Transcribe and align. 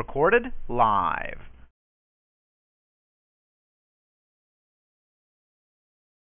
Recorded 0.00 0.46
live. 0.66 1.36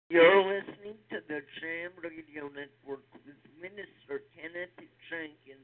You're 0.09 0.43
listening 0.43 0.99
to 1.07 1.23
the 1.31 1.39
Jam 1.63 1.95
Radio 2.03 2.51
Network 2.51 3.07
with 3.23 3.39
Minister 3.63 4.27
Kenneth 4.35 4.75
Jenkins. 5.07 5.63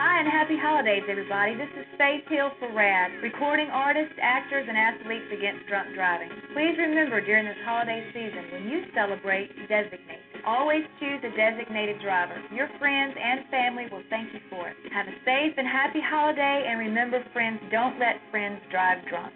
Hi, 0.00 0.20
and 0.20 0.32
happy 0.32 0.56
holidays, 0.56 1.04
everybody. 1.10 1.60
This 1.60 1.68
is 1.76 1.84
Faith 1.98 2.24
Hill 2.32 2.56
for 2.58 2.72
RAD, 2.72 3.20
recording 3.22 3.68
artists, 3.68 4.16
actors, 4.16 4.64
and 4.66 4.78
athletes 4.80 5.28
against 5.28 5.68
drunk 5.68 5.92
driving. 5.92 6.32
Please 6.56 6.72
remember 6.80 7.20
during 7.20 7.44
this 7.44 7.60
holiday 7.68 8.00
season, 8.16 8.48
when 8.50 8.64
you 8.64 8.88
celebrate, 8.96 9.52
designate. 9.68 10.29
Always 10.46 10.84
choose 10.98 11.20
a 11.22 11.36
designated 11.36 12.00
driver. 12.00 12.36
Your 12.54 12.68
friends 12.78 13.14
and 13.20 13.48
family 13.50 13.84
will 13.90 14.02
thank 14.08 14.32
you 14.32 14.40
for 14.48 14.68
it. 14.68 14.76
Have 14.92 15.06
a 15.06 15.16
safe 15.24 15.54
and 15.56 15.66
happy 15.66 16.00
holiday, 16.00 16.66
and 16.68 16.78
remember, 16.78 17.22
friends, 17.32 17.60
don't 17.70 17.98
let 17.98 18.16
friends 18.30 18.60
drive 18.70 18.98
drunk. 19.08 19.32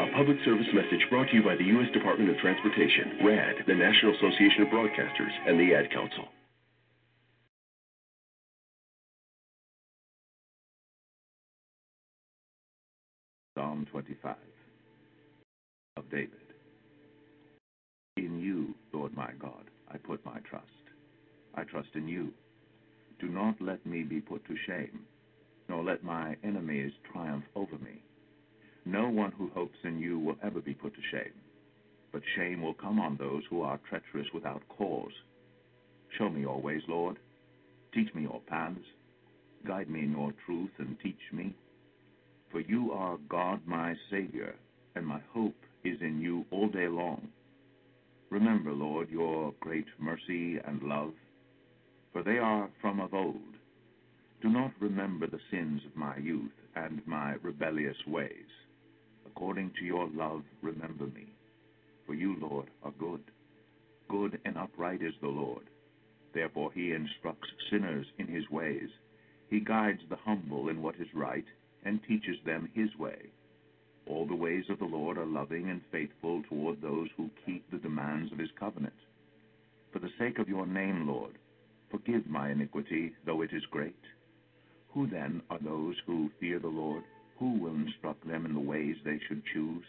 A 0.00 0.12
public 0.16 0.38
service 0.44 0.66
message 0.74 1.06
brought 1.10 1.28
to 1.28 1.36
you 1.36 1.42
by 1.42 1.56
the 1.56 1.64
U.S. 1.64 1.92
Department 1.92 2.30
of 2.30 2.36
Transportation, 2.38 3.24
RAD, 3.24 3.54
the 3.66 3.74
National 3.74 4.14
Association 4.16 4.62
of 4.62 4.68
Broadcasters, 4.68 5.32
and 5.46 5.60
the 5.60 5.74
Ad 5.74 5.90
Council. 5.92 6.28
Psalm 13.56 13.86
25 13.90 14.36
of 15.96 16.10
David. 16.10 16.49
In 18.20 18.38
you, 18.38 18.74
Lord 18.92 19.16
my 19.16 19.30
God, 19.40 19.64
I 19.90 19.96
put 19.96 20.22
my 20.26 20.40
trust. 20.40 20.66
I 21.54 21.62
trust 21.64 21.88
in 21.94 22.06
you. 22.06 22.28
Do 23.18 23.28
not 23.28 23.54
let 23.62 23.86
me 23.86 24.02
be 24.02 24.20
put 24.20 24.44
to 24.46 24.54
shame, 24.66 25.06
nor 25.70 25.82
let 25.82 26.04
my 26.04 26.36
enemies 26.44 26.92
triumph 27.10 27.46
over 27.56 27.78
me. 27.78 28.02
No 28.84 29.08
one 29.08 29.32
who 29.32 29.48
hopes 29.54 29.78
in 29.84 29.98
you 29.98 30.18
will 30.18 30.36
ever 30.42 30.60
be 30.60 30.74
put 30.74 30.92
to 30.96 31.00
shame, 31.10 31.32
but 32.12 32.20
shame 32.36 32.60
will 32.60 32.74
come 32.74 33.00
on 33.00 33.16
those 33.16 33.42
who 33.48 33.62
are 33.62 33.80
treacherous 33.88 34.26
without 34.34 34.68
cause. 34.68 35.14
Show 36.18 36.28
me 36.28 36.42
your 36.42 36.60
ways, 36.60 36.82
Lord. 36.88 37.16
Teach 37.94 38.14
me 38.14 38.24
your 38.24 38.42
paths. 38.48 38.84
Guide 39.66 39.88
me 39.88 40.00
in 40.00 40.12
your 40.12 40.34
truth 40.44 40.72
and 40.76 40.94
teach 41.02 41.32
me. 41.32 41.54
For 42.52 42.60
you 42.60 42.92
are 42.92 43.16
God 43.30 43.62
my 43.64 43.94
Savior, 44.10 44.56
and 44.94 45.06
my 45.06 45.20
hope 45.32 45.56
is 45.84 46.02
in 46.02 46.20
you 46.20 46.44
all 46.50 46.68
day 46.68 46.86
long. 46.86 47.26
Remember, 48.30 48.72
Lord, 48.72 49.10
your 49.10 49.52
great 49.58 49.86
mercy 49.98 50.58
and 50.64 50.82
love, 50.84 51.12
for 52.12 52.22
they 52.22 52.38
are 52.38 52.70
from 52.80 53.00
of 53.00 53.12
old. 53.12 53.56
Do 54.40 54.48
not 54.48 54.72
remember 54.80 55.26
the 55.26 55.40
sins 55.50 55.82
of 55.84 55.96
my 55.96 56.16
youth 56.16 56.52
and 56.76 57.02
my 57.06 57.34
rebellious 57.42 57.96
ways. 58.06 58.48
According 59.26 59.72
to 59.78 59.84
your 59.84 60.08
love, 60.14 60.42
remember 60.62 61.06
me. 61.06 61.26
For 62.06 62.14
you, 62.14 62.36
Lord, 62.40 62.68
are 62.84 62.92
good. 62.92 63.22
Good 64.08 64.38
and 64.44 64.56
upright 64.56 65.02
is 65.02 65.14
the 65.20 65.28
Lord. 65.28 65.64
Therefore 66.32 66.70
he 66.72 66.92
instructs 66.92 67.48
sinners 67.70 68.06
in 68.18 68.28
his 68.28 68.48
ways. 68.48 68.88
He 69.48 69.58
guides 69.58 70.02
the 70.08 70.16
humble 70.24 70.68
in 70.68 70.80
what 70.80 70.94
is 71.00 71.08
right, 71.14 71.44
and 71.84 72.00
teaches 72.04 72.36
them 72.46 72.68
his 72.74 72.96
way. 72.96 73.30
All 74.10 74.26
the 74.26 74.34
ways 74.34 74.64
of 74.68 74.80
the 74.80 74.86
Lord 74.86 75.18
are 75.18 75.24
loving 75.24 75.70
and 75.70 75.80
faithful 75.92 76.42
toward 76.48 76.82
those 76.82 77.08
who 77.16 77.30
keep 77.46 77.70
the 77.70 77.78
demands 77.78 78.32
of 78.32 78.38
his 78.38 78.50
covenant. 78.58 78.92
For 79.92 80.00
the 80.00 80.10
sake 80.18 80.40
of 80.40 80.48
your 80.48 80.66
name, 80.66 81.06
Lord, 81.06 81.38
forgive 81.92 82.26
my 82.26 82.50
iniquity, 82.50 83.12
though 83.24 83.40
it 83.42 83.52
is 83.52 83.64
great. 83.70 84.02
Who 84.94 85.06
then 85.06 85.42
are 85.48 85.60
those 85.60 85.94
who 86.06 86.28
fear 86.40 86.58
the 86.58 86.66
Lord? 86.66 87.04
Who 87.38 87.52
will 87.52 87.74
instruct 87.74 88.26
them 88.26 88.46
in 88.46 88.52
the 88.52 88.60
ways 88.60 88.96
they 89.04 89.20
should 89.28 89.44
choose? 89.54 89.84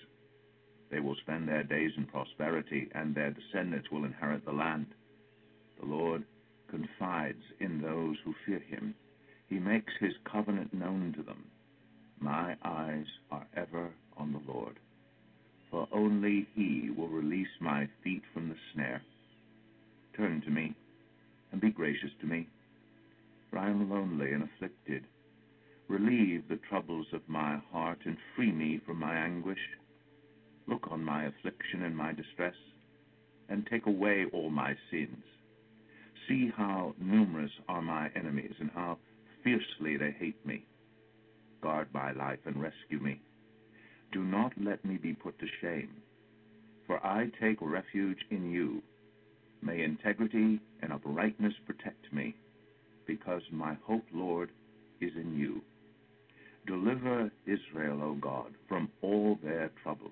They 0.92 1.00
will 1.00 1.16
spend 1.16 1.48
their 1.48 1.64
days 1.64 1.92
in 1.98 2.06
prosperity, 2.06 2.90
and 2.94 3.16
their 3.16 3.32
descendants 3.32 3.90
will 3.92 4.06
inherit 4.06 4.46
the 4.46 4.54
land. 4.54 4.86
The 5.80 5.88
Lord 5.88 6.24
confides 6.70 7.44
in 7.60 7.82
those 7.82 8.18
who 8.24 8.36
fear 8.46 8.60
him. 8.60 8.94
He 9.50 9.58
makes 9.58 9.94
his 10.00 10.14
covenant 10.32 10.76
known 10.76 11.12
to 11.18 11.24
them. 11.24 11.44
My 12.20 12.56
eyes 12.64 13.08
are 13.32 13.48
ever 13.58 13.92
on 14.18 14.34
the 14.34 14.52
Lord, 14.52 14.78
for 15.70 15.88
only 15.92 16.48
he 16.56 16.90
will 16.96 17.08
release 17.08 17.48
my 17.60 17.88
feet 18.04 18.24
from 18.34 18.50
the 18.50 18.56
snare. 18.74 19.02
Turn 20.16 20.42
to 20.42 20.50
me, 20.50 20.76
and 21.52 21.62
be 21.62 21.70
gracious 21.72 22.12
to 22.20 22.28
me, 22.28 22.48
for 23.50 23.60
I 23.60 23.70
am 23.70 23.90
lonely 23.90 24.32
and 24.32 24.44
afflicted. 24.44 25.04
Relieve 25.88 26.48
the 26.48 26.60
troubles 26.70 27.08
of 27.14 27.22
my 27.28 27.58
heart, 27.72 28.00
and 28.06 28.18
free 28.36 28.52
me 28.52 28.80
from 28.86 29.00
my 29.00 29.16
anguish. 29.16 29.60
Look 30.68 30.88
on 30.90 31.04
my 31.04 31.26
affliction 31.26 31.84
and 31.84 31.96
my 31.96 32.14
distress, 32.14 32.56
and 33.50 33.66
take 33.68 33.86
away 33.86 34.26
all 34.32 34.50
my 34.50 34.76
sins. 34.90 35.24
See 36.28 36.52
how 36.56 36.96
numerous 37.00 37.52
are 37.68 37.82
my 37.82 38.10
enemies, 38.16 38.54
and 38.60 38.70
how 38.72 38.98
fiercely 39.44 39.98
they 39.98 40.12
hate 40.12 40.46
me. 40.46 40.64
Guard 41.62 41.88
my 41.94 42.12
life 42.12 42.40
and 42.46 42.62
rescue 42.62 43.00
me. 43.00 43.20
Do 44.12 44.24
not 44.24 44.52
let 44.60 44.84
me 44.84 44.98
be 44.98 45.14
put 45.14 45.40
to 45.40 45.46
shame, 45.62 45.92
for 46.86 47.06
I 47.06 47.30
take 47.42 47.58
refuge 47.62 48.20
in 48.30 48.52
you. 48.52 48.82
May 49.62 49.84
integrity 49.84 50.60
and 50.82 50.92
uprightness 50.92 51.54
protect 51.66 52.12
me, 52.12 52.36
because 53.08 53.42
my 53.52 53.78
hope, 53.86 54.06
Lord, 54.14 54.50
is 55.00 55.12
in 55.16 55.38
you. 55.38 55.62
Deliver 56.68 57.32
Israel, 57.46 58.02
O 58.04 58.14
God, 58.16 58.54
from 58.68 58.90
all 59.02 59.40
their 59.44 59.72
troubles. 59.82 60.12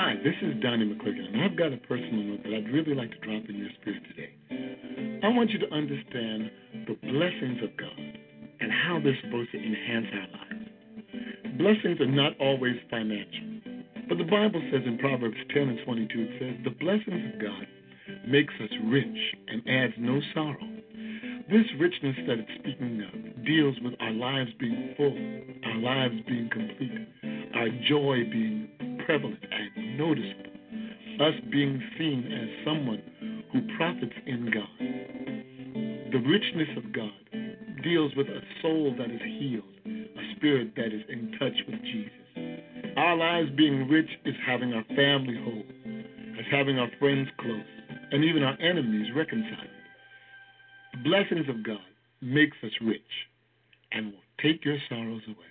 Hi, 0.00 0.14
this 0.24 0.32
is 0.40 0.56
Donnie 0.62 0.86
McClurkin, 0.86 1.28
and 1.28 1.42
I've 1.42 1.58
got 1.58 1.74
a 1.74 1.76
personal 1.76 2.24
note 2.24 2.42
that 2.44 2.54
I'd 2.54 2.72
really 2.72 2.94
like 2.94 3.10
to 3.10 3.18
drop 3.18 3.44
in 3.50 3.54
your 3.54 3.68
spirit 3.82 4.00
today. 4.08 4.32
I 5.22 5.28
want 5.28 5.50
you 5.50 5.58
to 5.58 5.68
understand 5.68 6.50
the 6.88 6.96
blessings 7.04 7.60
of 7.62 7.68
God 7.76 8.00
and 8.60 8.72
how 8.72 8.98
they're 9.04 9.18
supposed 9.20 9.52
to 9.52 9.58
enhance 9.58 10.06
our 10.16 10.28
lives. 10.40 11.58
Blessings 11.58 12.00
are 12.00 12.08
not 12.08 12.32
always 12.40 12.76
financial, 12.88 13.60
but 14.08 14.16
the 14.16 14.24
Bible 14.24 14.64
says 14.72 14.80
in 14.86 14.96
Proverbs 14.96 15.36
10 15.52 15.68
and 15.68 15.78
22, 15.84 16.16
it 16.16 16.30
says, 16.40 16.54
The 16.64 16.80
blessings 16.80 17.34
of 17.34 17.42
God 17.42 17.66
makes 18.26 18.54
us 18.56 18.72
rich 18.88 19.20
and 19.52 19.60
adds 19.68 19.92
no 19.98 20.18
sorrow. 20.32 20.80
This 21.52 21.68
richness 21.78 22.16
that 22.24 22.40
it's 22.40 22.56
speaking 22.56 23.04
of 23.04 23.44
deals 23.44 23.76
with 23.84 23.92
our 24.00 24.12
lives 24.12 24.48
being 24.58 24.94
full, 24.96 25.12
our 25.68 25.76
lives 25.76 26.16
being 26.26 26.48
complete, 26.48 27.04
our 27.52 27.68
joy 27.84 28.24
being 28.32 28.70
prevalent 29.04 29.49
noticeable, 30.00 30.50
us 31.20 31.34
being 31.52 31.82
seen 31.98 32.24
as 32.32 32.64
someone 32.64 33.02
who 33.52 33.60
profits 33.76 34.16
in 34.26 34.50
God. 34.50 36.12
The 36.12 36.18
richness 36.18 36.68
of 36.76 36.92
God 36.92 37.12
deals 37.84 38.12
with 38.16 38.26
a 38.26 38.40
soul 38.62 38.94
that 38.96 39.10
is 39.10 39.20
healed, 39.38 39.64
a 39.86 40.36
spirit 40.36 40.72
that 40.76 40.86
is 40.86 41.02
in 41.10 41.32
touch 41.38 41.52
with 41.68 41.82
Jesus. 41.82 42.96
Our 42.96 43.16
lives 43.16 43.50
being 43.56 43.88
rich 43.88 44.08
is 44.24 44.34
having 44.46 44.72
our 44.72 44.84
family 44.96 45.36
whole, 45.44 45.64
is 46.40 46.46
having 46.50 46.78
our 46.78 46.90
friends 46.98 47.28
close, 47.38 47.70
and 48.12 48.24
even 48.24 48.42
our 48.42 48.58
enemies 48.60 49.08
reconciled. 49.14 49.68
The 50.94 51.08
blessings 51.08 51.48
of 51.48 51.62
God 51.62 51.84
makes 52.22 52.56
us 52.64 52.72
rich 52.80 53.12
and 53.92 54.12
will 54.12 54.24
take 54.42 54.64
your 54.64 54.78
sorrows 54.88 55.22
away. 55.28 55.50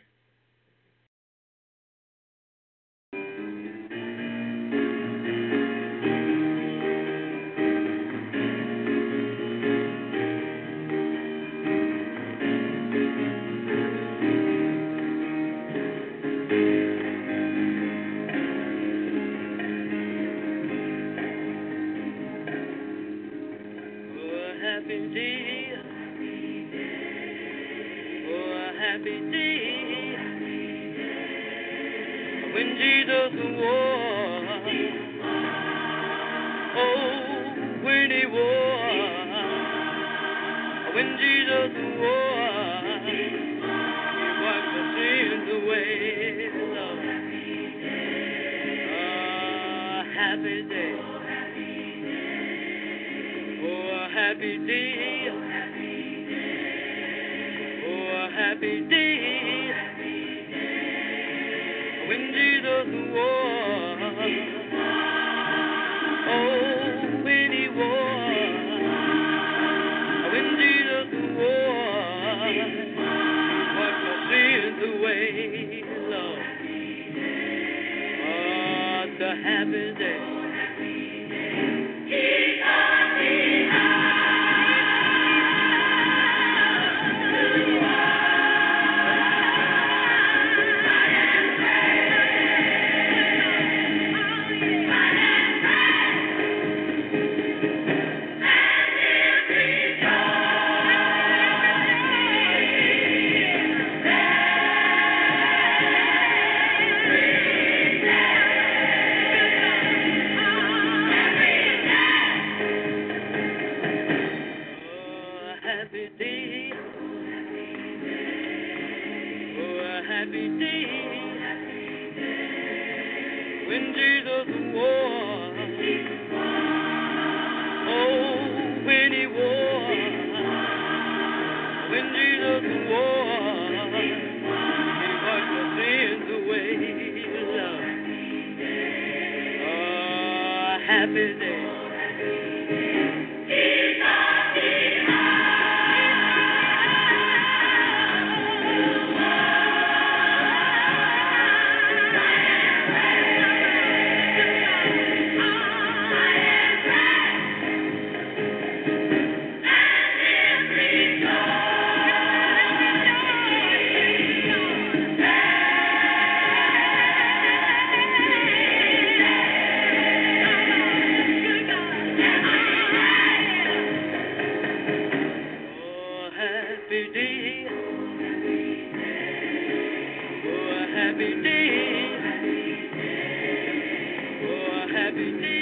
Happy 185.10 185.32
day. 185.42 185.59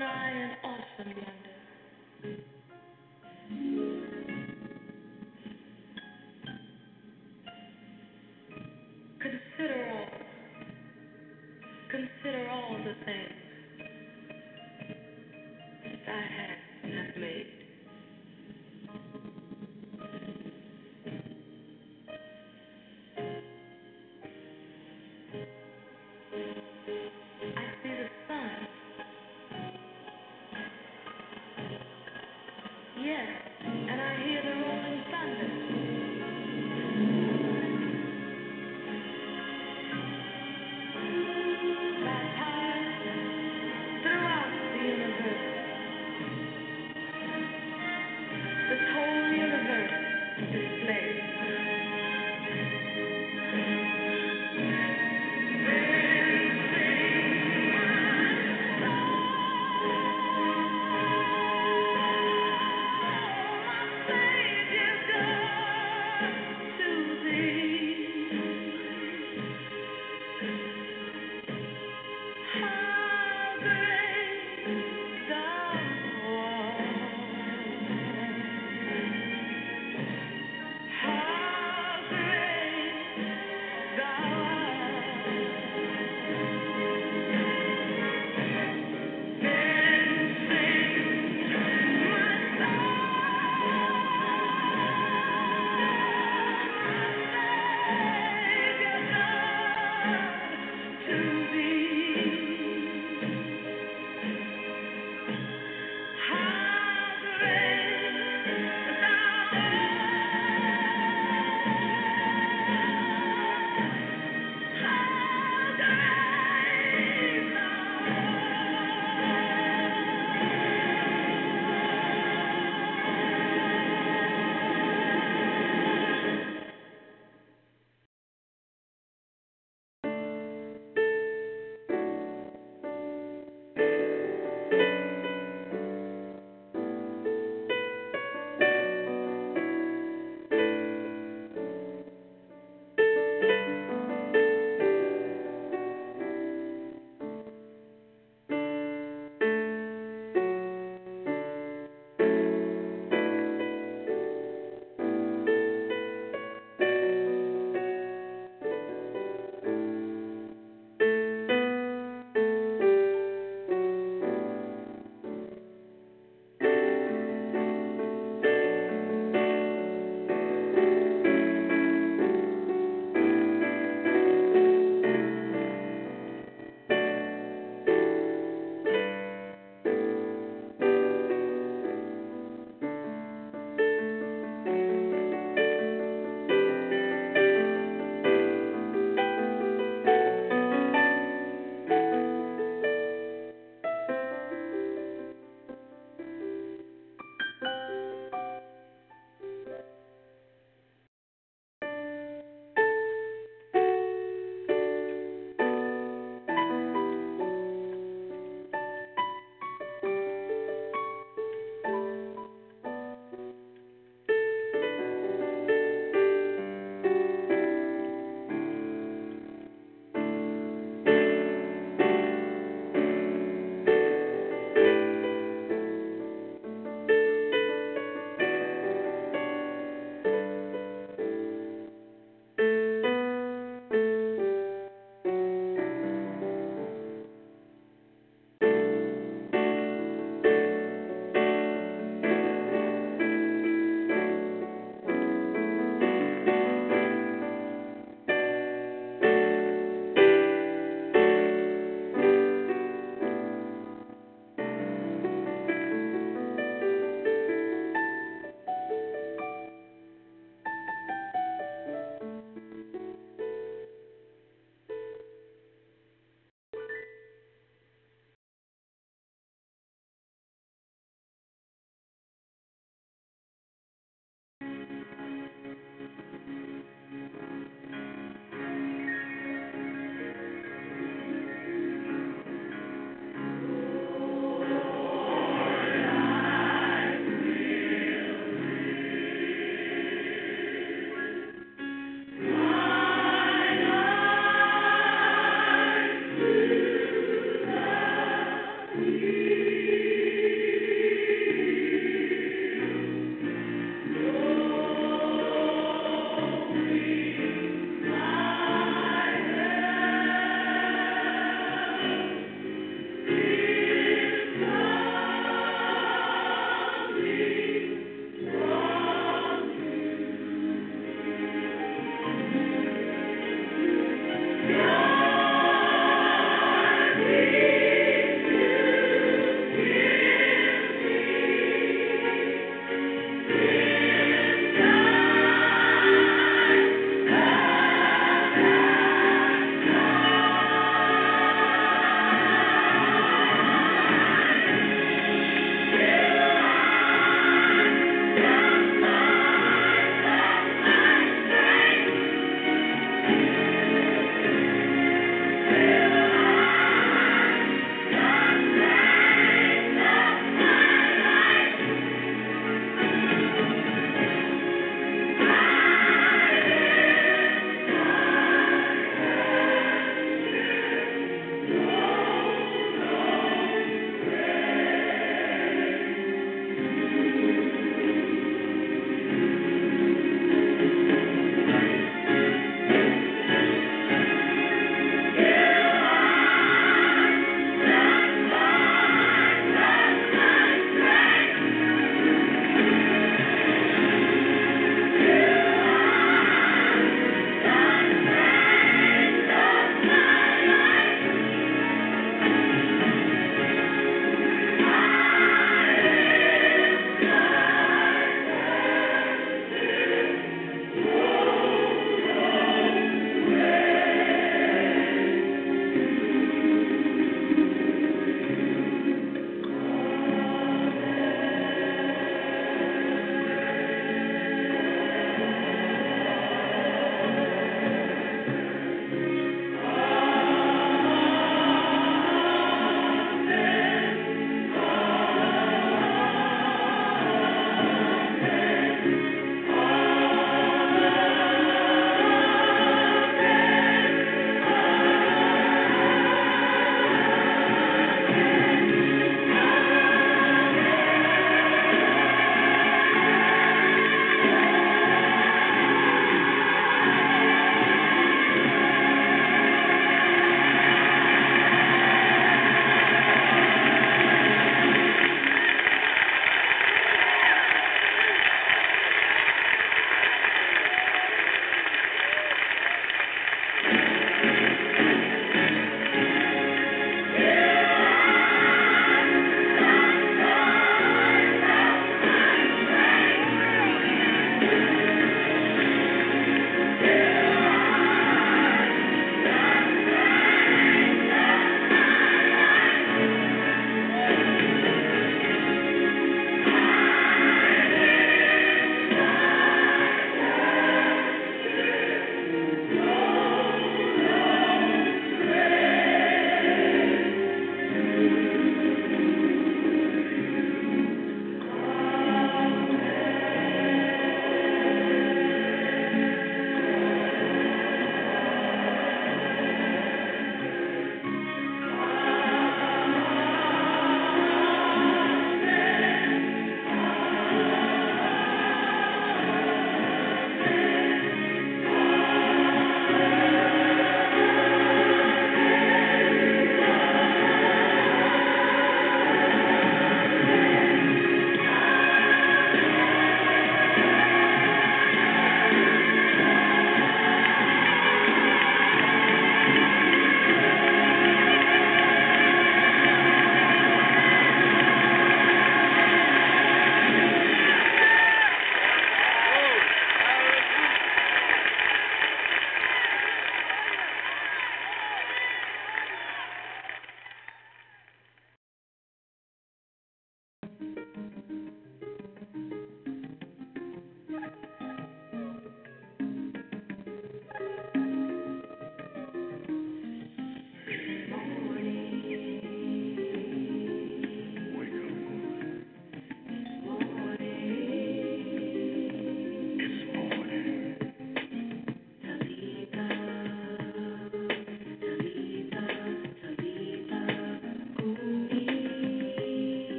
When 0.00 0.57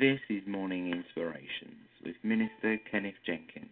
This 0.00 0.20
is 0.30 0.40
Morning 0.46 0.90
Inspirations 0.94 1.76
with 2.02 2.14
Minister 2.22 2.78
Kenneth 2.90 3.16
Jenkins. 3.26 3.66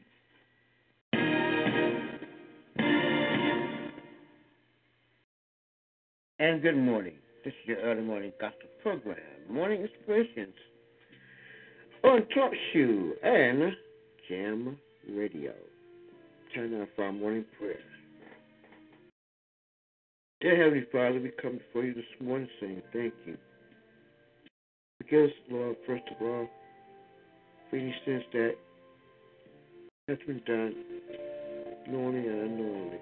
And 6.39 6.61
good 6.61 6.77
morning. 6.77 7.15
This 7.47 7.55
is 7.63 7.69
your 7.69 7.79
early 7.79 8.03
morning 8.03 8.33
gospel 8.39 8.69
program, 8.83 9.17
Morning 9.51 9.81
Inspirations, 9.81 10.53
on 12.05 12.27
Talk 12.35 12.53
Shoe 12.75 13.15
and 13.23 13.73
Jam 14.29 14.77
Radio. 15.11 15.55
Turn 16.55 16.79
on 16.79 16.89
for 16.95 17.07
our 17.07 17.13
morning 17.13 17.47
prayer. 17.59 17.81
Dear 20.43 20.63
Heavenly 20.63 20.85
Father, 20.93 21.21
we 21.21 21.33
come 21.41 21.57
before 21.57 21.85
you 21.85 21.95
this 21.95 22.05
morning 22.21 22.49
saying 22.61 22.83
thank 22.93 23.15
you 23.25 23.39
forgive 25.09 25.31
Lord, 25.51 25.77
first 25.87 26.03
of 26.11 26.17
all, 26.21 26.49
for 27.71 27.77
any 27.77 27.95
sins 28.05 28.23
that 28.33 28.55
has 30.09 30.19
been 30.27 30.41
done, 30.47 30.75
knowingly 31.89 32.29
and 32.29 32.41
unknowingly. 32.41 32.99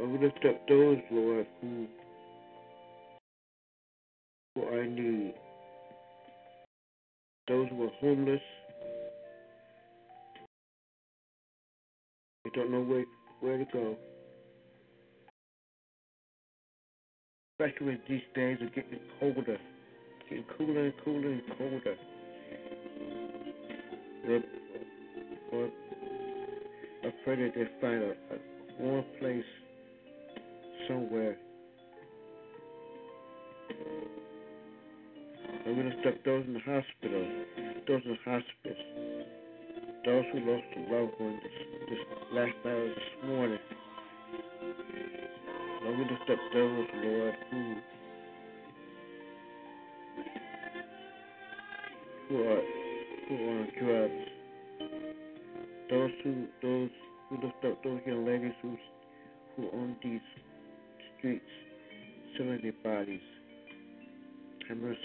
I 0.00 0.04
would 0.04 0.20
lift 0.20 0.44
up 0.46 0.68
those, 0.68 0.98
Lord, 1.10 1.46
who, 1.60 1.86
who 4.54 4.86
need, 4.86 5.34
those 7.48 7.68
who 7.70 7.84
are 7.84 7.90
homeless, 8.00 8.40
They 12.44 12.50
don't 12.54 12.70
know 12.70 12.82
where, 12.82 13.04
where 13.40 13.56
to 13.56 13.64
go. 13.72 13.96
Especially 17.60 18.00
these 18.08 18.20
days 18.34 18.58
are 18.60 18.70
getting 18.70 18.98
colder. 19.20 19.58
Getting 20.28 20.44
cooler 20.58 20.86
and 20.86 20.94
cooler 21.04 21.30
and 21.30 21.42
colder. 21.56 21.96
Lord, 25.52 25.70
I 27.04 27.12
pray 27.24 27.36
that 27.36 27.52
they 27.54 27.68
find 27.80 28.02
a, 28.02 28.10
a 28.10 28.82
warm 28.82 29.04
place 29.20 29.44
somewhere. 30.88 31.36
And 35.64 35.76
we 35.76 35.82
lift 35.84 36.06
up 36.08 36.24
those 36.24 36.44
in 36.46 36.54
the 36.54 36.60
hospital, 36.60 37.24
those 37.86 38.02
in 38.04 38.18
hospice, 38.24 38.82
those 40.04 40.24
who 40.32 40.40
lost 40.40 40.64
a 40.76 40.80
loved 40.92 41.12
one 41.18 41.38
this, 41.40 41.88
this 41.88 41.98
last 42.32 42.56
hour 42.66 42.88
this 42.88 43.28
morning. 43.28 43.58
Lift 46.24 46.30
up 46.30 46.38
those, 46.52 46.86
Lord, 47.02 47.34
who 47.50 47.74
who 52.28 52.36
are 52.42 52.62
who 53.28 53.34
are 53.50 53.66
drugs. 53.80 54.24
Those 55.90 56.10
who 56.22 56.46
those 56.62 56.90
who 57.28 57.46
up 57.46 57.82
those 57.82 58.00
young 58.06 58.24
ladies 58.26 58.52
who 58.62 58.76
who 59.56 59.68
on 59.68 59.96
these 60.02 60.20
streets 61.18 61.44
selling 62.36 62.60
their 62.62 62.72
bodies. 62.82 63.20
Have 64.68 64.78
mercy, 64.78 64.98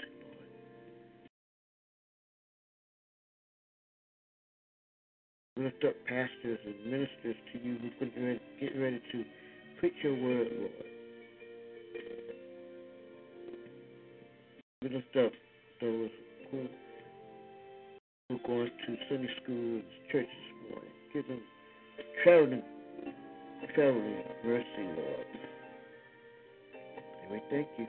lift 5.60 5.84
up 5.84 5.94
pastors 6.06 6.58
and 6.64 6.86
ministers 6.86 7.36
to 7.52 7.58
you 7.62 7.76
who 7.78 7.90
ready, 8.16 8.40
get 8.60 8.78
ready 8.78 9.00
to 9.12 9.24
preach 9.78 9.92
your 10.02 10.14
word, 10.14 10.48
Lord. 10.58 10.72
Lift 14.82 15.16
up 15.16 15.32
those 15.82 16.08
who 16.50 16.66
who 18.28 18.36
are 18.36 18.46
going 18.46 18.70
to 18.86 18.96
Sunday 19.08 19.28
school 19.42 19.54
and 19.54 19.82
church 20.10 20.26
this 20.26 20.70
morning. 20.70 20.90
Give 21.12 21.28
them 21.28 21.40
traveling, 22.24 22.62
traveling 23.74 24.22
mercy, 24.44 24.64
Lord. 24.78 25.26
And 27.22 27.32
we 27.32 27.40
thank 27.50 27.68
you. 27.76 27.86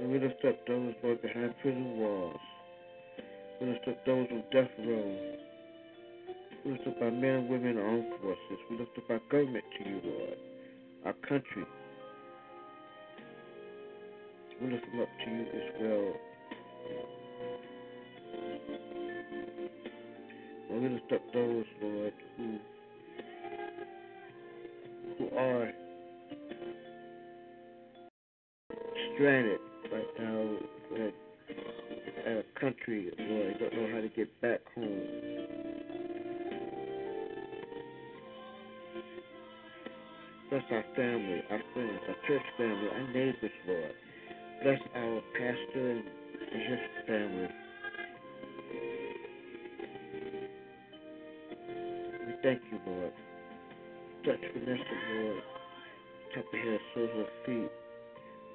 And 0.00 0.12
we 0.12 0.18
lift 0.18 0.44
up 0.46 0.66
those, 0.66 0.94
Lord, 1.02 1.20
behind 1.20 1.54
prison 1.60 1.98
walls. 1.98 2.40
Lift 3.60 3.88
up 3.88 4.04
those 4.04 4.26
on 4.30 4.42
death 4.52 4.68
row. 4.78 5.16
We 6.64 6.72
lift 6.72 6.86
up 6.86 7.00
our 7.02 7.10
men 7.10 7.34
and 7.34 7.48
women 7.48 7.68
in 7.68 7.78
armed 7.78 8.12
forces. 8.20 8.58
We 8.70 8.78
lift 8.78 8.98
up 8.98 9.10
our 9.10 9.20
government 9.30 9.64
to 9.78 9.88
you, 9.88 10.00
Lord. 10.04 10.38
Our 11.06 11.12
country. 11.28 11.64
We 14.60 14.70
lift 14.70 14.84
them 14.86 15.00
up 15.00 15.08
to 15.24 15.30
you 15.30 15.42
as 15.42 15.72
well. 15.80 16.14
We 20.70 20.88
lift 20.88 21.12
up 21.12 21.22
those, 21.32 21.64
Lord, 21.82 22.12
who 22.36 22.58
who 25.18 25.36
are 25.36 25.70
stranded 29.14 29.60
right 29.92 30.18
now 30.18 30.56
at, 30.96 31.14
at 32.26 32.32
a 32.32 32.44
country, 32.60 33.10
Lord, 33.18 33.58
don't 33.58 33.74
know 33.74 33.94
how 33.94 34.00
to 34.00 34.08
get 34.08 34.40
back 34.40 34.60
home. 34.74 35.02
Bless 40.50 40.62
our 40.70 40.84
family, 40.94 41.42
our 41.50 41.60
friends, 41.72 42.00
our 42.08 42.28
church 42.28 42.42
family, 42.56 42.88
our 42.92 43.06
neighbors, 43.12 43.50
Lord. 43.66 43.94
Bless 44.62 44.80
our 44.94 45.20
pastor 45.32 45.90
and 45.90 46.62
his 46.62 46.78
family. 47.06 47.48
We 52.26 52.32
thank 52.42 52.60
you, 52.70 52.78
Lord. 52.86 53.12
Touch 54.24 54.40
Vanessa, 54.54 54.82
Lord. 55.14 55.42
Top 56.34 56.44
of 56.46 56.60
her, 56.60 56.78
soles 56.94 57.10
her 57.14 57.26
feet. 57.46 57.70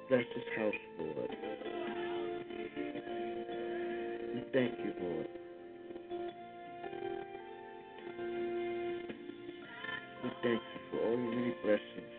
Bless 0.08 0.24
this 0.34 0.44
house, 0.56 0.74
Lord. 0.98 1.36
We 4.32 4.44
thank 4.52 4.78
you, 4.78 4.92
Lord. 5.00 5.26
We 10.22 10.30
thank 10.42 10.60
you 10.60 10.80
for 10.90 10.98
all 11.04 11.18
your 11.18 11.34
many 11.34 11.54
blessings. 11.64 12.14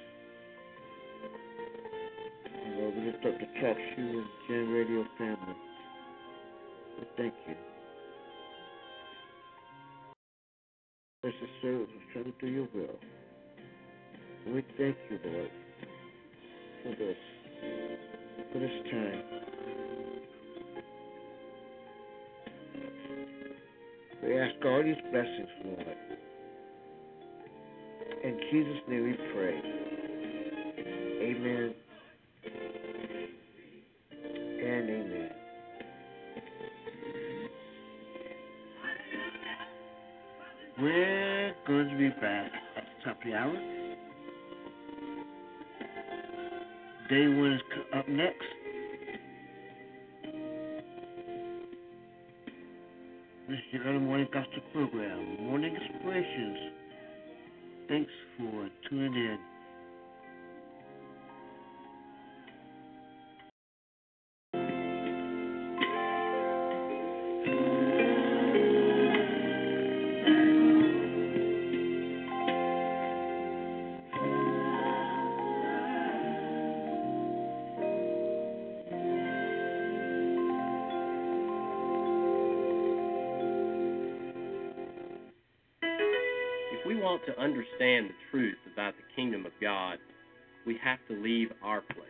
And 2.65 2.79
Lord, 2.79 2.95
we 2.95 3.01
lift 3.05 3.25
up 3.25 3.39
the 3.39 3.45
Talk 3.61 3.77
Shoe 3.95 4.19
and 4.19 4.25
Jam 4.49 4.73
Radio 4.73 5.05
family. 5.17 5.55
We 6.99 7.07
thank 7.15 7.33
you. 7.47 7.55
Bless 11.21 11.33
the 11.41 11.47
servants 11.61 11.91
who's 11.93 12.13
trying 12.13 12.25
to 12.25 12.33
do 12.45 12.47
your 12.47 12.67
will. 12.73 12.99
We 14.53 14.65
thank 14.77 14.97
you, 15.09 15.19
Lord, 15.23 15.51
for 16.83 16.89
this, 16.89 17.17
for 18.51 18.59
this 18.59 18.91
time. 18.91 19.50
All 24.63 24.83
these 24.83 24.95
blessings, 25.11 25.49
Lord. 25.65 25.87
In 28.23 28.39
Jesus' 28.51 28.81
name 28.87 29.03
we 29.03 29.13
pray. 29.33 29.59
Amen 31.23 31.73
and 34.63 34.89
amen. 34.89 35.29
We're 40.79 41.53
going 41.65 41.89
to 41.89 41.97
be 41.97 42.09
back 42.21 42.51
at 42.77 42.83
the 42.83 43.03
top 43.03 43.17
of 43.17 43.23
the 43.25 43.33
hour. 43.33 43.53
Day 47.09 47.27
one 47.27 47.53
is 47.53 47.61
up 47.95 48.07
next. 48.07 48.60
Early 53.73 53.99
morning 53.99 54.27
gospel 54.33 54.59
program, 54.73 55.47
Morning 55.47 55.73
Inspirations. 55.73 56.57
Thanks 57.87 58.11
for 58.37 58.67
tuning 58.89 59.13
in. 59.13 59.50
Leave 91.21 91.49
our 91.63 91.81
place. 91.81 92.07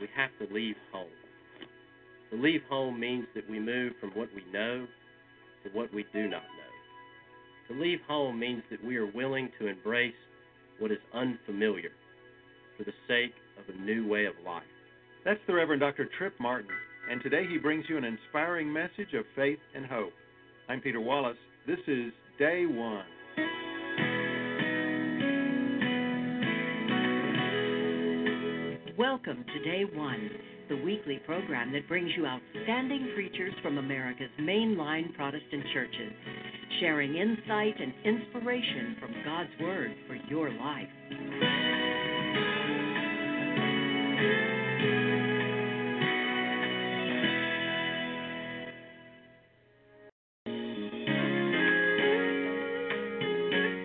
We 0.00 0.08
have 0.16 0.30
to 0.40 0.52
leave 0.52 0.74
home. 0.92 1.06
To 2.30 2.36
leave 2.36 2.62
home 2.68 2.98
means 2.98 3.26
that 3.34 3.48
we 3.48 3.60
move 3.60 3.92
from 4.00 4.10
what 4.10 4.28
we 4.34 4.42
know 4.52 4.86
to 5.62 5.70
what 5.72 5.92
we 5.94 6.04
do 6.12 6.22
not 6.22 6.42
know. 6.42 7.74
To 7.74 7.80
leave 7.80 8.00
home 8.08 8.38
means 8.38 8.62
that 8.70 8.84
we 8.84 8.96
are 8.96 9.06
willing 9.06 9.50
to 9.60 9.68
embrace 9.68 10.14
what 10.78 10.90
is 10.90 10.98
unfamiliar 11.14 11.90
for 12.76 12.84
the 12.84 12.92
sake 13.06 13.34
of 13.58 13.74
a 13.74 13.78
new 13.80 14.08
way 14.08 14.26
of 14.26 14.34
life. 14.44 14.62
That's 15.24 15.40
the 15.46 15.54
Reverend 15.54 15.80
Dr. 15.80 16.08
Tripp 16.18 16.34
Martin, 16.40 16.70
and 17.10 17.22
today 17.22 17.44
he 17.48 17.58
brings 17.58 17.84
you 17.88 17.96
an 17.96 18.04
inspiring 18.04 18.72
message 18.72 19.14
of 19.14 19.24
faith 19.36 19.60
and 19.74 19.86
hope. 19.86 20.12
I'm 20.68 20.80
Peter 20.80 21.00
Wallace. 21.00 21.36
This 21.66 21.78
is 21.86 22.12
Day 22.38 22.66
One. 22.66 23.04
Welcome 29.52 29.64
to 29.64 29.70
Day 29.70 29.96
One, 29.96 30.30
the 30.68 30.76
weekly 30.76 31.20
program 31.26 31.72
that 31.72 31.88
brings 31.88 32.10
you 32.16 32.26
outstanding 32.26 33.10
preachers 33.14 33.52
from 33.62 33.78
America's 33.78 34.30
mainline 34.40 35.14
Protestant 35.14 35.64
churches, 35.72 36.12
sharing 36.80 37.16
insight 37.16 37.74
and 37.80 37.92
inspiration 38.04 38.96
from 39.00 39.14
God's 39.24 39.50
Word 39.60 39.94
for 40.06 40.14
your 40.30 40.50
life. 40.50 40.86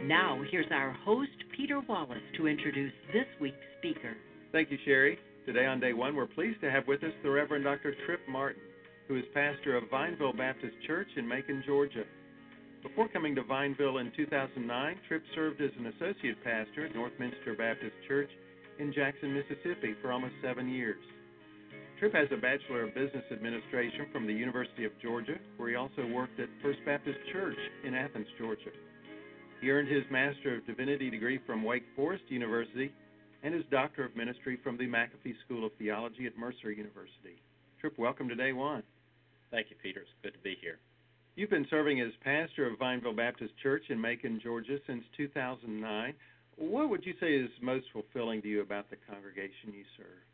Now, 0.07 0.41
here's 0.51 0.71
our 0.71 0.93
host, 1.03 1.29
Peter 1.55 1.81
Wallace, 1.87 2.17
to 2.37 2.47
introduce 2.47 2.93
this 3.11 3.25
week's 3.41 3.57
speaker. 3.79 4.15
Thank 4.51 4.71
you, 4.71 4.77
Sherry. 4.85 5.17
Today 5.47 5.65
on 5.65 5.79
day 5.79 5.93
one, 5.93 6.13
we're 6.13 6.27
pleased 6.27 6.59
to 6.59 6.69
have 6.69 6.85
with 6.89 7.01
us 7.05 7.13
the 7.23 7.31
Reverend 7.31 7.63
Dr. 7.63 7.95
Tripp 8.05 8.19
Martin, 8.27 8.61
who 9.07 9.15
is 9.15 9.23
pastor 9.33 9.77
of 9.77 9.89
Vineville 9.89 10.33
Baptist 10.33 10.75
Church 10.85 11.07
in 11.15 11.25
Macon, 11.25 11.63
Georgia. 11.65 12.03
Before 12.83 13.07
coming 13.07 13.33
to 13.35 13.43
Vineville 13.43 13.99
in 13.99 14.11
2009, 14.17 14.67
Tripp 15.07 15.23
served 15.33 15.61
as 15.61 15.71
an 15.79 15.87
associate 15.87 16.43
pastor 16.43 16.87
at 16.87 16.93
Northminster 16.93 17.57
Baptist 17.57 17.95
Church 18.09 18.29
in 18.79 18.91
Jackson, 18.91 19.33
Mississippi 19.33 19.95
for 20.01 20.11
almost 20.11 20.33
seven 20.43 20.67
years. 20.67 20.99
Tripp 21.97 22.13
has 22.13 22.27
a 22.33 22.35
Bachelor 22.35 22.83
of 22.83 22.93
Business 22.93 23.23
Administration 23.31 24.07
from 24.11 24.27
the 24.27 24.33
University 24.33 24.83
of 24.83 24.91
Georgia, 25.01 25.39
where 25.55 25.69
he 25.69 25.75
also 25.75 26.05
worked 26.07 26.41
at 26.41 26.49
First 26.61 26.79
Baptist 26.85 27.19
Church 27.31 27.57
in 27.85 27.95
Athens, 27.95 28.27
Georgia. 28.37 28.75
He 29.61 29.71
earned 29.71 29.87
his 29.87 30.03
Master 30.11 30.57
of 30.57 30.67
Divinity 30.67 31.09
degree 31.09 31.39
from 31.47 31.63
Wake 31.63 31.85
Forest 31.95 32.25
University 32.27 32.91
and 33.43 33.53
his 33.53 33.63
Doctor 33.69 34.05
of 34.05 34.15
Ministry 34.15 34.57
from 34.63 34.77
the 34.77 34.87
McAfee 34.87 35.35
School 35.45 35.65
of 35.65 35.71
Theology 35.77 36.25
at 36.25 36.37
Mercer 36.37 36.71
University. 36.71 37.41
Tripp, 37.79 37.97
welcome 37.97 38.27
to 38.29 38.35
day 38.35 38.53
one. 38.53 38.83
Thank 39.51 39.69
you, 39.69 39.75
Peter. 39.81 40.01
It's 40.01 40.09
good 40.23 40.33
to 40.33 40.43
be 40.43 40.57
here. 40.61 40.79
You've 41.35 41.51
been 41.51 41.67
serving 41.69 42.01
as 42.01 42.09
pastor 42.23 42.65
of 42.65 42.79
Vineville 42.79 43.13
Baptist 43.13 43.53
Church 43.61 43.83
in 43.89 44.01
Macon, 44.01 44.41
Georgia 44.43 44.77
since 44.87 45.03
2009. 45.15 46.13
What 46.57 46.89
would 46.89 47.05
you 47.05 47.13
say 47.19 47.35
is 47.37 47.49
most 47.61 47.85
fulfilling 47.93 48.41
to 48.41 48.47
you 48.47 48.61
about 48.61 48.89
the 48.89 48.97
congregation 49.07 49.69
you 49.71 49.85
serve? 49.95 50.25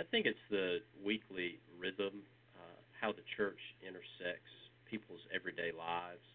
I 0.00 0.04
think 0.10 0.26
it's 0.26 0.46
the 0.50 0.78
weekly 1.04 1.60
rhythm, 1.78 2.26
uh, 2.58 2.82
how 3.00 3.12
the 3.12 3.22
church 3.36 3.60
intersects 3.86 4.50
people's 4.90 5.22
everyday 5.32 5.70
lives, 5.70 6.26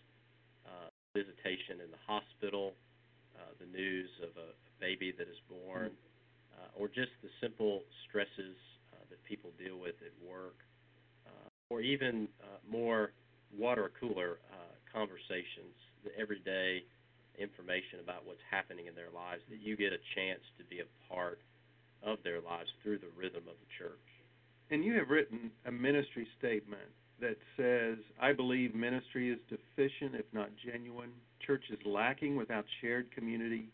uh, 0.66 0.88
visitation 1.14 1.84
in 1.84 1.92
the 1.92 2.02
hospital, 2.08 2.74
uh, 3.36 3.52
the 3.60 3.68
news 3.68 4.10
of 4.24 4.32
a 4.40 4.56
baby 4.82 5.14
that 5.18 5.30
is 5.30 5.40
born, 5.48 5.92
uh, 6.58 6.68
or 6.78 6.88
just 6.88 7.14
the 7.22 7.30
simple 7.40 7.84
stresses 8.10 8.58
uh, 8.92 8.98
that 9.10 9.24
people 9.24 9.52
deal 9.58 9.78
with 9.78 9.96
at 10.02 10.12
work, 10.28 10.58
uh, 11.28 11.48
or 11.70 11.80
even 11.82 12.28
uh, 12.42 12.58
more 12.70 13.14
water 13.58 13.92
cooler 14.00 14.40
uh, 14.52 14.74
conversations, 14.92 15.78
the 16.04 16.12
everyday 16.20 16.84
information 17.40 18.00
about 18.04 18.26
what's 18.26 18.44
happening 18.50 18.88
in 18.88 18.96
their 18.96 19.14
lives 19.14 19.42
that 19.50 19.62
you 19.62 19.78
get 19.78 19.94
a 19.94 20.02
chance 20.16 20.42
to 20.58 20.64
be 20.66 20.82
a 20.82 20.90
part 21.08 21.40
of 22.04 22.18
their 22.24 22.42
lives 22.42 22.70
through 22.84 22.98
the 22.98 23.14
rhythm 23.16 23.44
of 23.48 23.56
the 23.62 23.70
church. 23.78 24.10
And 24.70 24.84
you 24.84 24.94
have 24.96 25.10
written 25.10 25.52
a 25.66 25.72
ministry 25.72 26.28
statement 26.40 26.90
that 27.20 27.38
says, 27.56 27.98
I 28.20 28.34
believe 28.34 28.74
ministry 28.74 29.30
is 29.30 29.38
deficient, 29.50 30.16
if 30.16 30.26
not 30.34 30.50
genuine. 30.66 31.12
Church 31.46 31.64
is 31.72 31.80
lacking 31.86 32.36
without 32.36 32.66
shared 32.82 33.12
community. 33.12 33.70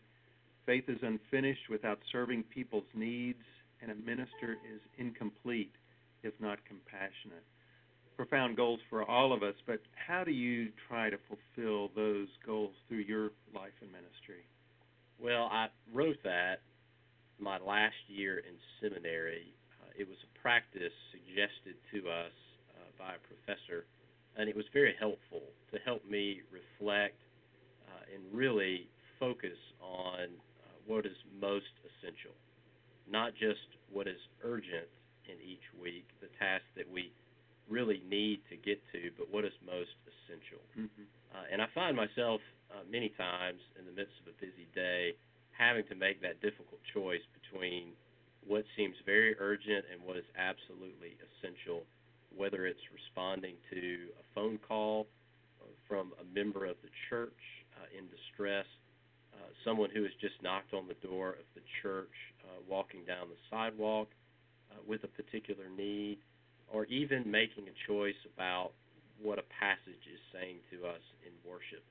Faith 0.68 0.84
is 0.88 0.98
unfinished 1.00 1.70
without 1.70 1.98
serving 2.12 2.42
people's 2.42 2.84
needs. 2.94 3.40
And 3.80 3.90
a 3.90 3.94
minister 3.94 4.58
is 4.70 4.82
incomplete 4.98 5.72
if 6.22 6.34
not 6.40 6.58
compassionate. 6.66 7.44
Profound 8.18 8.54
goals 8.54 8.80
for 8.90 9.08
all 9.08 9.32
of 9.32 9.42
us, 9.42 9.54
but 9.66 9.80
how 9.94 10.24
do 10.24 10.30
you 10.30 10.68
try 10.86 11.08
to 11.08 11.16
fulfill 11.26 11.90
those 11.96 12.28
goals 12.44 12.74
through 12.86 12.98
your 12.98 13.30
life 13.54 13.72
and 13.80 13.90
ministry? 13.90 14.44
Well, 15.18 15.48
I 15.50 15.68
wrote 15.90 16.18
that 16.24 16.60
my 17.38 17.56
last 17.58 17.96
year 18.06 18.38
in 18.38 18.54
seminary. 18.82 19.54
Uh, 19.80 19.88
it 19.96 20.06
was 20.06 20.18
a 20.22 20.38
practice 20.38 20.92
suggested 21.12 21.80
to 21.94 22.10
us 22.10 22.34
uh, 22.76 22.90
by 22.98 23.14
a 23.14 23.22
professor, 23.24 23.86
and 24.36 24.50
it 24.50 24.56
was 24.56 24.66
very 24.74 24.94
helpful 25.00 25.42
to 25.72 25.78
help 25.86 26.04
me 26.04 26.42
reflect 26.52 27.16
uh, 27.88 28.14
and 28.14 28.36
really 28.36 28.88
focus 29.18 29.56
on 29.80 30.28
what 30.88 31.04
is 31.04 31.16
most 31.36 31.70
essential, 31.84 32.32
not 33.04 33.36
just 33.36 33.68
what 33.92 34.08
is 34.08 34.18
urgent 34.42 34.88
in 35.28 35.36
each 35.44 35.64
week, 35.76 36.08
the 36.24 36.32
task 36.40 36.64
that 36.74 36.88
we 36.88 37.12
really 37.68 38.00
need 38.08 38.40
to 38.48 38.56
get 38.56 38.80
to, 38.96 39.12
but 39.20 39.28
what 39.28 39.44
is 39.44 39.52
most 39.60 39.92
essential. 40.08 40.64
Mm-hmm. 40.72 41.04
Uh, 41.36 41.44
and 41.52 41.60
I 41.60 41.68
find 41.76 41.92
myself 41.92 42.40
uh, 42.72 42.80
many 42.88 43.12
times 43.20 43.60
in 43.78 43.84
the 43.84 43.92
midst 43.92 44.16
of 44.24 44.32
a 44.32 44.36
busy 44.40 44.64
day 44.74 45.12
having 45.52 45.84
to 45.92 45.94
make 45.94 46.24
that 46.24 46.40
difficult 46.40 46.80
choice 46.96 47.24
between 47.36 47.92
what 48.48 48.64
seems 48.76 48.96
very 49.04 49.36
urgent 49.38 49.84
and 49.92 50.00
what 50.00 50.16
is 50.16 50.24
absolutely 50.40 51.20
essential, 51.20 51.84
whether 52.32 52.64
it's 52.64 52.80
responding 52.88 53.60
to 53.68 54.08
a 54.16 54.24
phone 54.34 54.56
call 54.66 55.06
from 55.88 56.12
a 56.20 56.24
member 56.36 56.64
of 56.64 56.76
the 56.84 56.92
church 57.08 57.42
uh, 57.76 57.88
in 57.96 58.04
distress, 58.12 58.68
uh, 59.38 59.48
someone 59.64 59.90
who 59.94 60.02
has 60.02 60.12
just 60.20 60.34
knocked 60.42 60.74
on 60.74 60.88
the 60.88 60.98
door 61.06 61.30
of 61.30 61.46
the 61.54 61.62
church, 61.82 62.12
uh, 62.44 62.58
walking 62.68 63.04
down 63.06 63.28
the 63.28 63.40
sidewalk 63.48 64.08
uh, 64.70 64.76
with 64.86 65.04
a 65.04 65.08
particular 65.08 65.70
need, 65.70 66.18
or 66.68 66.84
even 66.86 67.30
making 67.30 67.64
a 67.68 67.76
choice 67.86 68.18
about 68.34 68.72
what 69.22 69.38
a 69.38 69.46
passage 69.58 70.04
is 70.12 70.20
saying 70.32 70.58
to 70.70 70.86
us 70.86 71.02
in 71.24 71.32
worship. 71.48 71.82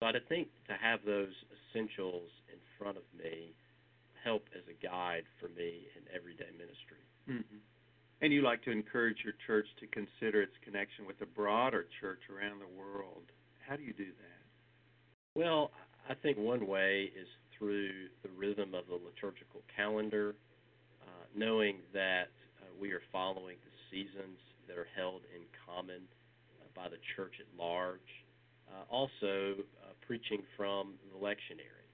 So 0.00 0.06
I 0.06 0.12
think 0.28 0.48
to 0.68 0.74
have 0.74 1.00
those 1.06 1.34
essentials 1.52 2.30
in 2.50 2.58
front 2.78 2.96
of 2.96 3.04
me 3.16 3.54
help 4.24 4.44
as 4.56 4.62
a 4.66 4.76
guide 4.82 5.24
for 5.38 5.48
me 5.48 5.84
in 5.94 6.02
everyday 6.14 6.50
ministry. 6.56 7.04
Mm-hmm. 7.28 7.60
And 8.22 8.32
you 8.32 8.42
like 8.42 8.62
to 8.64 8.70
encourage 8.70 9.18
your 9.22 9.34
church 9.46 9.66
to 9.80 9.86
consider 9.88 10.40
its 10.40 10.56
connection 10.64 11.06
with 11.06 11.18
the 11.18 11.26
broader 11.26 11.86
church 12.00 12.20
around 12.32 12.60
the 12.60 12.72
world. 12.72 13.28
How 13.68 13.76
do 13.76 13.82
you 13.82 13.92
do 13.92 14.06
that? 14.06 15.38
Well, 15.38 15.72
I 16.08 16.12
think 16.12 16.36
one 16.36 16.66
way 16.66 17.10
is 17.18 17.28
through 17.56 17.88
the 18.22 18.28
rhythm 18.36 18.74
of 18.74 18.84
the 18.88 18.94
liturgical 18.94 19.62
calendar, 19.74 20.34
uh, 21.02 21.24
knowing 21.34 21.78
that 21.94 22.28
uh, 22.60 22.66
we 22.78 22.92
are 22.92 23.00
following 23.10 23.56
the 23.64 23.72
seasons 23.90 24.36
that 24.68 24.76
are 24.76 24.88
held 24.94 25.22
in 25.34 25.42
common 25.64 26.02
uh, 26.60 26.66
by 26.76 26.90
the 26.90 27.00
church 27.16 27.32
at 27.40 27.46
large. 27.58 28.00
Uh, 28.68 28.84
also, 28.90 29.64
uh, 29.80 29.92
preaching 30.06 30.42
from 30.56 30.92
the 31.10 31.18
lectionary. 31.18 31.88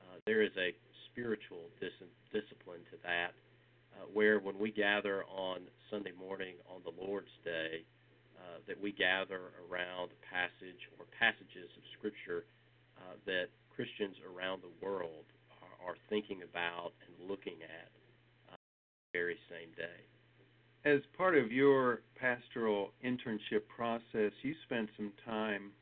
Uh, 0.00 0.20
there 0.26 0.42
is 0.42 0.52
a 0.58 0.74
spiritual 1.10 1.72
dis- 1.80 2.12
discipline 2.32 2.80
to 2.90 2.98
that, 3.02 3.32
where 4.12 4.38
when 4.38 4.58
we 4.58 4.70
gather 4.70 5.24
on 5.24 5.60
Sunday 5.90 6.12
morning 6.12 6.54
on 6.68 6.82
the 6.84 6.92
Lord's 7.02 7.32
Day, 7.44 7.82
that 8.66 8.80
we 8.80 8.90
gather 8.90 9.52
around 9.68 10.10
a 10.10 10.20
passage 10.26 10.90
or 10.98 11.04
passages 11.18 11.70
of 11.76 11.82
Scripture 11.98 12.44
uh, 12.98 13.14
that 13.26 13.46
Christians 13.74 14.16
around 14.24 14.62
the 14.62 14.86
world 14.86 15.24
are, 15.62 15.90
are 15.90 15.96
thinking 16.08 16.42
about 16.42 16.92
and 17.06 17.28
looking 17.28 17.56
at 17.62 17.90
uh, 18.52 18.56
the 18.56 19.18
very 19.18 19.36
same 19.50 19.70
day. 19.76 20.00
As 20.84 21.00
part 21.16 21.36
of 21.36 21.50
your 21.50 22.00
pastoral 22.18 22.92
internship 23.04 23.66
process, 23.74 24.32
you 24.42 24.54
spent 24.64 24.88
some 24.96 25.12
time 25.24 25.72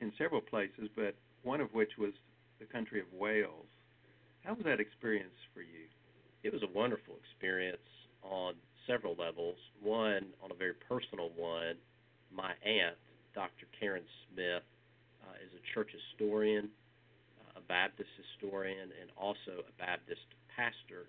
in 0.00 0.12
several 0.16 0.40
places, 0.40 0.88
but 0.94 1.14
one 1.42 1.60
of 1.60 1.72
which 1.74 1.90
was 1.98 2.12
the 2.60 2.66
country 2.66 3.00
of 3.00 3.06
Wales. 3.12 3.66
How 4.44 4.54
was 4.54 4.64
that 4.64 4.80
experience 4.80 5.34
for 5.52 5.60
you? 5.60 5.88
It 6.42 6.52
was 6.52 6.62
a 6.62 6.72
wonderful 6.76 7.14
experience 7.24 7.88
on 8.22 8.54
several 8.86 9.16
levels. 9.18 9.56
One, 9.82 10.26
on 10.42 10.50
a 10.50 10.54
very 10.54 10.74
personal 10.88 11.30
one, 11.36 11.76
my 12.32 12.52
aunt, 12.64 12.96
Dr. 13.34 13.66
Karen 13.78 14.04
Smith, 14.28 14.62
uh, 15.24 15.40
is 15.40 15.50
a 15.56 15.62
church 15.72 15.90
historian, 15.90 16.68
uh, 17.40 17.60
a 17.60 17.62
Baptist 17.64 18.10
historian, 18.20 18.92
and 19.00 19.08
also 19.16 19.64
a 19.64 19.72
Baptist 19.80 20.28
pastor 20.52 21.08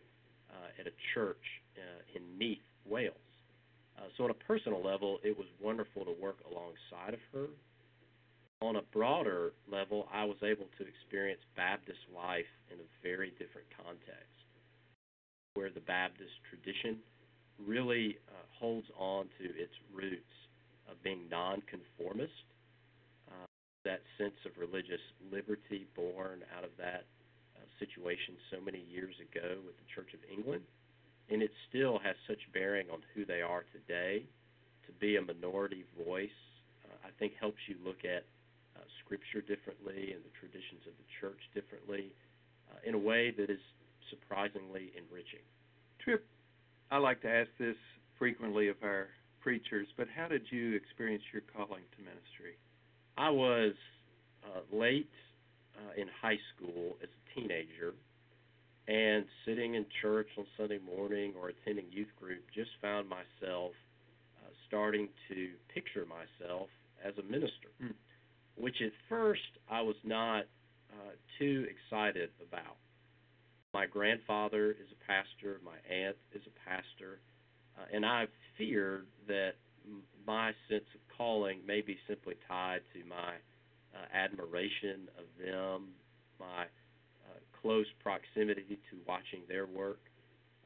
uh, 0.50 0.80
at 0.80 0.88
a 0.88 0.96
church 1.14 1.44
uh, 1.76 2.18
in 2.18 2.24
Neath, 2.38 2.64
Wales. 2.86 3.16
Uh, 3.98 4.08
so, 4.18 4.26
on 4.26 4.32
a 4.32 4.40
personal 4.48 4.84
level, 4.84 5.20
it 5.24 5.38
was 5.38 5.48
wonderful 5.62 6.04
to 6.06 6.16
work 6.20 6.38
alongside 6.50 7.14
of 7.14 7.20
her. 7.34 7.48
On 8.62 8.78
a 8.78 8.82
broader 8.94 9.52
level, 9.70 10.08
I 10.12 10.24
was 10.24 10.38
able 10.42 10.68
to 10.80 10.84
experience 10.88 11.42
Baptist 11.56 12.00
life 12.16 12.50
in 12.72 12.80
a 12.80 12.88
very 13.04 13.32
different 13.32 13.68
context, 13.76 14.36
where 15.54 15.70
the 15.70 15.82
Baptist 15.82 16.32
tradition 16.50 17.00
really 17.60 18.18
uh, 18.28 18.44
holds 18.60 18.88
on 18.98 19.28
to 19.40 19.46
its 19.46 19.74
roots 19.94 20.36
of 20.90 21.02
being 21.04 21.28
nonconformist, 21.30 22.34
that 23.86 24.02
sense 24.18 24.36
of 24.46 24.58
religious 24.58 25.02
liberty 25.32 25.88
born 25.96 26.42
out 26.58 26.66
of 26.66 26.74
that 26.78 27.06
uh, 27.56 27.64
situation 27.80 28.36
so 28.52 28.60
many 28.60 28.84
years 28.90 29.16
ago 29.22 29.62
with 29.66 29.78
the 29.78 29.88
Church 29.94 30.12
of 30.14 30.20
England. 30.26 30.66
And 31.30 31.42
it 31.42 31.54
still 31.70 31.98
has 32.04 32.18
such 32.28 32.42
bearing 32.54 32.90
on 32.92 33.00
who 33.14 33.26
they 33.26 33.42
are 33.42 33.64
today. 33.72 34.26
To 34.86 34.92
be 35.02 35.18
a 35.18 35.22
minority 35.22 35.86
voice, 35.98 36.38
uh, 36.86 37.08
I 37.08 37.10
think, 37.18 37.34
helps 37.40 37.58
you 37.66 37.78
look 37.84 38.06
at 38.06 38.26
uh, 38.78 38.86
Scripture 39.06 39.42
differently 39.42 40.14
and 40.14 40.22
the 40.22 40.34
traditions 40.38 40.86
of 40.86 40.94
the 40.94 41.08
church 41.22 41.42
differently 41.54 42.14
uh, 42.70 42.78
in 42.86 42.94
a 42.94 43.02
way 43.02 43.34
that 43.34 43.50
is 43.50 43.62
surprisingly 44.10 44.94
enriching. 44.94 45.42
Tripp, 46.04 46.26
I 46.92 46.98
like 46.98 47.22
to 47.22 47.30
ask 47.30 47.50
this 47.58 47.78
frequently 48.20 48.68
of 48.70 48.78
our 48.84 49.10
preachers, 49.42 49.88
but 49.98 50.08
how 50.10 50.28
did 50.28 50.44
you 50.50 50.76
experience 50.76 51.24
your 51.34 51.42
calling 51.54 51.82
to 51.98 52.00
ministry? 52.02 52.58
I 53.18 53.30
was 53.30 53.74
uh, 54.44 54.76
late 54.76 55.10
uh, 55.78 56.02
in 56.02 56.08
high 56.22 56.40
school 56.56 56.98
as 57.02 57.10
a 57.10 57.40
teenager, 57.40 57.94
and 58.88 59.26
sitting 59.46 59.76
in 59.76 59.86
church 60.02 60.28
on 60.38 60.46
Sunday 60.58 60.80
morning 60.80 61.34
or 61.40 61.50
attending 61.50 61.86
youth 61.90 62.10
group, 62.20 62.44
just 62.54 62.70
found 62.82 63.10
myself 63.10 63.72
uh, 64.44 64.50
starting 64.68 65.10
to 65.30 65.50
picture 65.74 66.06
myself 66.06 66.70
as 67.04 67.14
a 67.18 67.24
minister, 67.24 67.70
Hmm. 67.80 67.92
which 68.56 68.82
at 68.82 68.92
first 69.10 69.42
I 69.70 69.82
was 69.82 69.96
not 70.04 70.46
uh, 70.92 71.12
too 71.40 71.68
excited 71.70 72.30
about. 72.42 72.78
My 73.74 73.86
grandfather 73.86 74.72
is 74.72 74.88
a 74.92 75.06
pastor, 75.06 75.60
my 75.64 75.78
aunt 75.94 76.16
is 76.34 76.42
a 76.48 76.70
pastor, 76.70 77.20
uh, 77.78 77.86
and 77.94 78.06
I 78.06 78.28
feared 78.58 79.08
that 79.28 79.56
my 80.26 80.54
sense 80.70 80.86
of 80.94 81.02
calling 81.18 81.60
may 81.66 81.82
be 81.82 81.98
simply 82.08 82.36
tied 82.48 82.82
to 82.94 83.08
my 83.08 83.34
uh, 83.94 84.06
admiration 84.14 85.08
of 85.18 85.26
them, 85.44 85.90
my 86.40 86.64
uh, 86.64 87.40
close 87.62 87.86
proximity 88.04 88.80
to 88.90 88.98
watching 89.08 89.42
their 89.48 89.66
work. 89.66 90.00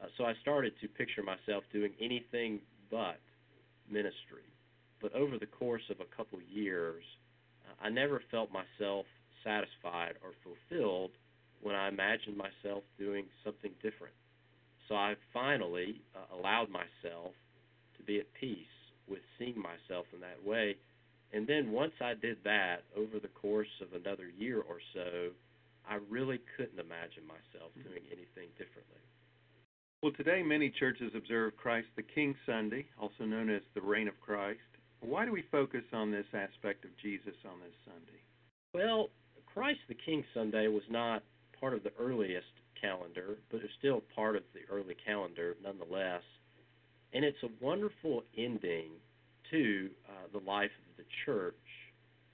Uh, 0.02 0.06
so 0.16 0.24
I 0.24 0.34
started 0.40 0.72
to 0.80 0.88
picture 0.88 1.22
myself 1.22 1.64
doing 1.72 1.92
anything 2.00 2.60
but 2.90 3.20
ministry. 3.90 4.46
But 5.00 5.14
over 5.14 5.38
the 5.38 5.46
course 5.46 5.82
of 5.90 5.98
a 6.00 6.16
couple 6.16 6.38
years, 6.42 7.04
uh, 7.66 7.86
I 7.86 7.90
never 7.90 8.22
felt 8.30 8.50
myself 8.50 9.06
satisfied 9.44 10.14
or 10.22 10.32
fulfilled 10.42 11.12
when 11.62 11.74
I 11.74 11.88
imagined 11.88 12.36
myself 12.36 12.82
doing 12.98 13.24
something 13.44 13.72
different. 13.82 14.14
So 14.88 14.94
I 14.94 15.14
finally 15.32 16.02
uh, 16.16 16.36
allowed 16.36 16.68
myself 16.70 17.32
to 17.96 18.02
be 18.02 18.18
at 18.18 18.26
peace 18.38 18.66
with 19.10 19.20
seeing 19.38 19.58
myself 19.58 20.06
in 20.14 20.20
that 20.20 20.38
way. 20.46 20.76
And 21.32 21.46
then 21.46 21.72
once 21.72 21.92
I 22.00 22.14
did 22.14 22.38
that, 22.44 22.82
over 22.96 23.18
the 23.20 23.28
course 23.28 23.70
of 23.82 24.00
another 24.00 24.30
year 24.38 24.62
or 24.62 24.78
so, 24.94 25.30
I 25.88 25.98
really 26.08 26.40
couldn't 26.56 26.78
imagine 26.78 27.26
myself 27.26 27.70
mm-hmm. 27.74 27.88
doing 27.88 28.02
anything 28.06 28.50
differently. 28.58 29.02
Well, 30.02 30.12
today 30.12 30.42
many 30.42 30.70
churches 30.70 31.12
observe 31.14 31.56
Christ 31.56 31.88
the 31.94 32.02
King 32.02 32.34
Sunday, 32.46 32.86
also 32.98 33.24
known 33.24 33.50
as 33.50 33.60
the 33.74 33.82
Reign 33.82 34.08
of 34.08 34.18
Christ. 34.20 34.60
Why 35.00 35.24
do 35.24 35.32
we 35.32 35.44
focus 35.50 35.84
on 35.92 36.10
this 36.10 36.26
aspect 36.32 36.84
of 36.84 36.90
Jesus 37.02 37.34
on 37.44 37.60
this 37.60 37.76
Sunday? 37.84 38.20
Well, 38.72 39.10
Christ 39.52 39.80
the 39.88 39.94
King 39.94 40.24
Sunday 40.32 40.68
was 40.68 40.84
not 40.88 41.22
part 41.58 41.74
of 41.74 41.82
the 41.82 41.92
earliest 41.98 42.46
calendar, 42.80 43.36
but 43.50 43.60
it's 43.62 43.72
still 43.78 44.02
part 44.14 44.36
of 44.36 44.42
the 44.54 44.60
early 44.74 44.96
calendar 45.04 45.56
nonetheless. 45.62 46.22
And 47.12 47.24
it's 47.24 47.42
a 47.42 47.64
wonderful 47.64 48.22
ending 48.36 48.90
to 49.50 49.90
uh, 50.08 50.12
the 50.32 50.44
life 50.48 50.70
of 50.90 50.96
the 50.96 51.04
church, 51.24 51.54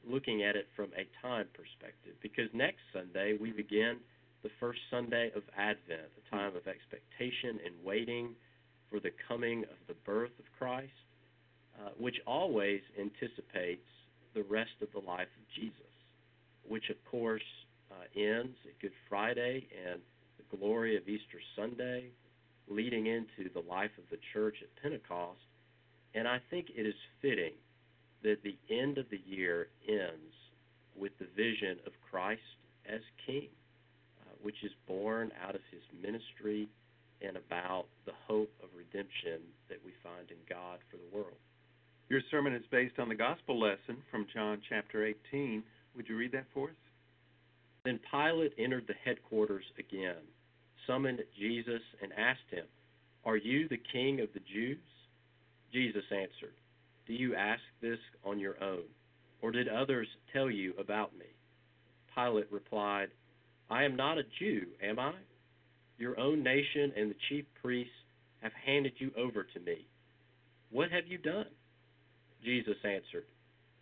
looking 0.07 0.43
at 0.43 0.55
it 0.57 0.69
from 0.77 0.91
a 0.97 1.09
time 1.23 1.47
perspective. 1.55 2.15
Because 2.23 2.49
next 2.53 2.81
Sunday 2.93 3.37
we 3.41 3.53
begin 3.53 3.97
the 4.43 4.51
first 4.61 4.81
Sunday 4.91 5.31
of 5.35 5.43
Advent, 5.57 6.13
a 6.17 6.31
time 6.31 6.55
of 6.55 6.67
expectation 6.69 7.59
and 7.65 7.75
waiting 7.85 8.35
for 8.91 9.01
the 9.01 9.11
coming 9.27 9.65
of 9.65 9.79
the 9.89 9.97
birth 10.05 10.31
of 10.39 10.45
Christ, 10.59 10.93
uh, 11.81 11.91
which 11.99 12.17
always 12.27 12.81
anticipates 13.01 13.89
the 14.35 14.43
rest 14.45 14.77
of 14.83 14.89
the 14.93 15.01
life 15.01 15.27
of 15.27 15.45
Jesus, 15.55 15.93
which 16.69 16.91
of 16.91 16.97
course 17.11 17.43
uh, 17.91 18.05
ends 18.15 18.57
at 18.67 18.79
Good 18.81 18.93
Friday 19.09 19.67
and 19.87 20.01
the 20.39 20.57
glory 20.57 20.97
of 20.97 21.09
Easter 21.09 21.41
Sunday, 21.57 22.11
leading 22.69 23.07
into 23.07 23.51
the 23.53 23.65
life 23.69 23.91
of 23.99 24.05
the 24.11 24.19
church 24.33 24.57
at 24.63 24.83
Pentecost. 24.83 25.41
And 26.15 26.27
I 26.27 26.41
think 26.51 26.67
it 26.75 26.87
is 26.87 26.95
fitting 27.21 27.53
that 28.23 28.43
the 28.43 28.57
end 28.71 28.99
of 28.99 29.07
the 29.11 29.21
year 29.27 29.69
ends 29.89 30.35
with 30.97 31.13
the 31.19 31.27
vision 31.37 31.79
of 31.87 31.93
Christ 32.11 32.41
as 32.91 33.01
King, 33.27 33.49
uh, 34.23 34.35
which 34.43 34.65
is 34.65 34.73
born 34.89 35.31
out 35.47 35.55
of 35.55 35.61
his 35.71 35.83
ministry 36.03 36.69
and 37.23 37.37
about 37.37 37.87
the 38.05 38.13
hope 38.27 38.53
of 38.63 38.69
redemption 38.77 39.41
that 39.69 39.79
we 39.85 39.93
find 40.03 40.31
in 40.31 40.37
God 40.49 40.79
for 40.91 40.97
the 40.97 41.17
world. 41.17 41.37
Your 42.09 42.21
sermon 42.31 42.55
is 42.55 42.63
based 42.71 42.99
on 42.99 43.09
the 43.09 43.15
gospel 43.15 43.59
lesson 43.59 43.99
from 44.11 44.27
John 44.33 44.61
chapter 44.69 45.05
18. 45.05 45.63
Would 45.97 46.09
you 46.09 46.17
read 46.17 46.33
that 46.33 46.47
for 46.55 46.69
us? 46.69 46.77
Then 47.85 47.99
Pilate 48.11 48.53
entered 48.59 48.87
the 48.87 48.95
headquarters 49.05 49.65
again, 49.79 50.23
summoned 50.87 51.21
Jesus, 51.39 51.83
and 52.03 52.13
asked 52.13 52.51
him, 52.51 52.65
Are 53.25 53.37
you 53.37 53.69
the 53.69 53.81
king 53.93 54.21
of 54.21 54.29
the 54.35 54.41
Jews? 54.53 54.79
Jesus 55.73 56.05
answered, 56.11 56.55
Do 57.07 57.13
you 57.13 57.35
ask 57.35 57.63
this 57.81 57.99
on 58.25 58.39
your 58.39 58.63
own, 58.63 58.85
or 59.43 59.51
did 59.53 59.69
others 59.69 60.09
tell 60.33 60.51
you 60.51 60.75
about 60.79 61.17
me? 61.17 61.27
Pilate 62.15 62.51
replied, 62.51 63.09
I 63.69 63.85
am 63.85 63.97
not 63.97 64.19
a 64.19 64.23
Jew, 64.39 64.67
am 64.83 64.99
I? 64.99 65.13
Your 65.99 66.19
own 66.19 66.43
nation 66.43 66.93
and 66.97 67.11
the 67.11 67.17
chief 67.29 67.45
priests 67.63 67.93
have 68.43 68.53
handed 68.65 68.93
you 68.99 69.11
over 69.17 69.43
to 69.43 69.61
me. 69.61 69.87
What 70.71 70.91
have 70.91 71.07
you 71.07 71.19
done? 71.19 71.47
Jesus 72.45 72.77
answered, 72.85 73.25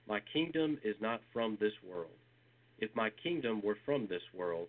My 0.08 0.20
kingdom 0.32 0.78
is 0.84 0.96
not 1.00 1.20
from 1.32 1.58
this 1.60 1.72
world. 1.88 2.16
If 2.78 2.94
my 2.94 3.10
kingdom 3.22 3.60
were 3.62 3.76
from 3.84 4.06
this 4.06 4.22
world, 4.32 4.68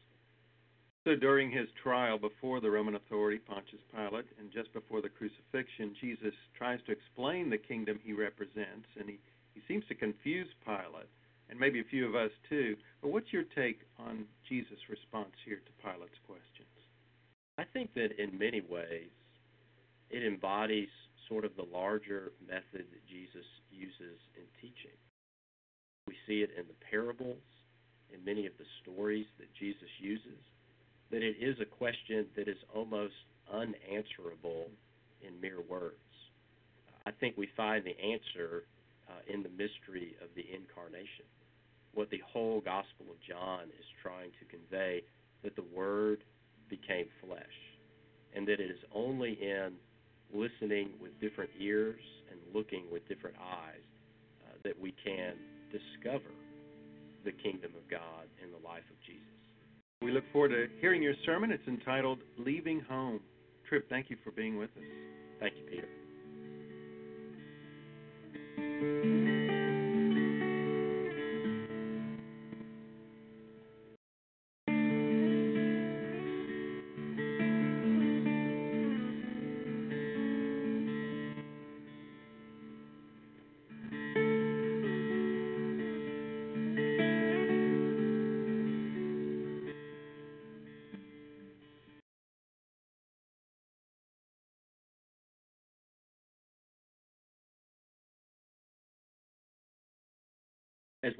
So 1.03 1.15
during 1.15 1.49
his 1.49 1.67
trial 1.81 2.19
before 2.19 2.61
the 2.61 2.69
Roman 2.69 2.93
authority, 2.93 3.39
Pontius 3.39 3.81
Pilate, 3.89 4.27
and 4.37 4.51
just 4.53 4.71
before 4.71 5.01
the 5.01 5.09
crucifixion, 5.09 5.95
Jesus 5.99 6.33
tries 6.55 6.79
to 6.85 6.91
explain 6.91 7.49
the 7.49 7.57
kingdom 7.57 7.99
he 8.03 8.13
represents, 8.13 8.85
and 8.99 9.09
he, 9.09 9.17
he 9.55 9.61
seems 9.67 9.83
to 9.87 9.95
confuse 9.95 10.47
Pilate, 10.63 11.09
and 11.49 11.59
maybe 11.59 11.79
a 11.79 11.89
few 11.89 12.07
of 12.07 12.13
us 12.13 12.29
too. 12.47 12.75
But 13.01 13.11
what's 13.11 13.33
your 13.33 13.45
take 13.55 13.79
on 13.97 14.25
Jesus' 14.47 14.77
response 14.89 15.33
here 15.43 15.57
to 15.65 15.81
Pilate's 15.81 16.21
questions? 16.27 16.69
I 17.57 17.63
think 17.73 17.95
that 17.95 18.21
in 18.21 18.37
many 18.37 18.61
ways 18.61 19.09
it 20.11 20.23
embodies 20.23 20.89
sort 21.27 21.45
of 21.45 21.55
the 21.55 21.65
larger 21.73 22.31
method 22.45 22.85
that 22.85 23.09
Jesus 23.09 23.47
uses 23.71 24.21
in 24.37 24.45
teaching. 24.61 24.97
We 26.05 26.13
see 26.27 26.41
it 26.41 26.51
in 26.57 26.67
the 26.67 26.77
parables, 26.91 27.41
in 28.13 28.23
many 28.23 28.45
of 28.45 28.53
the 28.59 28.69
stories 28.83 29.25
that 29.39 29.47
Jesus 29.57 29.89
uses, 29.99 30.45
that 31.11 31.21
it 31.21 31.35
is 31.39 31.57
a 31.61 31.65
question 31.65 32.25
that 32.35 32.47
is 32.47 32.57
almost 32.73 33.13
unanswerable 33.51 34.67
in 35.25 35.39
mere 35.41 35.61
words. 35.61 35.95
I 37.05 37.11
think 37.11 37.37
we 37.37 37.49
find 37.57 37.83
the 37.83 37.97
answer 37.99 38.63
uh, 39.09 39.21
in 39.27 39.43
the 39.43 39.49
mystery 39.49 40.15
of 40.23 40.29
the 40.35 40.45
incarnation. 40.53 41.25
What 41.93 42.09
the 42.09 42.21
whole 42.25 42.61
Gospel 42.61 43.07
of 43.09 43.17
John 43.27 43.63
is 43.77 43.85
trying 44.01 44.31
to 44.39 44.45
convey 44.45 45.03
that 45.43 45.55
the 45.55 45.65
Word 45.75 46.23
became 46.69 47.05
flesh, 47.25 47.57
and 48.33 48.47
that 48.47 48.59
it 48.61 48.71
is 48.71 48.79
only 48.95 49.33
in 49.41 49.73
listening 50.33 50.91
with 51.01 51.19
different 51.19 51.49
ears 51.59 51.99
and 52.31 52.39
looking 52.55 52.85
with 52.91 53.05
different 53.09 53.35
eyes 53.37 53.83
uh, 54.47 54.55
that 54.63 54.79
we 54.79 54.93
can 55.03 55.33
discover 55.71 56.31
the 57.25 57.31
kingdom 57.31 57.71
of 57.75 57.89
God 57.89 58.27
in 58.41 58.51
the 58.51 58.67
life 58.67 58.87
of 58.89 58.97
Jesus. 59.05 59.30
We 60.01 60.11
look 60.11 60.23
forward 60.33 60.49
to 60.49 60.67
hearing 60.79 61.03
your 61.03 61.13
sermon. 61.25 61.51
It's 61.51 61.67
entitled 61.67 62.19
Leaving 62.37 62.79
Home. 62.89 63.19
Tripp, 63.69 63.87
thank 63.87 64.09
you 64.09 64.17
for 64.23 64.31
being 64.31 64.57
with 64.57 64.71
us. 64.71 64.83
Thank 65.39 65.53
you, 65.57 65.63
Peter. 65.69 65.87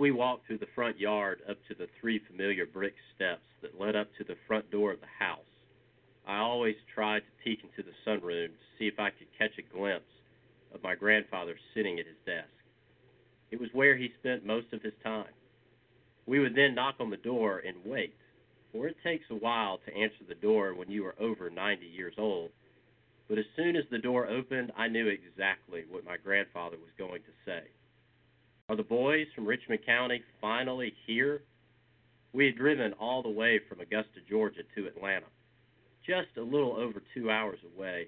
We 0.02 0.10
walked 0.10 0.48
through 0.48 0.58
the 0.58 0.74
front 0.74 1.00
yard 1.00 1.44
up 1.48 1.58
to 1.68 1.76
the 1.76 1.88
three 2.02 2.20
familiar 2.28 2.66
brick 2.66 2.96
steps 3.16 3.46
that 3.62 3.80
led 3.80 3.96
up 3.96 4.08
to 4.18 4.24
the 4.24 4.36
front 4.48 4.70
door 4.72 4.92
of 4.92 5.00
the 5.00 5.24
house, 5.24 5.46
I 6.28 6.38
always 6.38 6.76
tried 6.92 7.20
to 7.20 7.44
peek 7.44 7.60
into 7.62 7.88
the 7.88 7.94
sunroom 8.04 8.48
to 8.48 8.70
see 8.80 8.88
if 8.88 9.00
I 9.00 9.12
could 9.12 9.28
catch 9.38 9.52
a 9.60 9.78
glimpse 9.78 10.10
of 10.74 10.82
my 10.82 10.96
grandfather 10.96 11.56
sitting 11.76 12.00
at 12.00 12.08
his 12.08 12.16
desk. 12.26 12.50
It 13.52 13.62
was 13.62 13.70
where 13.74 13.96
he 13.96 14.10
spent 14.20 14.44
most 14.44 14.74
of 14.74 14.82
his 14.82 14.96
time. 15.04 15.30
We 16.26 16.40
would 16.40 16.56
then 16.56 16.74
knock 16.74 16.96
on 17.00 17.12
the 17.12 17.18
door 17.18 17.62
and 17.64 17.78
wait, 17.86 18.16
for 18.72 18.88
it 18.88 18.96
takes 19.04 19.26
a 19.30 19.36
while 19.36 19.82
to 19.86 19.94
answer 19.96 20.26
the 20.28 20.34
door 20.34 20.74
when 20.74 20.90
you 20.90 21.06
are 21.06 21.16
over 21.20 21.52
90 21.52 21.86
years 21.86 22.16
old. 22.18 22.50
But 23.30 23.38
as 23.38 23.46
soon 23.56 23.76
as 23.76 23.86
the 23.92 24.00
door 24.00 24.26
opened, 24.26 24.72
I 24.76 24.88
knew 24.88 25.10
exactly 25.10 25.84
what 25.92 26.06
my 26.06 26.18
grandfather 26.18 26.78
was 26.78 26.90
going 26.98 27.22
to 27.22 27.34
say. 27.46 27.68
Are 28.72 28.78
the 28.78 28.84
boys 28.84 29.28
from 29.36 29.46
Richmond 29.46 29.86
County 29.86 30.24
finally 30.40 30.94
here? 31.06 31.42
We 32.32 32.46
had 32.46 32.56
driven 32.56 32.94
all 32.94 33.22
the 33.22 33.28
way 33.28 33.60
from 33.68 33.82
Augusta, 33.82 34.22
Georgia 34.30 34.62
to 34.76 34.88
Atlanta, 34.88 35.26
just 36.08 36.38
a 36.38 36.42
little 36.42 36.78
over 36.78 37.04
two 37.14 37.30
hours 37.30 37.60
away, 37.76 38.08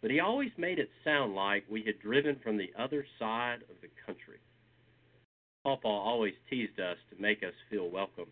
but 0.00 0.12
he 0.12 0.20
always 0.20 0.52
made 0.56 0.78
it 0.78 0.88
sound 1.02 1.34
like 1.34 1.64
we 1.68 1.82
had 1.82 1.98
driven 1.98 2.36
from 2.44 2.56
the 2.56 2.70
other 2.78 3.04
side 3.18 3.62
of 3.68 3.74
the 3.82 3.88
country. 4.06 4.38
Papa 5.64 5.88
always 5.88 6.34
teased 6.48 6.78
us 6.78 6.98
to 7.10 7.20
make 7.20 7.42
us 7.42 7.54
feel 7.68 7.90
welcome, 7.90 8.28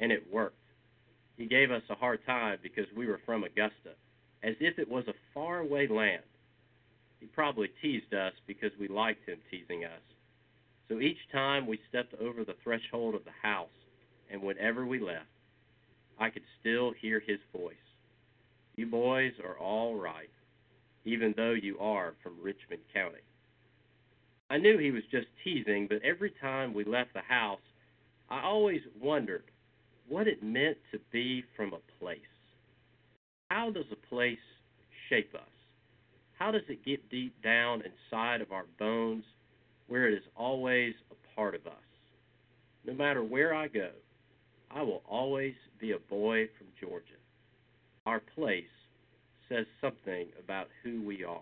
and 0.00 0.10
it 0.10 0.32
worked. 0.32 0.56
He 1.36 1.46
gave 1.46 1.70
us 1.70 1.84
a 1.90 1.94
hard 1.94 2.26
time 2.26 2.58
because 2.60 2.86
we 2.96 3.06
were 3.06 3.20
from 3.24 3.44
Augusta, 3.44 3.94
as 4.42 4.56
if 4.58 4.80
it 4.80 4.90
was 4.90 5.06
a 5.06 5.14
faraway 5.32 5.86
land. 5.86 6.24
He 7.20 7.26
probably 7.26 7.70
teased 7.80 8.12
us 8.12 8.32
because 8.48 8.72
we 8.80 8.88
liked 8.88 9.28
him 9.28 9.38
teasing 9.48 9.84
us. 9.84 10.02
So 10.88 11.00
each 11.00 11.18
time 11.32 11.66
we 11.66 11.78
stepped 11.88 12.14
over 12.20 12.44
the 12.44 12.56
threshold 12.62 13.14
of 13.14 13.24
the 13.24 13.30
house, 13.42 13.68
and 14.30 14.42
whenever 14.42 14.84
we 14.84 14.98
left, 14.98 15.26
I 16.18 16.30
could 16.30 16.42
still 16.60 16.92
hear 17.00 17.20
his 17.20 17.38
voice. 17.56 17.74
You 18.76 18.86
boys 18.86 19.32
are 19.42 19.58
all 19.58 19.96
right, 19.96 20.30
even 21.04 21.34
though 21.36 21.52
you 21.52 21.78
are 21.78 22.14
from 22.22 22.42
Richmond 22.42 22.82
County. 22.92 23.22
I 24.50 24.58
knew 24.58 24.78
he 24.78 24.90
was 24.90 25.02
just 25.10 25.26
teasing, 25.42 25.86
but 25.88 26.02
every 26.04 26.32
time 26.40 26.74
we 26.74 26.84
left 26.84 27.14
the 27.14 27.20
house, 27.20 27.60
I 28.28 28.42
always 28.42 28.80
wondered 29.00 29.44
what 30.08 30.28
it 30.28 30.42
meant 30.42 30.76
to 30.92 30.98
be 31.10 31.44
from 31.56 31.72
a 31.72 32.02
place. 32.02 32.20
How 33.50 33.70
does 33.70 33.86
a 33.90 34.08
place 34.08 34.38
shape 35.08 35.34
us? 35.34 35.40
How 36.38 36.50
does 36.50 36.62
it 36.68 36.84
get 36.84 37.08
deep 37.10 37.34
down 37.42 37.82
inside 37.82 38.40
of 38.40 38.52
our 38.52 38.66
bones 38.78 39.24
where 39.88 40.08
it 40.08 40.14
is 40.14 40.24
always 40.36 40.94
a 41.10 41.36
part 41.36 41.54
of 41.54 41.66
us? 41.66 41.72
No 42.86 42.94
matter 42.94 43.22
where 43.22 43.54
I 43.54 43.68
go, 43.68 43.90
I 44.70 44.82
will 44.82 45.02
always 45.08 45.54
be 45.80 45.92
a 45.92 45.98
boy 46.10 46.48
from 46.58 46.66
Georgia. 46.80 47.20
Our 48.06 48.20
place 48.34 48.64
says 49.48 49.66
something 49.80 50.26
about 50.42 50.68
who 50.82 51.02
we 51.02 51.24
are. 51.24 51.40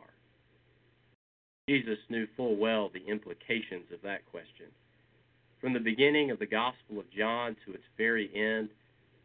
Jesus 1.68 1.98
knew 2.08 2.26
full 2.36 2.56
well 2.56 2.90
the 2.92 3.06
implications 3.10 3.86
of 3.92 4.02
that 4.02 4.26
question. 4.30 4.66
From 5.60 5.72
the 5.72 5.80
beginning 5.80 6.30
of 6.30 6.38
the 6.38 6.46
Gospel 6.46 6.98
of 6.98 7.10
John 7.16 7.56
to 7.64 7.72
its 7.72 7.84
very 7.96 8.30
end, 8.34 8.68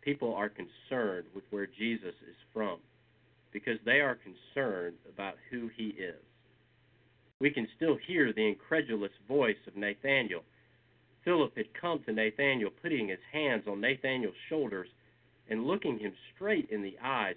people 0.02 0.34
are 0.36 0.50
concerned 0.50 1.26
with 1.34 1.44
where 1.50 1.68
Jesus 1.68 2.14
is 2.30 2.36
from 2.54 2.78
because 3.52 3.80
they 3.86 4.02
are 4.02 4.16
concerned 4.16 4.98
about 5.12 5.34
who 5.50 5.70
he 5.76 5.88
is. 5.88 6.22
We 7.40 7.52
can 7.52 7.68
still 7.76 7.98
hear 8.08 8.34
the 8.34 8.48
incredulous 8.48 9.12
voice 9.28 9.58
of 9.68 9.76
Nathanael. 9.76 10.44
Philip 11.24 11.56
had 11.56 11.74
come 11.80 12.02
to 12.06 12.14
Nathanael, 12.14 12.70
putting 12.82 13.10
his 13.10 13.20
hands 13.32 13.64
on 13.68 13.82
Nathanael's 13.82 14.34
shoulders 14.50 14.88
and 15.50 15.68
looking 15.68 16.00
him 16.00 16.14
straight 16.36 16.70
in 16.72 16.82
the 16.82 16.96
eyes, 17.04 17.36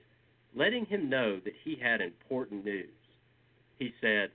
letting 0.55 0.87
him 0.87 1.11
know 1.11 1.39
that 1.41 1.53
he 1.65 1.77
had 1.81 2.01
important 2.01 2.65
news. 2.65 2.89
He 3.79 3.93
said, 4.01 4.31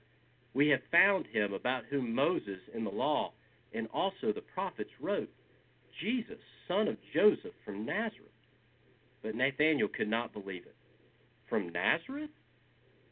We 0.54 0.68
have 0.68 0.80
found 0.90 1.26
him 1.26 1.52
about 1.52 1.84
whom 1.90 2.14
Moses 2.14 2.60
in 2.74 2.84
the 2.84 2.90
law 2.90 3.32
and 3.74 3.88
also 3.92 4.32
the 4.32 4.42
prophets 4.54 4.90
wrote, 5.00 5.28
Jesus, 6.00 6.38
son 6.68 6.88
of 6.88 6.96
Joseph 7.14 7.52
from 7.64 7.84
Nazareth. 7.84 8.30
But 9.22 9.34
Nathanael 9.34 9.88
could 9.88 10.08
not 10.08 10.32
believe 10.32 10.62
it. 10.62 10.76
From 11.48 11.72
Nazareth? 11.72 12.30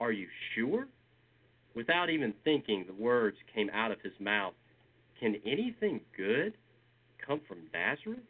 Are 0.01 0.13
you 0.13 0.27
sure? 0.55 0.87
Without 1.75 2.11
even 2.11 2.35
thinking, 2.45 2.85
the 2.87 3.03
words 3.03 3.37
came 3.55 3.71
out 3.71 3.91
of 3.91 4.01
his 4.03 4.13
mouth 4.21 4.55
Can 5.19 5.37
anything 5.45 6.01
good 6.17 6.55
come 7.27 7.41
from 7.49 7.59
Nazareth? 7.73 8.21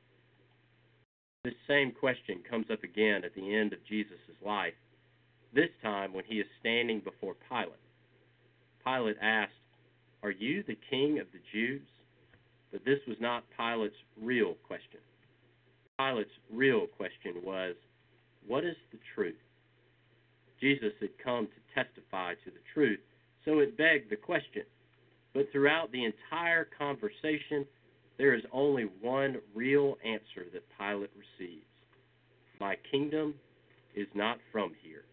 This 1.45 1.55
same 1.69 1.93
question 1.93 2.41
comes 2.49 2.67
up 2.73 2.83
again 2.85 3.23
at 3.23 3.35
the 3.35 3.55
end 3.55 3.75
of 3.75 3.85
Jesus' 3.87 4.17
life, 4.45 4.73
this 5.55 5.69
time 5.83 6.15
when 6.15 6.25
he 6.25 6.37
is 6.37 6.47
standing 6.61 7.01
before 7.01 7.35
Pilate. 7.51 7.79
Pilate 8.83 9.17
asked, 9.21 9.53
Are 10.23 10.31
you 10.31 10.63
the 10.67 10.79
king 10.89 11.19
of 11.19 11.27
the 11.33 11.41
Jews? 11.53 11.83
But 12.73 12.85
this 12.85 13.01
was 13.07 13.19
not 13.21 13.45
Pilate's 13.57 13.95
real 14.21 14.55
question. 14.67 15.01
Pilate's 15.99 16.31
real 16.51 16.87
question 16.87 17.43
was, 17.45 17.75
What 18.47 18.65
is 18.65 18.77
the 18.91 18.99
truth? 19.15 19.37
Jesus 20.61 20.93
had 21.01 21.11
come 21.23 21.47
to 21.47 21.75
testify 21.85 22.35
to 22.35 22.51
the 22.51 22.65
truth, 22.73 23.01
so 23.45 23.59
it 23.59 23.77
begged 23.77 24.11
the 24.11 24.17
question. 24.17 24.63
But 25.35 25.51
throughout 25.53 25.91
the 25.93 26.05
entire 26.05 26.69
conversation, 26.79 27.67
there 28.19 28.35
is 28.35 28.43
only 28.53 28.87
one 29.01 29.39
real 29.55 29.97
answer 30.05 30.47
that 30.53 30.63
Pilate 30.79 31.11
receives 31.17 31.67
My 32.61 32.77
kingdom 32.91 33.35
is 33.95 34.07
not 34.15 34.39
from 34.53 34.73
here. 34.83 35.05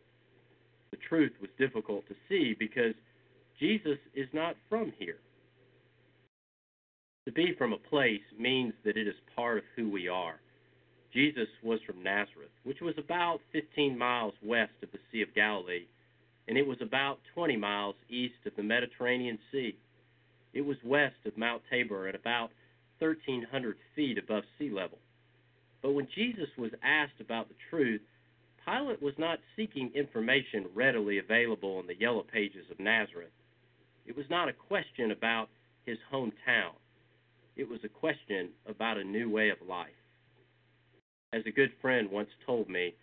The 0.92 0.98
truth 1.10 1.32
was 1.42 1.50
difficult 1.58 2.08
to 2.08 2.16
see 2.30 2.56
because 2.58 2.94
Jesus 3.60 3.98
is 4.14 4.28
not 4.34 4.56
from 4.70 4.94
here. 4.98 5.20
To 7.26 7.32
be 7.32 7.54
from 7.58 7.74
a 7.74 7.78
place 7.78 8.22
means 8.38 8.74
that 8.84 8.98
it 8.98 9.08
is 9.08 9.16
part 9.36 9.60
of 9.60 9.64
who 9.76 9.90
we 9.90 10.08
are. 10.08 10.40
Jesus 11.14 11.48
was 11.64 11.80
from 11.86 12.02
Nazareth, 12.04 12.52
which 12.64 12.82
was 12.82 12.96
about 12.98 13.40
15 13.52 13.98
miles 13.98 14.34
west 14.42 14.72
of 14.82 14.92
the 14.92 15.00
Sea 15.12 15.22
of 15.22 15.34
Galilee, 15.36 15.86
and 16.48 16.58
it 16.58 16.66
was 16.66 16.78
about 16.82 17.20
20 17.34 17.58
miles 17.58 17.96
east 18.10 18.36
of 18.46 18.56
the 18.56 18.64
Mediterranean 18.64 19.38
Sea. 19.52 19.76
It 20.54 20.62
was 20.62 20.78
west 20.84 21.16
of 21.26 21.38
Mount 21.38 21.62
Tabor 21.70 22.08
at 22.08 22.16
about 22.16 22.52
1,300 23.00 23.78
feet 23.96 24.18
above 24.18 24.44
sea 24.60 24.70
level. 24.70 24.98
But 25.82 25.94
when 25.94 26.08
Jesus 26.14 26.50
was 26.58 26.72
asked 26.84 27.20
about 27.20 27.48
the 27.48 27.56
truth, 27.70 28.02
Pilate 28.66 29.02
was 29.02 29.14
not 29.18 29.40
seeking 29.56 29.92
information 29.96 30.68
readily 30.76 31.18
available 31.18 31.80
in 31.80 31.88
the 31.88 32.00
yellow 32.00 32.24
pages 32.24 32.66
of 32.70 32.80
Nazareth. 32.80 33.32
It 34.06 34.16
was 34.16 34.26
not 34.30 34.50
a 34.50 34.54
question 34.54 35.12
about 35.12 35.50
his 35.86 35.98
hometown. 36.12 36.74
It 37.56 37.68
was 37.68 37.80
a 37.84 37.90
question 37.90 38.50
about 38.68 38.98
a 38.98 39.04
new 39.04 39.30
way 39.30 39.50
of 39.50 39.58
life. 39.68 39.90
As 41.34 41.44
a 41.46 41.52
good 41.52 41.72
friend 41.82 42.10
once 42.12 42.30
told 42.46 42.70
me, 42.70 42.94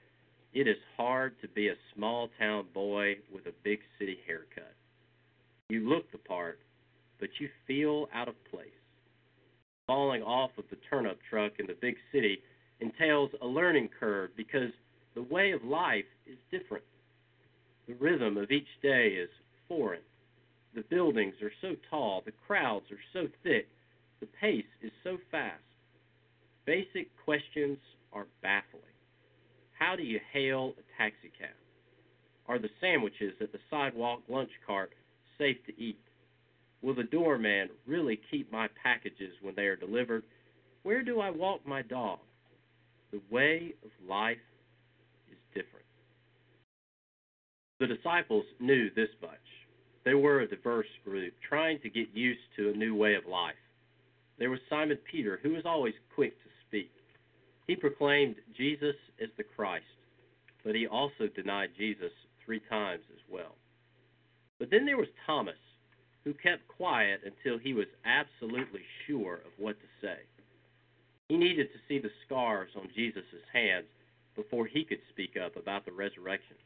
it 0.55 0.67
is 0.67 0.77
hard 0.97 1.35
to 1.43 1.49
be 1.49 1.69
a 1.69 1.75
small 1.95 2.29
town 2.39 2.67
boy 2.73 3.17
with 3.33 3.47
a 3.47 3.53
big 3.63 3.81
city 3.99 4.19
haircut. 4.27 4.75
You 5.69 5.89
look 5.89 6.11
the 6.11 6.19
part, 6.19 6.59
but 7.21 7.29
you 7.39 7.49
feel 7.67 8.09
out 8.15 8.29
of 8.29 8.35
place. 8.51 8.69
Falling 9.87 10.23
off 10.23 10.51
of 10.59 10.65
the 10.71 10.79
turnip 10.89 11.19
truck 11.29 11.53
in 11.59 11.67
the 11.67 11.77
big 11.81 11.97
city 12.13 12.39
entails 12.81 13.31
a 13.43 13.47
learning 13.47 13.91
curve 13.99 14.31
because 14.37 14.71
the 15.15 15.23
way 15.23 15.53
of 15.53 15.65
life 15.65 16.05
is 16.27 16.39
different. 16.51 16.85
The 17.87 17.95
rhythm 17.95 18.37
of 18.37 18.51
each 18.51 18.69
day 18.83 19.09
is 19.09 19.31
foreign. 19.67 20.03
The 20.75 20.83
buildings 20.83 21.35
are 21.43 21.53
so 21.61 21.75
tall, 21.91 22.23
the 22.25 22.33
crowds 22.47 22.87
are 22.91 23.01
so 23.13 23.29
thick, 23.43 23.67
the 24.21 24.29
pace 24.41 24.65
is 24.83 24.93
so 25.03 25.19
fast. 25.31 25.63
Basic 26.67 27.09
questions 27.25 27.79
are 28.13 28.27
baffling. 28.43 28.88
How 29.79 29.95
do 29.95 30.03
you 30.03 30.19
hail 30.33 30.75
a 30.77 31.03
taxicab? 31.03 31.55
Are 32.49 32.59
the 32.59 32.71
sandwiches 32.81 33.35
at 33.41 33.53
the 33.53 33.61
sidewalk 33.71 34.21
lunch 34.29 34.51
cart 34.67 34.93
safe 35.39 35.59
to 35.67 35.81
eat? 35.81 36.01
Will 36.83 36.95
the 36.95 37.05
doorman 37.05 37.69
really 37.87 38.21
keep 38.31 38.51
my 38.51 38.69
packages 38.83 39.33
when 39.41 39.55
they 39.55 39.67
are 39.67 39.77
delivered? 39.77 40.25
Where 40.83 41.03
do 41.03 41.21
I 41.21 41.31
walk 41.31 41.67
my 41.67 41.83
dog? 41.83 42.19
The 43.13 43.21
way 43.31 43.75
of 43.85 43.91
life 44.09 44.37
is 45.31 45.39
different. 45.55 45.87
The 47.81 47.87
disciples 47.87 48.45
knew 48.59 48.91
this 48.97 49.09
much. 49.23 49.33
They 50.05 50.15
were 50.15 50.41
a 50.41 50.49
diverse 50.49 50.87
group, 51.05 51.35
trying 51.49 51.79
to 51.81 51.91
get 51.91 52.09
used 52.15 52.41
to 52.57 52.71
a 52.71 52.77
new 52.77 52.95
way 52.95 53.15
of 53.15 53.27
life. 53.27 53.55
There 54.39 54.51
was 54.51 54.61
Simon 54.69 54.99
Peter, 55.11 55.39
who 55.43 55.51
was 55.51 55.65
always 55.65 55.95
quick 56.15 56.33
to. 56.43 56.48
He 57.69 57.77
proclaimed 57.77 58.37
Jesus 58.57 58.97
as 59.23 59.29
the 59.37 59.45
Christ, 59.45 59.85
but 60.65 60.75
he 60.75 60.87
also 60.87 61.29
denied 61.29 61.71
Jesus 61.77 62.11
three 62.45 62.61
times 62.69 63.03
as 63.13 63.21
well. 63.31 63.55
But 64.59 64.71
then 64.71 64.87
there 64.87 64.97
was 64.97 65.09
Thomas, 65.27 65.61
who 66.25 66.33
kept 66.33 66.67
quiet 66.67 67.21
until 67.25 67.59
he 67.59 67.75
was 67.75 67.87
absolutely 68.05 68.81
sure 69.07 69.35
of 69.35 69.53
what 69.59 69.77
to 69.79 69.87
say. 70.01 70.17
He 71.29 71.37
needed 71.37 71.69
to 71.73 71.79
see 71.87 71.99
the 71.99 72.11
scars 72.25 72.71
on 72.75 72.89
Jesus' 72.97 73.25
hands 73.53 73.87
before 74.35 74.67
he 74.67 74.83
could 74.83 75.01
speak 75.11 75.37
up 75.37 75.57
about 75.57 75.85
the 75.85 75.93
resurrection. 75.93 76.57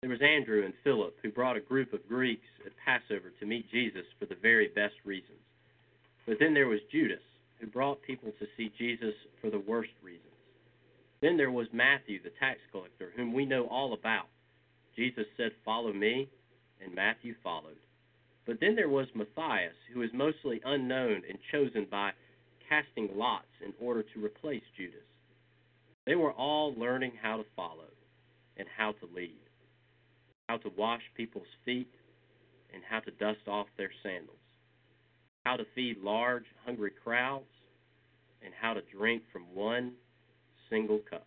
There 0.00 0.10
was 0.10 0.20
Andrew 0.20 0.64
and 0.64 0.74
Philip, 0.82 1.14
who 1.22 1.30
brought 1.30 1.56
a 1.56 1.60
group 1.60 1.92
of 1.92 2.08
Greeks 2.08 2.48
at 2.66 2.72
Passover 2.84 3.30
to 3.38 3.46
meet 3.46 3.70
Jesus 3.70 4.04
for 4.18 4.26
the 4.26 4.34
very 4.42 4.66
best 4.74 4.94
reasons. 5.04 5.38
But 6.26 6.38
then 6.40 6.54
there 6.54 6.66
was 6.66 6.80
Judas, 6.90 7.22
who 7.62 7.68
brought 7.68 8.02
people 8.02 8.32
to 8.40 8.46
see 8.56 8.72
Jesus 8.76 9.14
for 9.40 9.48
the 9.48 9.60
worst 9.60 9.92
reasons. 10.02 10.26
Then 11.20 11.36
there 11.36 11.52
was 11.52 11.68
Matthew, 11.72 12.20
the 12.20 12.32
tax 12.40 12.58
collector, 12.72 13.12
whom 13.14 13.32
we 13.32 13.46
know 13.46 13.66
all 13.68 13.94
about. 13.94 14.26
Jesus 14.96 15.26
said, 15.36 15.52
Follow 15.64 15.92
me, 15.92 16.28
and 16.84 16.92
Matthew 16.92 17.36
followed. 17.42 17.76
But 18.44 18.58
then 18.60 18.74
there 18.74 18.88
was 18.88 19.06
Matthias, 19.14 19.76
who 19.94 20.02
is 20.02 20.10
mostly 20.12 20.60
unknown 20.64 21.22
and 21.28 21.38
chosen 21.52 21.86
by 21.88 22.10
casting 22.68 23.08
lots 23.14 23.46
in 23.64 23.72
order 23.80 24.02
to 24.02 24.24
replace 24.24 24.62
Judas. 24.76 24.98
They 26.04 26.16
were 26.16 26.32
all 26.32 26.74
learning 26.74 27.12
how 27.22 27.36
to 27.36 27.44
follow 27.54 27.90
and 28.56 28.66
how 28.76 28.92
to 28.92 29.08
lead, 29.14 29.38
how 30.48 30.56
to 30.58 30.72
wash 30.76 31.02
people's 31.16 31.46
feet 31.64 31.92
and 32.74 32.82
how 32.88 32.98
to 33.00 33.12
dust 33.12 33.46
off 33.46 33.68
their 33.78 33.92
sandals, 34.02 34.36
how 35.44 35.56
to 35.56 35.64
feed 35.74 35.98
large, 35.98 36.44
hungry 36.64 36.92
crowds, 37.02 37.44
and 38.44 38.52
how 38.60 38.74
to 38.74 38.80
drink 38.96 39.22
from 39.32 39.42
one 39.54 39.92
single 40.70 41.00
cup. 41.10 41.26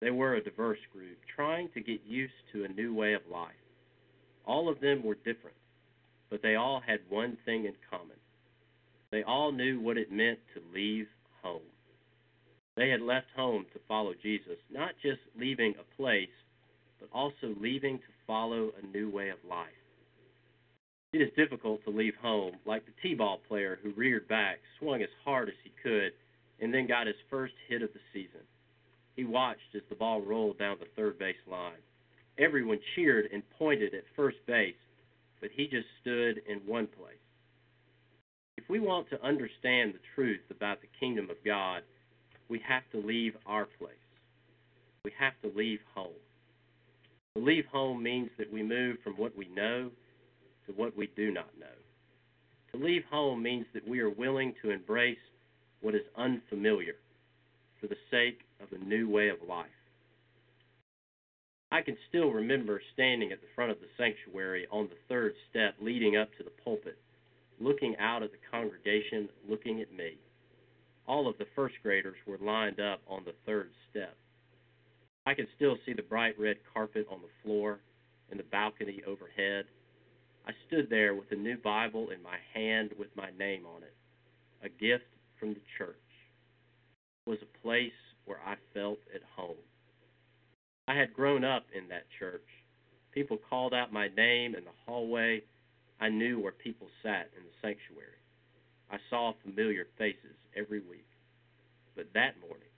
They 0.00 0.10
were 0.10 0.34
a 0.34 0.42
diverse 0.42 0.78
group, 0.92 1.18
trying 1.34 1.68
to 1.74 1.80
get 1.80 2.00
used 2.06 2.32
to 2.52 2.64
a 2.64 2.68
new 2.68 2.94
way 2.94 3.12
of 3.12 3.22
life. 3.30 3.52
All 4.46 4.68
of 4.68 4.80
them 4.80 5.02
were 5.04 5.16
different, 5.16 5.56
but 6.30 6.42
they 6.42 6.54
all 6.54 6.80
had 6.84 7.00
one 7.08 7.36
thing 7.44 7.66
in 7.66 7.74
common. 7.90 8.16
They 9.10 9.22
all 9.22 9.52
knew 9.52 9.80
what 9.80 9.98
it 9.98 10.12
meant 10.12 10.38
to 10.54 10.62
leave 10.74 11.06
home. 11.42 11.60
They 12.76 12.88
had 12.88 13.02
left 13.02 13.26
home 13.36 13.66
to 13.72 13.80
follow 13.88 14.14
Jesus, 14.22 14.56
not 14.72 14.92
just 15.02 15.20
leaving 15.38 15.74
a 15.78 15.96
place, 15.96 16.28
but 16.98 17.08
also 17.12 17.54
leaving 17.60 17.98
to 17.98 18.04
follow 18.26 18.70
a 18.80 18.86
new 18.86 19.10
way 19.10 19.28
of 19.30 19.38
life. 19.48 19.68
It 21.12 21.22
is 21.22 21.30
difficult 21.36 21.82
to 21.84 21.90
leave 21.90 22.14
home, 22.22 22.52
like 22.64 22.86
the 22.86 22.92
T 23.02 23.14
ball 23.14 23.40
player 23.48 23.78
who 23.82 23.90
reared 23.92 24.28
back, 24.28 24.58
swung 24.78 25.02
as 25.02 25.08
hard 25.24 25.48
as 25.48 25.56
he 25.64 25.72
could, 25.82 26.12
and 26.60 26.72
then 26.72 26.86
got 26.86 27.08
his 27.08 27.16
first 27.28 27.54
hit 27.68 27.82
of 27.82 27.92
the 27.92 28.00
season. 28.12 28.42
He 29.16 29.24
watched 29.24 29.74
as 29.74 29.82
the 29.88 29.96
ball 29.96 30.22
rolled 30.22 30.58
down 30.58 30.76
the 30.78 30.86
third 30.94 31.18
base 31.18 31.34
line. 31.50 31.82
Everyone 32.38 32.78
cheered 32.94 33.28
and 33.32 33.42
pointed 33.58 33.92
at 33.92 34.04
first 34.14 34.38
base, 34.46 34.74
but 35.40 35.50
he 35.52 35.64
just 35.64 35.88
stood 36.00 36.42
in 36.48 36.58
one 36.64 36.86
place. 36.86 37.16
If 38.56 38.68
we 38.68 38.78
want 38.78 39.10
to 39.10 39.22
understand 39.24 39.94
the 39.94 40.00
truth 40.14 40.42
about 40.50 40.80
the 40.80 40.86
kingdom 41.00 41.28
of 41.28 41.36
God, 41.44 41.82
we 42.48 42.60
have 42.68 42.82
to 42.92 43.06
leave 43.06 43.34
our 43.46 43.66
place. 43.78 43.94
We 45.04 45.12
have 45.18 45.32
to 45.42 45.58
leave 45.58 45.80
home. 45.92 46.12
To 47.36 47.42
leave 47.42 47.64
home 47.66 48.02
means 48.02 48.30
that 48.38 48.52
we 48.52 48.62
move 48.62 48.98
from 49.02 49.14
what 49.14 49.36
we 49.36 49.48
know 49.48 49.90
to 50.66 50.72
what 50.72 50.96
we 50.96 51.10
do 51.16 51.30
not 51.30 51.48
know. 51.58 51.66
To 52.72 52.84
leave 52.84 53.02
home 53.10 53.42
means 53.42 53.66
that 53.74 53.86
we 53.86 54.00
are 54.00 54.10
willing 54.10 54.54
to 54.62 54.70
embrace 54.70 55.18
what 55.80 55.94
is 55.94 56.02
unfamiliar 56.16 56.94
for 57.80 57.86
the 57.86 57.96
sake 58.10 58.40
of 58.62 58.68
a 58.72 58.84
new 58.84 59.08
way 59.08 59.28
of 59.28 59.38
life. 59.48 59.66
I 61.72 61.82
can 61.82 61.96
still 62.08 62.30
remember 62.30 62.82
standing 62.94 63.32
at 63.32 63.40
the 63.40 63.46
front 63.54 63.70
of 63.70 63.78
the 63.80 63.86
sanctuary 63.96 64.66
on 64.70 64.88
the 64.88 64.98
third 65.08 65.34
step 65.48 65.74
leading 65.80 66.16
up 66.16 66.28
to 66.36 66.44
the 66.44 66.50
pulpit, 66.64 66.98
looking 67.60 67.96
out 67.98 68.22
at 68.22 68.32
the 68.32 68.38
congregation, 68.50 69.28
looking 69.48 69.80
at 69.80 69.92
me. 69.92 70.18
All 71.06 71.28
of 71.28 71.38
the 71.38 71.46
first 71.54 71.76
graders 71.82 72.16
were 72.26 72.38
lined 72.38 72.80
up 72.80 73.00
on 73.08 73.24
the 73.24 73.34
third 73.46 73.70
step. 73.90 74.16
I 75.26 75.34
can 75.34 75.46
still 75.56 75.76
see 75.86 75.92
the 75.92 76.02
bright 76.02 76.38
red 76.38 76.56
carpet 76.74 77.06
on 77.10 77.20
the 77.20 77.28
floor 77.44 77.78
and 78.30 78.38
the 78.38 78.44
balcony 78.44 79.00
overhead. 79.06 79.66
I 80.46 80.52
stood 80.66 80.88
there 80.90 81.14
with 81.14 81.30
a 81.30 81.36
new 81.36 81.56
Bible 81.56 82.10
in 82.10 82.22
my 82.22 82.36
hand 82.54 82.90
with 82.98 83.08
my 83.16 83.30
name 83.38 83.64
on 83.66 83.82
it, 83.82 83.94
a 84.64 84.68
gift 84.68 85.04
from 85.38 85.50
the 85.54 85.60
church. 85.78 85.96
It 87.26 87.30
was 87.30 87.38
a 87.42 87.58
place 87.62 87.92
where 88.24 88.40
I 88.46 88.56
felt 88.74 88.98
at 89.14 89.22
home. 89.36 89.56
I 90.88 90.94
had 90.96 91.14
grown 91.14 91.44
up 91.44 91.64
in 91.76 91.88
that 91.88 92.06
church. 92.18 92.46
People 93.12 93.38
called 93.48 93.74
out 93.74 93.92
my 93.92 94.08
name 94.16 94.54
in 94.54 94.64
the 94.64 94.70
hallway. 94.86 95.42
I 96.00 96.08
knew 96.08 96.40
where 96.40 96.52
people 96.52 96.88
sat 97.02 97.30
in 97.36 97.44
the 97.44 97.52
sanctuary. 97.60 98.18
I 98.90 98.96
saw 99.08 99.32
familiar 99.44 99.86
faces 99.98 100.36
every 100.56 100.80
week. 100.80 101.06
But 101.94 102.06
that 102.14 102.40
morning, 102.40 102.68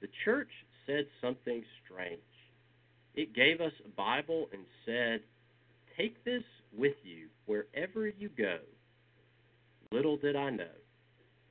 the 0.00 0.08
church 0.24 0.48
said 0.86 1.06
something 1.20 1.62
strange. 1.84 2.20
It 3.14 3.34
gave 3.34 3.60
us 3.60 3.72
a 3.84 3.88
Bible 3.90 4.48
and 4.52 4.62
said, 4.86 5.20
Take 5.96 6.24
this 6.24 6.42
with 6.76 6.96
you 7.02 7.28
wherever 7.46 8.06
you 8.06 8.28
go. 8.36 8.58
Little 9.90 10.16
did 10.16 10.36
I 10.36 10.50
know 10.50 10.64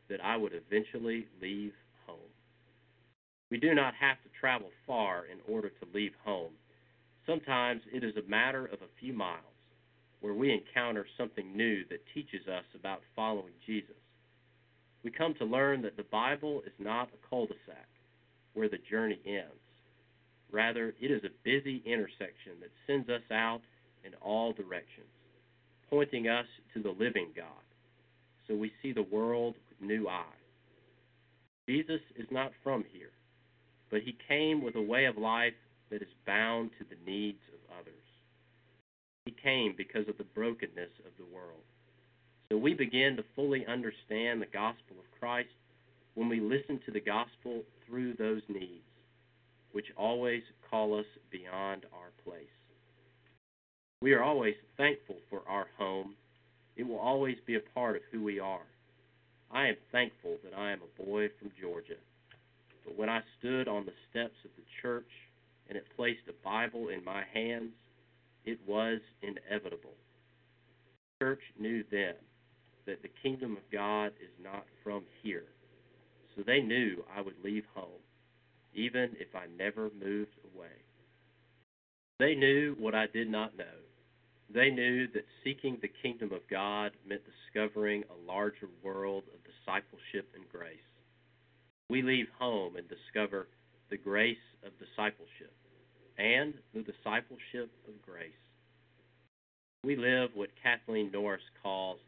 that 0.09 0.23
I 0.23 0.35
would 0.35 0.53
eventually 0.53 1.27
leave 1.41 1.73
home. 2.05 2.17
We 3.49 3.57
do 3.57 3.73
not 3.73 3.93
have 3.95 4.17
to 4.23 4.39
travel 4.39 4.69
far 4.87 5.25
in 5.25 5.39
order 5.53 5.69
to 5.69 5.87
leave 5.93 6.13
home. 6.23 6.51
Sometimes 7.25 7.81
it 7.93 8.03
is 8.03 8.15
a 8.17 8.29
matter 8.29 8.65
of 8.65 8.81
a 8.81 8.99
few 8.99 9.13
miles 9.13 9.45
where 10.21 10.33
we 10.33 10.53
encounter 10.53 11.05
something 11.17 11.55
new 11.55 11.83
that 11.89 12.05
teaches 12.13 12.47
us 12.47 12.65
about 12.79 13.01
following 13.15 13.53
Jesus. 13.65 13.95
We 15.03 15.11
come 15.11 15.33
to 15.35 15.45
learn 15.45 15.81
that 15.81 15.97
the 15.97 16.03
Bible 16.03 16.61
is 16.65 16.73
not 16.79 17.09
a 17.09 17.27
cul 17.29 17.47
de 17.47 17.55
sac 17.65 17.87
where 18.53 18.69
the 18.69 18.77
journey 18.89 19.19
ends. 19.25 19.53
Rather, 20.51 20.93
it 20.99 21.11
is 21.11 21.23
a 21.23 21.29
busy 21.43 21.81
intersection 21.85 22.59
that 22.59 22.71
sends 22.85 23.09
us 23.09 23.23
out 23.31 23.61
in 24.05 24.13
all 24.21 24.53
directions, 24.53 25.07
pointing 25.89 26.27
us 26.27 26.45
to 26.73 26.81
the 26.81 26.89
living 26.89 27.27
God, 27.35 27.45
so 28.47 28.55
we 28.55 28.71
see 28.81 28.93
the 28.93 29.03
world 29.03 29.55
with 29.69 29.87
new 29.87 30.07
eyes. 30.07 30.25
Jesus 31.67 32.01
is 32.17 32.27
not 32.31 32.51
from 32.63 32.83
here, 32.91 33.11
but 33.89 34.01
he 34.01 34.15
came 34.27 34.63
with 34.63 34.75
a 34.75 34.81
way 34.81 35.05
of 35.05 35.17
life 35.17 35.53
that 35.89 36.01
is 36.01 36.07
bound 36.25 36.71
to 36.79 36.85
the 36.85 37.11
needs 37.11 37.41
of 37.53 37.77
others. 37.79 37.93
He 39.25 39.35
came 39.43 39.75
because 39.77 40.07
of 40.07 40.17
the 40.17 40.23
brokenness 40.23 40.89
of 41.05 41.11
the 41.17 41.33
world. 41.33 41.63
So 42.51 42.57
we 42.57 42.73
begin 42.73 43.15
to 43.17 43.23
fully 43.35 43.65
understand 43.65 44.41
the 44.41 44.47
gospel 44.51 44.97
of 44.99 45.19
Christ 45.19 45.49
when 46.15 46.27
we 46.27 46.39
listen 46.39 46.79
to 46.85 46.91
the 46.91 46.99
gospel 46.99 47.61
through 47.85 48.15
those 48.15 48.41
needs, 48.49 48.83
which 49.71 49.85
always 49.95 50.43
call 50.69 50.99
us 50.99 51.05
beyond 51.31 51.85
our 51.93 52.11
place. 52.25 52.60
We 54.01 54.13
are 54.13 54.23
always 54.23 54.55
thankful 54.77 55.17
for 55.29 55.41
our 55.47 55.67
home. 55.77 56.15
It 56.75 56.87
will 56.87 56.97
always 56.97 57.37
be 57.45 57.55
a 57.55 57.73
part 57.75 57.95
of 57.97 58.01
who 58.11 58.23
we 58.23 58.39
are. 58.39 58.65
I 59.51 59.67
am 59.67 59.75
thankful 59.91 60.37
that 60.43 60.57
I 60.57 60.71
am 60.71 60.79
a 60.81 61.03
boy 61.03 61.27
from 61.39 61.51
Georgia. 61.61 61.99
But 62.83 62.97
when 62.97 63.09
I 63.09 63.21
stood 63.37 63.67
on 63.67 63.85
the 63.85 63.93
steps 64.09 64.33
of 64.43 64.49
the 64.55 64.63
church 64.81 65.09
and 65.69 65.77
it 65.77 65.85
placed 65.95 66.21
a 66.27 66.43
Bible 66.43 66.89
in 66.89 67.05
my 67.05 67.21
hands, 67.31 67.73
it 68.43 68.57
was 68.65 69.01
inevitable. 69.21 69.93
The 71.19 71.25
church 71.25 71.41
knew 71.59 71.83
then 71.91 72.15
that 72.87 73.03
the 73.03 73.09
kingdom 73.21 73.51
of 73.51 73.71
God 73.71 74.07
is 74.07 74.33
not 74.43 74.65
from 74.83 75.03
here. 75.21 75.45
So 76.35 76.41
they 76.41 76.61
knew 76.61 77.03
I 77.15 77.21
would 77.21 77.35
leave 77.43 77.65
home, 77.75 78.01
even 78.73 79.11
if 79.19 79.35
I 79.35 79.45
never 79.59 79.91
moved 80.03 80.31
away. 80.55 80.73
They 82.17 82.33
knew 82.33 82.75
what 82.79 82.95
I 82.95 83.05
did 83.05 83.29
not 83.29 83.55
know. 83.55 83.65
They 84.53 84.69
knew 84.69 85.07
that 85.13 85.25
seeking 85.43 85.77
the 85.81 85.91
kingdom 86.01 86.33
of 86.33 86.41
God 86.49 86.91
meant 87.07 87.21
discovering 87.23 88.03
a 88.03 88.27
larger 88.31 88.67
world 88.83 89.23
of 89.33 89.39
discipleship 89.43 90.29
and 90.35 90.43
grace. 90.51 90.77
We 91.89 92.01
leave 92.01 92.27
home 92.37 92.75
and 92.75 92.87
discover 92.89 93.47
the 93.89 93.97
grace 93.97 94.37
of 94.65 94.71
discipleship 94.77 95.53
and 96.17 96.53
the 96.73 96.81
discipleship 96.81 97.71
of 97.87 98.01
grace. 98.05 98.31
We 99.83 99.95
live 99.95 100.31
what 100.33 100.49
Kathleen 100.61 101.11
Norris 101.11 101.41
calls 101.63 101.99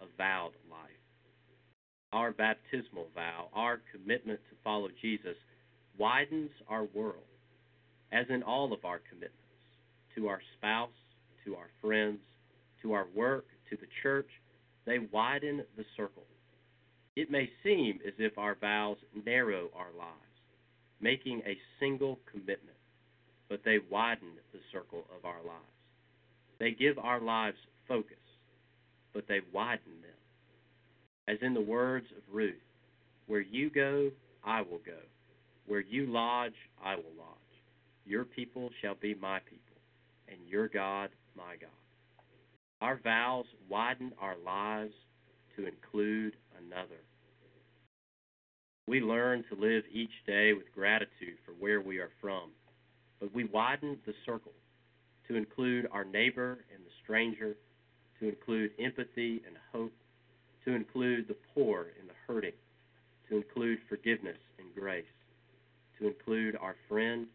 a 0.00 0.06
vowed 0.18 0.52
life. 0.70 0.90
Our 2.12 2.32
baptismal 2.32 3.06
vow, 3.14 3.48
our 3.54 3.80
commitment 3.92 4.40
to 4.50 4.56
follow 4.64 4.88
Jesus, 5.00 5.36
widens 5.98 6.50
our 6.68 6.84
world, 6.94 7.30
as 8.10 8.26
in 8.28 8.42
all 8.42 8.72
of 8.72 8.84
our 8.84 9.00
commitments 9.08 9.36
to 10.16 10.28
our 10.28 10.40
spouse, 10.58 10.90
to 11.44 11.56
our 11.56 11.70
friends, 11.80 12.20
to 12.82 12.92
our 12.92 13.06
work, 13.14 13.46
to 13.70 13.76
the 13.76 13.86
church. 14.02 14.28
They 14.86 14.98
widen 14.98 15.64
the 15.76 15.84
circle. 15.96 16.24
It 17.14 17.30
may 17.30 17.48
seem 17.62 17.98
as 18.06 18.14
if 18.18 18.38
our 18.38 18.54
vows 18.54 18.96
narrow 19.26 19.68
our 19.76 19.92
lives, 19.96 20.16
making 21.00 21.42
a 21.46 21.56
single 21.78 22.18
commitment, 22.30 22.76
but 23.48 23.60
they 23.64 23.78
widen 23.90 24.28
the 24.52 24.60
circle 24.72 25.04
of 25.16 25.24
our 25.24 25.42
lives. 25.46 25.62
They 26.58 26.72
give 26.72 26.98
our 26.98 27.20
lives 27.20 27.58
focus 27.86 28.16
but 29.12 29.24
they 29.28 29.40
widen 29.52 30.00
them. 30.02 30.10
As 31.28 31.38
in 31.42 31.54
the 31.54 31.60
words 31.60 32.06
of 32.16 32.34
Ruth, 32.34 32.54
where 33.26 33.40
you 33.40 33.70
go, 33.70 34.10
I 34.44 34.62
will 34.62 34.80
go. 34.84 34.98
Where 35.66 35.80
you 35.80 36.06
lodge, 36.06 36.54
I 36.84 36.96
will 36.96 37.14
lodge. 37.16 37.38
Your 38.04 38.24
people 38.24 38.70
shall 38.80 38.96
be 38.96 39.14
my 39.14 39.38
people, 39.40 39.76
and 40.28 40.38
your 40.48 40.68
God 40.68 41.10
my 41.36 41.56
God. 41.60 41.70
Our 42.80 43.00
vows 43.02 43.46
widen 43.68 44.12
our 44.20 44.36
lives 44.44 44.94
to 45.56 45.66
include 45.66 46.34
another. 46.58 47.00
We 48.88 49.00
learn 49.00 49.44
to 49.48 49.60
live 49.60 49.84
each 49.92 50.10
day 50.26 50.52
with 50.52 50.72
gratitude 50.74 51.38
for 51.46 51.52
where 51.52 51.80
we 51.80 51.98
are 51.98 52.10
from, 52.20 52.50
but 53.20 53.32
we 53.32 53.44
widen 53.44 53.98
the 54.04 54.14
circle 54.26 54.52
to 55.28 55.36
include 55.36 55.86
our 55.92 56.04
neighbor 56.04 56.64
and 56.74 56.84
the 56.84 56.90
stranger, 57.04 57.56
to 58.18 58.28
include 58.28 58.72
empathy 58.78 59.42
and 59.46 59.56
hope, 59.72 59.92
to 60.64 60.72
include 60.72 61.28
the 61.28 61.36
poor 61.54 61.86
and 62.00 62.08
the 62.08 62.14
hurting, 62.26 62.52
to 63.28 63.36
include 63.36 63.78
forgiveness 63.88 64.38
and 64.58 64.74
grace, 64.74 65.04
to 65.98 66.08
include 66.08 66.56
our 66.60 66.74
friend 66.88 67.26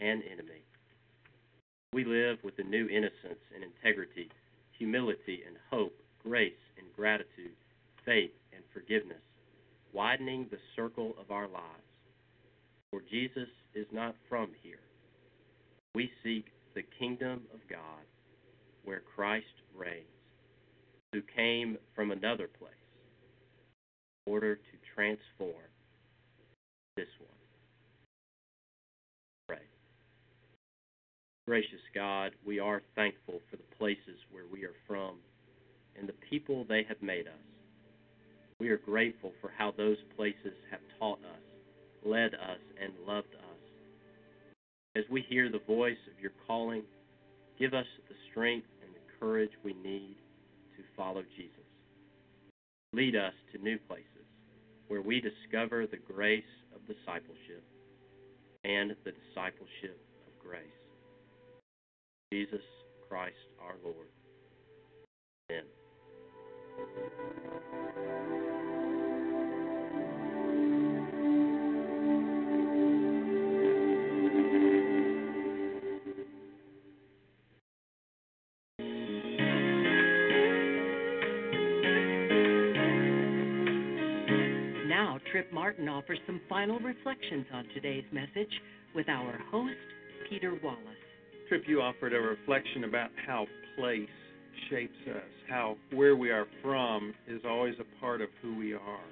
and 0.00 0.22
enemy. 0.30 0.62
We 1.96 2.04
live 2.04 2.36
with 2.44 2.58
a 2.58 2.62
new 2.62 2.86
innocence 2.90 3.40
and 3.54 3.64
integrity, 3.64 4.28
humility 4.78 5.40
and 5.46 5.56
hope, 5.70 5.98
grace 6.22 6.52
and 6.76 6.86
gratitude, 6.94 7.56
faith 8.04 8.32
and 8.52 8.62
forgiveness, 8.74 9.22
widening 9.94 10.46
the 10.50 10.58
circle 10.76 11.14
of 11.18 11.30
our 11.30 11.48
lives. 11.48 11.88
For 12.90 13.00
Jesus 13.10 13.48
is 13.74 13.86
not 13.92 14.14
from 14.28 14.50
here. 14.62 14.82
We 15.94 16.10
seek 16.22 16.48
the 16.74 16.82
kingdom 16.98 17.44
of 17.54 17.60
God 17.70 18.04
where 18.84 19.00
Christ 19.00 19.46
reigns, 19.74 20.04
who 21.14 21.22
came 21.34 21.78
from 21.94 22.10
another 22.10 22.48
place 22.58 22.74
in 24.26 24.34
order 24.34 24.56
to 24.56 24.60
transform 24.94 25.64
this 26.94 27.08
one. 27.20 27.30
Pray. 29.48 29.64
Gracious 31.46 31.80
God, 31.94 32.32
we 32.44 32.58
are 32.58 32.82
thankful 32.96 33.40
for 33.48 33.56
the 33.56 33.76
places 33.78 34.18
where 34.32 34.46
we 34.50 34.64
are 34.64 34.74
from 34.84 35.14
and 35.96 36.08
the 36.08 36.14
people 36.28 36.66
they 36.68 36.82
have 36.88 37.00
made 37.00 37.28
us. 37.28 37.46
We 38.58 38.68
are 38.70 38.78
grateful 38.78 39.30
for 39.40 39.52
how 39.56 39.72
those 39.76 39.98
places 40.16 40.54
have 40.72 40.80
taught 40.98 41.20
us, 41.20 41.42
led 42.04 42.34
us, 42.34 42.58
and 42.82 42.92
loved 43.06 43.32
us. 43.36 43.60
As 44.96 45.04
we 45.08 45.24
hear 45.28 45.48
the 45.48 45.60
voice 45.68 45.96
of 46.12 46.20
your 46.20 46.32
calling, 46.48 46.82
give 47.60 47.74
us 47.74 47.86
the 48.08 48.16
strength 48.32 48.66
and 48.82 48.92
the 48.92 49.24
courage 49.24 49.52
we 49.62 49.74
need 49.74 50.16
to 50.76 50.82
follow 50.96 51.22
Jesus. 51.36 51.54
Lead 52.92 53.14
us 53.14 53.34
to 53.52 53.62
new 53.62 53.78
places 53.86 54.06
where 54.88 55.02
we 55.02 55.20
discover 55.20 55.86
the 55.86 56.12
grace 56.12 56.42
of 56.74 56.80
discipleship 56.88 57.62
and 58.64 58.96
the 59.04 59.12
discipleship 59.12 60.00
of 60.26 60.44
grace. 60.44 60.85
Jesus 62.32 62.60
Christ 63.08 63.36
our 63.62 63.76
Lord. 63.84 64.08
Amen. 65.48 65.64
Now, 84.88 85.18
Tripp 85.30 85.52
Martin 85.52 85.88
offers 85.88 86.18
some 86.26 86.40
final 86.48 86.80
reflections 86.80 87.46
on 87.52 87.66
today's 87.72 88.04
message 88.12 88.50
with 88.96 89.08
our 89.08 89.38
host, 89.52 89.74
Peter 90.28 90.58
Wallace. 90.62 90.95
Tripp, 91.48 91.62
you 91.68 91.80
offered 91.80 92.12
a 92.12 92.20
reflection 92.20 92.82
about 92.82 93.10
how 93.24 93.46
place 93.78 94.08
shapes 94.68 94.96
us, 95.08 95.22
how 95.48 95.76
where 95.92 96.16
we 96.16 96.30
are 96.30 96.46
from 96.60 97.14
is 97.28 97.40
always 97.48 97.74
a 97.78 98.00
part 98.00 98.20
of 98.20 98.28
who 98.42 98.56
we 98.56 98.74
are. 98.74 99.06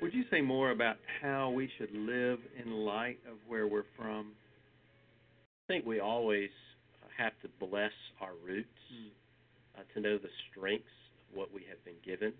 Would 0.00 0.14
you 0.14 0.24
say 0.30 0.40
more 0.40 0.70
about 0.70 0.96
how 1.20 1.50
we 1.50 1.68
should 1.76 1.92
live 1.92 2.38
in 2.64 2.72
light 2.72 3.18
of 3.30 3.36
where 3.46 3.66
we're 3.66 3.84
from? 3.98 4.28
I 5.68 5.74
think 5.74 5.84
we 5.84 6.00
always 6.00 6.48
have 7.18 7.32
to 7.42 7.66
bless 7.66 7.92
our 8.22 8.32
roots, 8.42 8.68
uh, 9.76 9.82
to 9.94 10.00
know 10.00 10.16
the 10.16 10.30
strengths 10.50 10.86
of 11.28 11.36
what 11.36 11.52
we 11.52 11.66
have 11.68 11.84
been 11.84 12.00
given, 12.02 12.32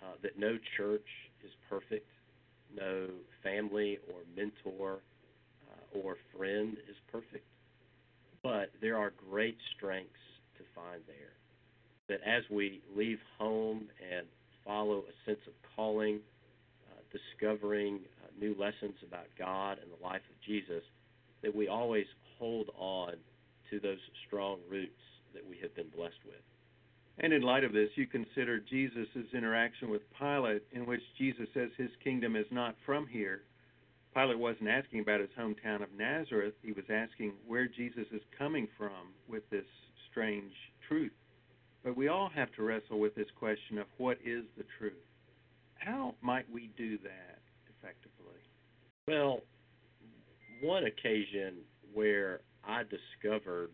uh, 0.00 0.12
that 0.22 0.38
no 0.38 0.58
church 0.76 1.06
is 1.44 1.50
perfect, 1.68 2.06
no 2.76 3.08
family 3.42 3.98
or 4.12 4.20
mentor 4.36 5.00
uh, 5.68 5.98
or 5.98 6.16
friend 6.36 6.76
is 6.88 6.96
perfect, 7.10 7.44
but 8.42 8.70
there 8.80 8.96
are 8.96 9.12
great 9.30 9.56
strengths 9.76 10.10
to 10.58 10.64
find 10.74 11.02
there. 11.06 11.34
That 12.08 12.20
as 12.26 12.42
we 12.50 12.82
leave 12.94 13.18
home 13.38 13.88
and 14.12 14.26
follow 14.64 14.98
a 14.98 15.30
sense 15.30 15.40
of 15.46 15.52
calling, 15.76 16.20
uh, 16.90 17.00
discovering 17.12 18.00
uh, 18.22 18.28
new 18.38 18.54
lessons 18.58 18.94
about 19.06 19.26
God 19.38 19.78
and 19.80 19.90
the 19.90 20.04
life 20.04 20.22
of 20.28 20.46
Jesus, 20.46 20.82
that 21.42 21.54
we 21.54 21.68
always 21.68 22.06
hold 22.38 22.70
on 22.78 23.14
to 23.70 23.80
those 23.80 23.98
strong 24.26 24.58
roots 24.70 24.92
that 25.34 25.48
we 25.48 25.56
have 25.62 25.74
been 25.74 25.88
blessed 25.96 26.20
with. 26.26 26.42
And 27.18 27.32
in 27.32 27.42
light 27.42 27.64
of 27.64 27.72
this, 27.72 27.90
you 27.94 28.06
consider 28.06 28.58
Jesus' 28.58 29.06
interaction 29.32 29.90
with 29.90 30.02
Pilate, 30.18 30.62
in 30.72 30.86
which 30.86 31.02
Jesus 31.18 31.46
says 31.54 31.70
his 31.76 31.90
kingdom 32.02 32.36
is 32.36 32.46
not 32.50 32.74
from 32.84 33.06
here. 33.06 33.42
Pilate 34.14 34.38
wasn't 34.38 34.68
asking 34.68 35.00
about 35.00 35.20
his 35.20 35.30
hometown 35.38 35.82
of 35.82 35.88
Nazareth, 35.96 36.54
he 36.62 36.72
was 36.72 36.84
asking 36.90 37.32
where 37.46 37.66
Jesus 37.66 38.06
is 38.12 38.20
coming 38.38 38.68
from 38.76 39.14
with 39.28 39.48
this 39.50 39.64
strange 40.10 40.52
truth. 40.86 41.12
But 41.82 41.96
we 41.96 42.08
all 42.08 42.28
have 42.34 42.52
to 42.56 42.62
wrestle 42.62 43.00
with 43.00 43.14
this 43.14 43.26
question 43.38 43.78
of 43.78 43.86
what 43.98 44.18
is 44.24 44.44
the 44.56 44.64
truth? 44.78 44.92
How 45.76 46.14
might 46.20 46.50
we 46.52 46.70
do 46.76 46.98
that 46.98 47.40
effectively? 47.68 48.38
Well, 49.08 49.40
one 50.60 50.84
occasion 50.84 51.54
where 51.92 52.40
I 52.64 52.82
discovered 52.84 53.70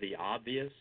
the 0.00 0.16
obvious, 0.16 0.72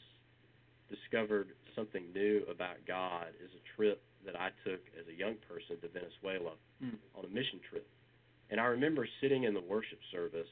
discovered 0.89 1.49
something 1.75 2.03
new 2.13 2.43
about 2.51 2.77
God, 2.87 3.27
is 3.41 3.51
a 3.55 3.75
trip 3.77 4.01
that 4.25 4.35
I 4.35 4.49
took 4.65 4.81
as 4.99 5.07
a 5.07 5.17
young 5.17 5.35
person 5.47 5.79
to 5.81 5.87
Venezuela 5.87 6.55
Hmm. 6.81 6.95
on 7.15 7.25
a 7.25 7.29
mission 7.29 7.59
trip. 7.69 7.87
And 8.53 8.61
I 8.61 8.65
remember 8.65 9.07
sitting 9.19 9.45
in 9.45 9.55
the 9.55 9.63
worship 9.67 9.97
service 10.11 10.47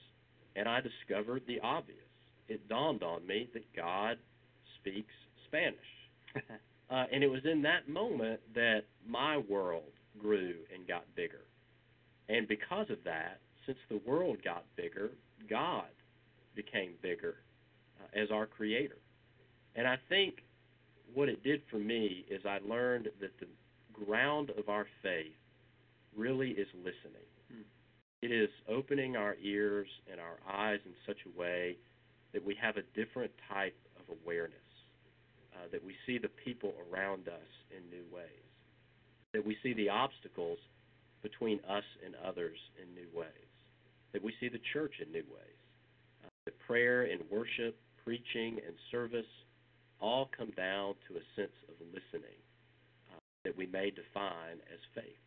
and 0.55 0.67
I 0.67 0.79
discovered 0.81 1.43
the 1.45 1.59
obvious. 1.59 1.99
It 2.47 2.67
dawned 2.67 3.03
on 3.03 3.27
me 3.27 3.47
that 3.53 3.63
God 3.75 4.17
speaks 4.79 5.13
Spanish. 5.47 5.77
Uh, 6.89 7.05
and 7.13 7.23
it 7.23 7.27
was 7.27 7.39
in 7.49 7.61
that 7.61 7.87
moment 7.87 8.37
that 8.53 8.81
my 9.07 9.37
world 9.37 9.93
grew 10.19 10.55
and 10.75 10.85
got 10.85 11.05
bigger. 11.15 11.45
And 12.27 12.49
because 12.49 12.89
of 12.89 12.97
that, 13.05 13.39
since 13.65 13.77
the 13.89 14.01
world 14.05 14.39
got 14.43 14.65
bigger, 14.75 15.11
God 15.49 15.85
became 16.53 16.95
bigger 17.01 17.35
uh, 17.97 18.21
as 18.21 18.29
our 18.29 18.45
creator. 18.45 18.97
And 19.77 19.87
I 19.87 19.95
think 20.09 20.39
what 21.13 21.29
it 21.29 21.41
did 21.45 21.61
for 21.71 21.77
me 21.77 22.25
is 22.29 22.41
I 22.45 22.59
learned 22.67 23.07
that 23.21 23.39
the 23.39 23.47
ground 23.93 24.51
of 24.57 24.67
our 24.67 24.85
faith 25.01 25.31
really 26.13 26.49
is 26.49 26.67
listening. 26.75 27.23
It 28.21 28.31
is 28.31 28.49
opening 28.69 29.15
our 29.15 29.35
ears 29.41 29.87
and 30.11 30.19
our 30.19 30.37
eyes 30.47 30.79
in 30.85 30.93
such 31.07 31.17
a 31.25 31.39
way 31.39 31.77
that 32.33 32.45
we 32.45 32.55
have 32.61 32.77
a 32.77 32.83
different 32.95 33.31
type 33.51 33.75
of 33.97 34.15
awareness, 34.23 34.55
uh, 35.55 35.67
that 35.71 35.83
we 35.83 35.95
see 36.05 36.19
the 36.19 36.29
people 36.45 36.73
around 36.91 37.27
us 37.27 37.51
in 37.75 37.89
new 37.89 38.05
ways, 38.13 38.45
that 39.33 39.45
we 39.45 39.57
see 39.63 39.73
the 39.73 39.89
obstacles 39.89 40.59
between 41.23 41.59
us 41.67 41.83
and 42.05 42.15
others 42.23 42.57
in 42.81 42.93
new 42.93 43.07
ways, 43.17 43.51
that 44.13 44.23
we 44.23 44.33
see 44.39 44.49
the 44.49 44.61
church 44.71 44.93
in 45.03 45.11
new 45.11 45.25
ways, 45.33 45.61
uh, 46.23 46.29
that 46.45 46.59
prayer 46.59 47.03
and 47.03 47.21
worship, 47.31 47.75
preaching 48.03 48.59
and 48.65 48.75
service 48.91 49.25
all 49.99 50.29
come 50.35 50.51
down 50.51 50.93
to 51.07 51.15
a 51.15 51.25
sense 51.35 51.57
of 51.69 51.75
listening 51.87 52.37
uh, 53.11 53.17
that 53.45 53.57
we 53.57 53.65
may 53.65 53.89
define 53.89 54.61
as 54.71 54.79
faith. 54.93 55.17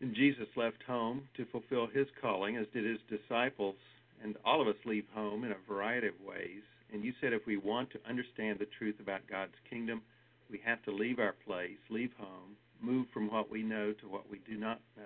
And 0.00 0.14
Jesus 0.14 0.48
left 0.56 0.82
home 0.86 1.22
to 1.36 1.46
fulfill 1.46 1.86
his 1.86 2.06
calling, 2.20 2.56
as 2.56 2.66
did 2.72 2.84
his 2.84 3.00
disciples, 3.08 3.76
and 4.22 4.36
all 4.44 4.60
of 4.60 4.68
us 4.68 4.76
leave 4.84 5.06
home 5.14 5.44
in 5.44 5.52
a 5.52 5.72
variety 5.72 6.08
of 6.08 6.14
ways. 6.26 6.62
And 6.92 7.04
you 7.04 7.12
said 7.20 7.32
if 7.32 7.46
we 7.46 7.56
want 7.56 7.90
to 7.90 8.08
understand 8.08 8.58
the 8.58 8.68
truth 8.78 8.96
about 9.00 9.26
God's 9.28 9.54
kingdom, 9.68 10.02
we 10.50 10.60
have 10.64 10.82
to 10.84 10.92
leave 10.92 11.18
our 11.18 11.34
place, 11.46 11.78
leave 11.90 12.12
home, 12.18 12.56
move 12.80 13.06
from 13.12 13.30
what 13.30 13.50
we 13.50 13.62
know 13.62 13.92
to 14.00 14.08
what 14.08 14.30
we 14.30 14.38
do 14.48 14.56
not 14.56 14.80
know. 14.96 15.02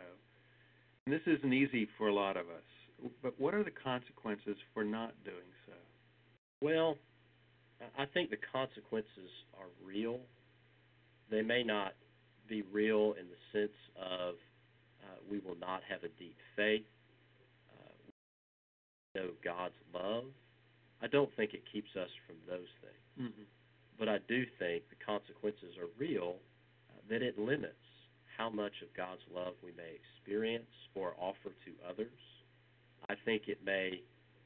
And 1.07 1.15
this 1.15 1.23
isn't 1.27 1.53
easy 1.53 1.89
for 1.97 2.09
a 2.09 2.15
lot 2.15 2.37
of 2.37 2.47
us. 2.49 3.11
But 3.23 3.41
what 3.41 3.55
are 3.55 3.65
the 3.65 3.71
consequences 3.71 4.57
for 4.75 4.85
not 4.85 5.15
doing 5.25 5.37
so? 5.67 5.73
Well, 6.61 6.99
I- 7.97 8.05
think 8.07 8.29
the 8.29 8.37
consequences 8.37 9.31
are 9.59 9.69
real, 9.83 10.21
they 11.31 11.41
may 11.43 11.63
not 11.63 11.95
be 12.47 12.63
real 12.63 13.15
in 13.15 13.27
the 13.31 13.37
sense 13.53 13.77
of 13.97 14.37
we 15.31 15.39
will 15.41 15.57
not 15.61 15.83
have 15.89 16.05
a 16.05 16.13
deep 16.19 16.37
faith, 16.57 16.87
uh, 17.73 17.93
know 19.15 19.31
God's 19.45 19.75
love. 19.95 20.25
I 21.03 21.07
don't 21.07 21.31
think 21.37 21.55
it 21.55 21.63
keeps 21.73 21.91
us 21.97 22.11
from 22.27 22.37
those 22.47 22.71
things. 22.83 23.31
Mm-hmm. 23.31 23.43
But 23.99 24.09
I 24.09 24.19
do 24.29 24.45
think 24.59 24.85
the 24.89 25.05
consequences 25.05 25.77
are 25.79 25.89
real, 25.99 26.37
uh, 26.91 27.01
that 27.11 27.23
it 27.23 27.39
limits 27.39 27.75
how 28.37 28.49
much 28.49 28.73
of 28.83 28.89
God's 28.97 29.21
love 29.35 29.55
we 29.63 29.73
may 29.77 29.93
experience 30.01 30.73
or 30.95 31.13
offer 31.19 31.53
to 31.65 31.73
others. 31.89 32.21
I 33.09 33.15
think 33.25 33.43
it 33.49 33.59
may 33.65 34.01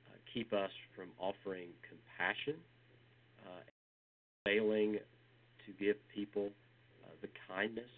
uh, 0.08 0.16
keep 0.32 0.52
us 0.52 0.70
from 0.96 1.08
offering 1.18 1.68
compassion, 1.86 2.56
uh, 3.46 3.62
failing 4.44 4.98
to 5.66 5.72
give 5.78 5.96
people 6.14 6.50
uh, 7.04 7.10
the 7.22 7.28
kindness 7.48 7.90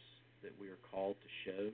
that 0.42 0.52
we 0.60 0.68
are 0.68 0.78
called 0.90 1.16
to 1.22 1.50
show. 1.50 1.70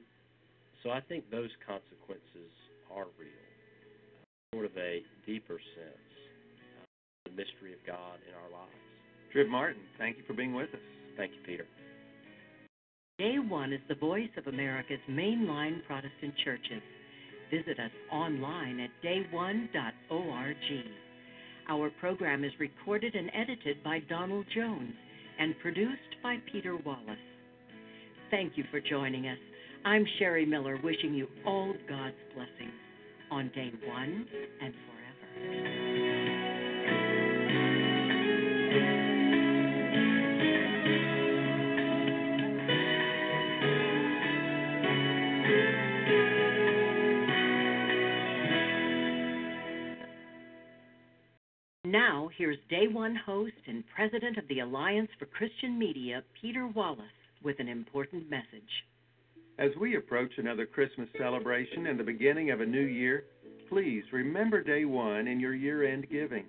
So 0.83 0.91
I 0.91 1.01
think 1.01 1.31
those 1.31 1.51
consequences 1.67 2.51
are 2.91 3.07
real, 3.19 3.31
uh, 3.31 4.57
sort 4.57 4.67
of 4.67 4.77
a 4.77 5.03
deeper 5.27 5.59
sense, 5.79 6.11
uh, 6.83 7.31
the 7.31 7.37
mystery 7.37 7.73
of 7.73 7.79
God 7.87 8.19
in 8.29 8.35
our 8.35 8.51
lives. 8.51 8.83
Tripp 9.31 9.49
Martin, 9.49 9.83
thank 9.99 10.19
you 10.19 10.25
for 10.27 10.35
being 10.35 10.55
with 10.55 10.69
us. 10.75 10.81
Thank 11.17 11.33
you, 11.33 11.43
Peter. 11.47 11.67
Day 13.19 13.39
One 13.39 13.73
is 13.73 13.81
the 13.89 13.95
voice 13.95 14.31
of 14.37 14.47
America's 14.49 15.01
mainline 15.09 15.85
Protestant 15.87 16.35
churches. 16.45 16.83
Visit 17.51 17.79
us 17.79 17.93
online 18.11 18.81
at 18.81 18.91
dayone.org. 19.05 20.57
Our 21.69 21.91
program 22.01 22.45
is 22.45 22.53
recorded 22.59 23.15
and 23.15 23.31
edited 23.35 23.85
by 23.85 24.01
Donald 24.09 24.47
Jones 24.55 24.95
and 25.39 25.55
produced 25.61 26.17
by 26.23 26.39
Peter 26.51 26.77
Wallace. 26.77 27.17
Thank 28.31 28.57
you 28.57 28.65
for 28.71 28.81
joining 28.81 29.29
us. 29.29 29.39
I'm 29.85 30.07
Sherry 30.19 30.47
Miller, 30.47 30.79
wishing 30.83 31.13
you 31.13 31.27
all 31.45 31.75
God's 31.89 32.15
blessings 32.35 32.73
on 33.33 33.49
day 33.49 33.73
one 33.85 34.27
and 34.63 34.73
forever. 34.73 34.93
Now, 51.85 52.31
here's 52.39 52.57
Day 52.71 52.87
One 52.91 53.17
host 53.17 53.53
and 53.67 53.83
president 53.95 54.39
of 54.39 54.47
the 54.49 54.61
Alliance 54.61 55.11
for 55.19 55.27
Christian 55.27 55.77
Media, 55.77 56.23
Peter 56.41 56.69
Wallace, 56.69 57.01
with 57.43 57.59
an 57.59 57.69
important 57.69 58.31
message. 58.31 58.85
As 59.63 59.71
we 59.81 59.95
approach 59.95 60.33
another 60.39 60.67
Christmas 60.67 61.09
celebration 61.17 61.87
and 61.87 61.97
the 61.97 62.03
beginning 62.03 62.51
of 62.51 62.61
a 62.61 62.67
new 62.67 62.85
year, 62.85 63.27
please 63.69 64.03
remember 64.11 64.61
Day 64.61 64.85
One 64.85 65.29
in 65.29 65.39
your 65.39 65.55
year 65.55 65.87
end 65.87 66.09
giving. 66.11 66.47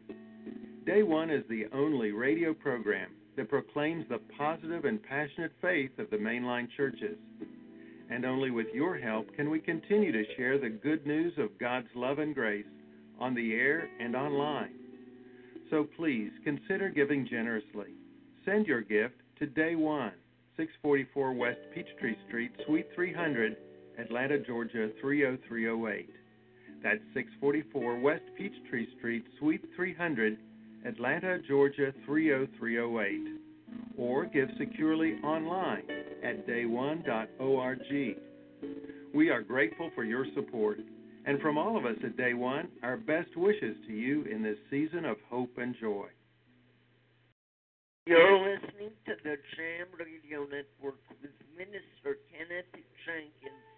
Day 0.88 1.03
One 1.03 1.30
is 1.30 1.43
the 1.47 1.66
only 1.76 2.11
radio 2.11 2.55
program 2.55 3.11
that 3.38 3.49
proclaims 3.49 4.05
the 4.09 4.18
positive 4.36 4.86
and 4.86 4.99
passionate 5.03 5.51
faith 5.61 5.91
of 5.99 6.09
the 6.09 6.18
mainline 6.18 6.68
churches. 6.76 7.16
And 8.09 8.26
only 8.26 8.49
with 8.49 8.74
your 8.74 8.97
help 8.97 9.32
can 9.36 9.51
we 9.51 9.59
continue 9.59 10.11
to 10.11 10.36
share 10.36 10.57
the 10.57 10.70
good 10.70 11.05
news 11.05 11.34
of 11.38 11.59
God's 11.59 11.89
love 11.93 12.18
and 12.18 12.34
grace 12.34 12.66
on 13.20 13.36
the 13.36 13.53
air 13.53 13.88
and 13.99 14.16
online. 14.16 14.74
So 15.70 15.88
please 15.97 16.32
consider 16.43 16.89
giving 16.89 17.28
generously. 17.30 17.93
Send 18.43 18.66
your 18.66 18.82
gift 18.82 19.18
to 19.38 19.45
Day 19.45 19.76
One, 19.76 20.14
644 20.57 21.33
West 21.33 21.59
Peachtree 21.73 22.15
Street, 22.27 22.51
Suite 22.65 22.87
300, 22.93 23.57
Atlanta, 23.97 24.39
Georgia 24.39 24.89
30308. 25.01 26.09
That's 26.83 26.99
644 27.13 27.99
West 27.99 28.23
Peachtree 28.37 28.87
Street, 28.97 29.23
Suite 29.39 29.63
300, 29.75 30.37
Atlanta, 30.85 31.39
Georgia 31.47 31.93
30308. 32.05 33.39
Or 33.97 34.25
give 34.25 34.49
securely 34.59 35.13
online 35.23 35.83
at 36.23 36.45
dayone.org. 36.47 37.79
We 39.13 39.29
are 39.29 39.41
grateful 39.41 39.91
for 39.95 40.03
your 40.03 40.25
support. 40.35 40.79
And 41.25 41.39
from 41.39 41.57
all 41.57 41.77
of 41.77 41.85
us 41.85 41.95
at 42.03 42.17
Day 42.17 42.33
One, 42.33 42.67
our 42.83 42.97
best 42.97 43.35
wishes 43.37 43.75
to 43.87 43.93
you 43.93 44.23
in 44.25 44.43
this 44.43 44.57
season 44.69 45.05
of 45.05 45.17
hope 45.29 45.57
and 45.57 45.73
joy. 45.79 46.07
You're 48.05 48.37
listening 48.37 48.91
to 49.05 49.15
the 49.23 49.37
Jam 49.55 49.87
Radio 49.97 50.43
Network 50.43 50.99
with 51.21 51.31
Minister 51.55 52.19
Kenneth 52.35 52.67
Jenkins. 53.05 53.72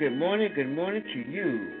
Good 0.00 0.16
morning, 0.16 0.50
good 0.54 0.74
morning, 0.74 1.02
to 1.12 1.30
you. 1.30 1.80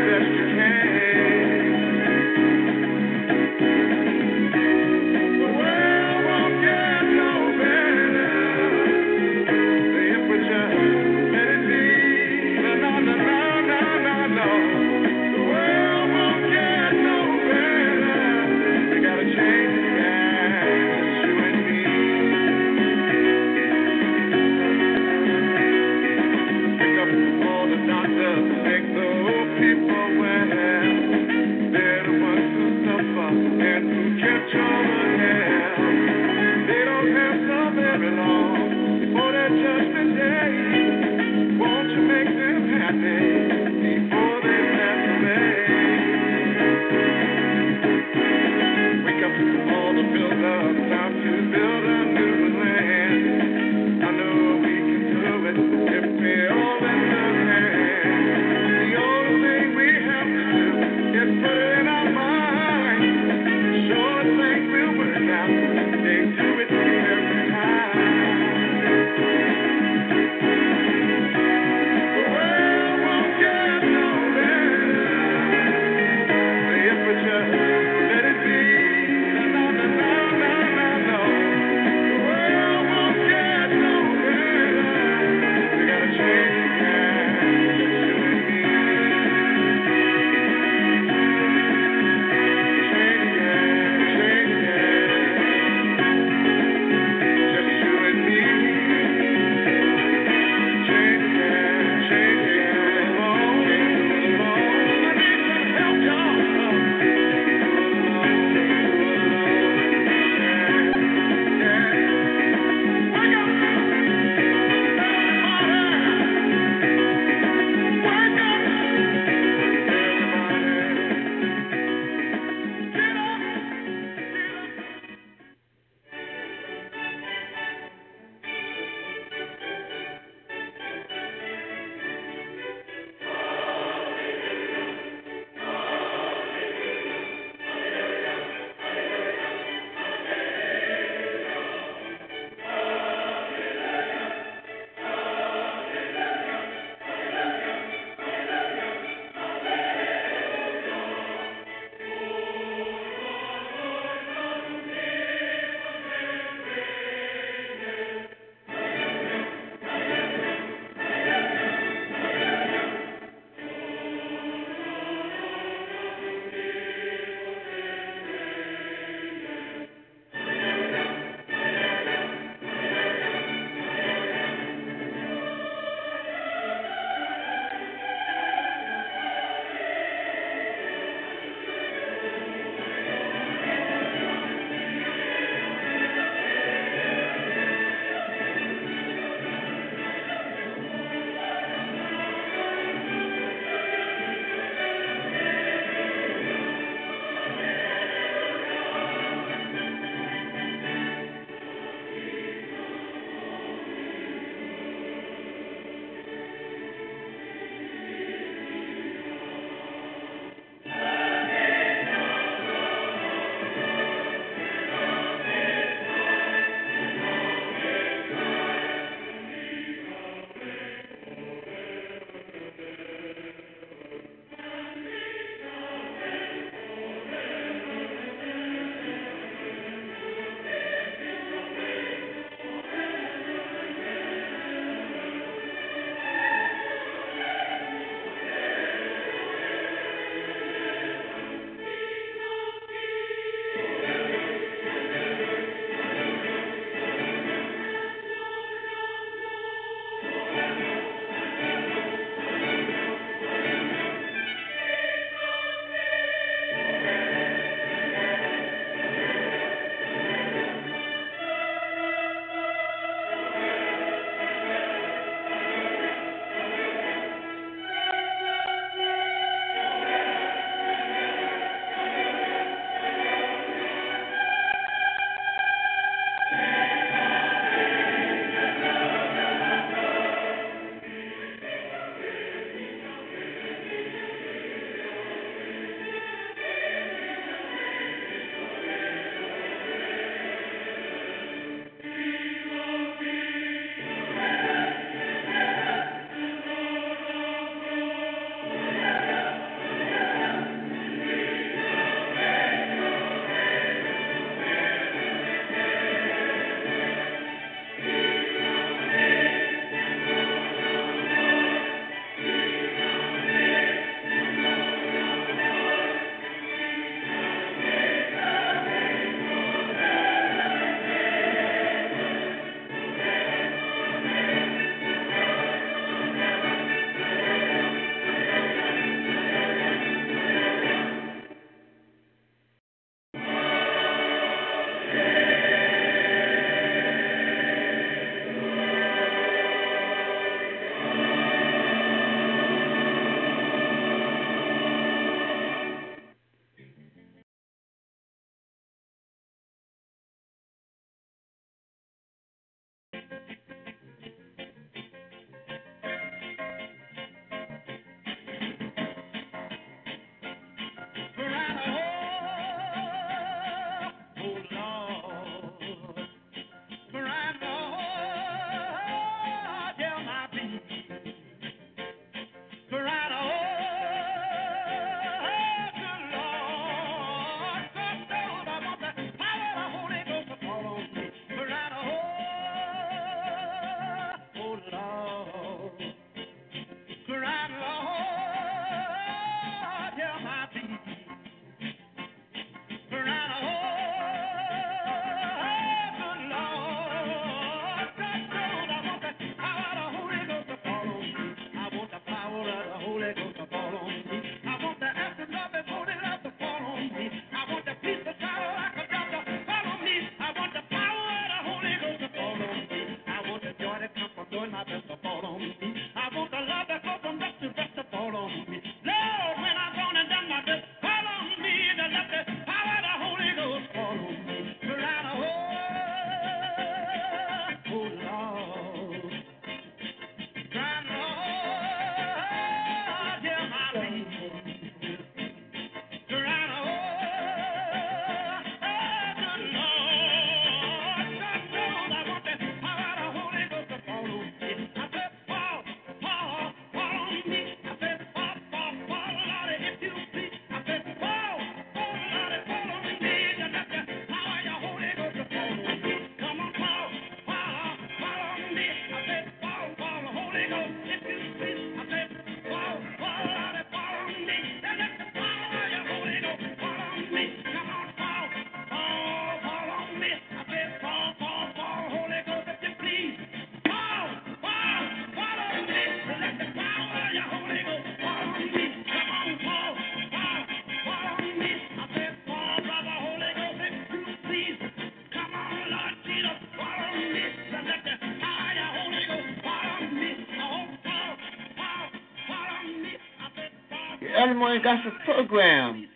Morning 494.61 494.83
Gospel 494.83 495.11
Program. 495.25 496.07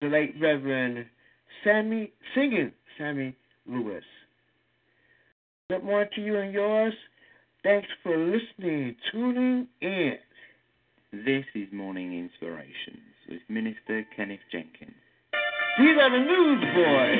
The 0.00 0.06
late 0.06 0.34
Reverend 0.40 1.04
Sammy 1.62 2.10
Singing 2.34 2.72
Sammy 2.96 3.36
Lewis. 3.66 4.02
Good 5.68 5.84
morning 5.84 6.08
to 6.14 6.22
you 6.22 6.38
and 6.38 6.54
yours. 6.54 6.94
Thanks 7.62 7.88
for 8.02 8.16
listening, 8.16 8.96
tuning 9.12 9.68
in. 9.82 10.16
This 11.12 11.44
is 11.54 11.68
Morning 11.70 12.18
Inspirations 12.18 12.96
with 13.28 13.42
Minister 13.50 14.06
Kenneth 14.16 14.40
Jenkins. 14.50 14.94
He's 15.76 15.96
a 16.00 16.08
newsboy. 16.08 17.16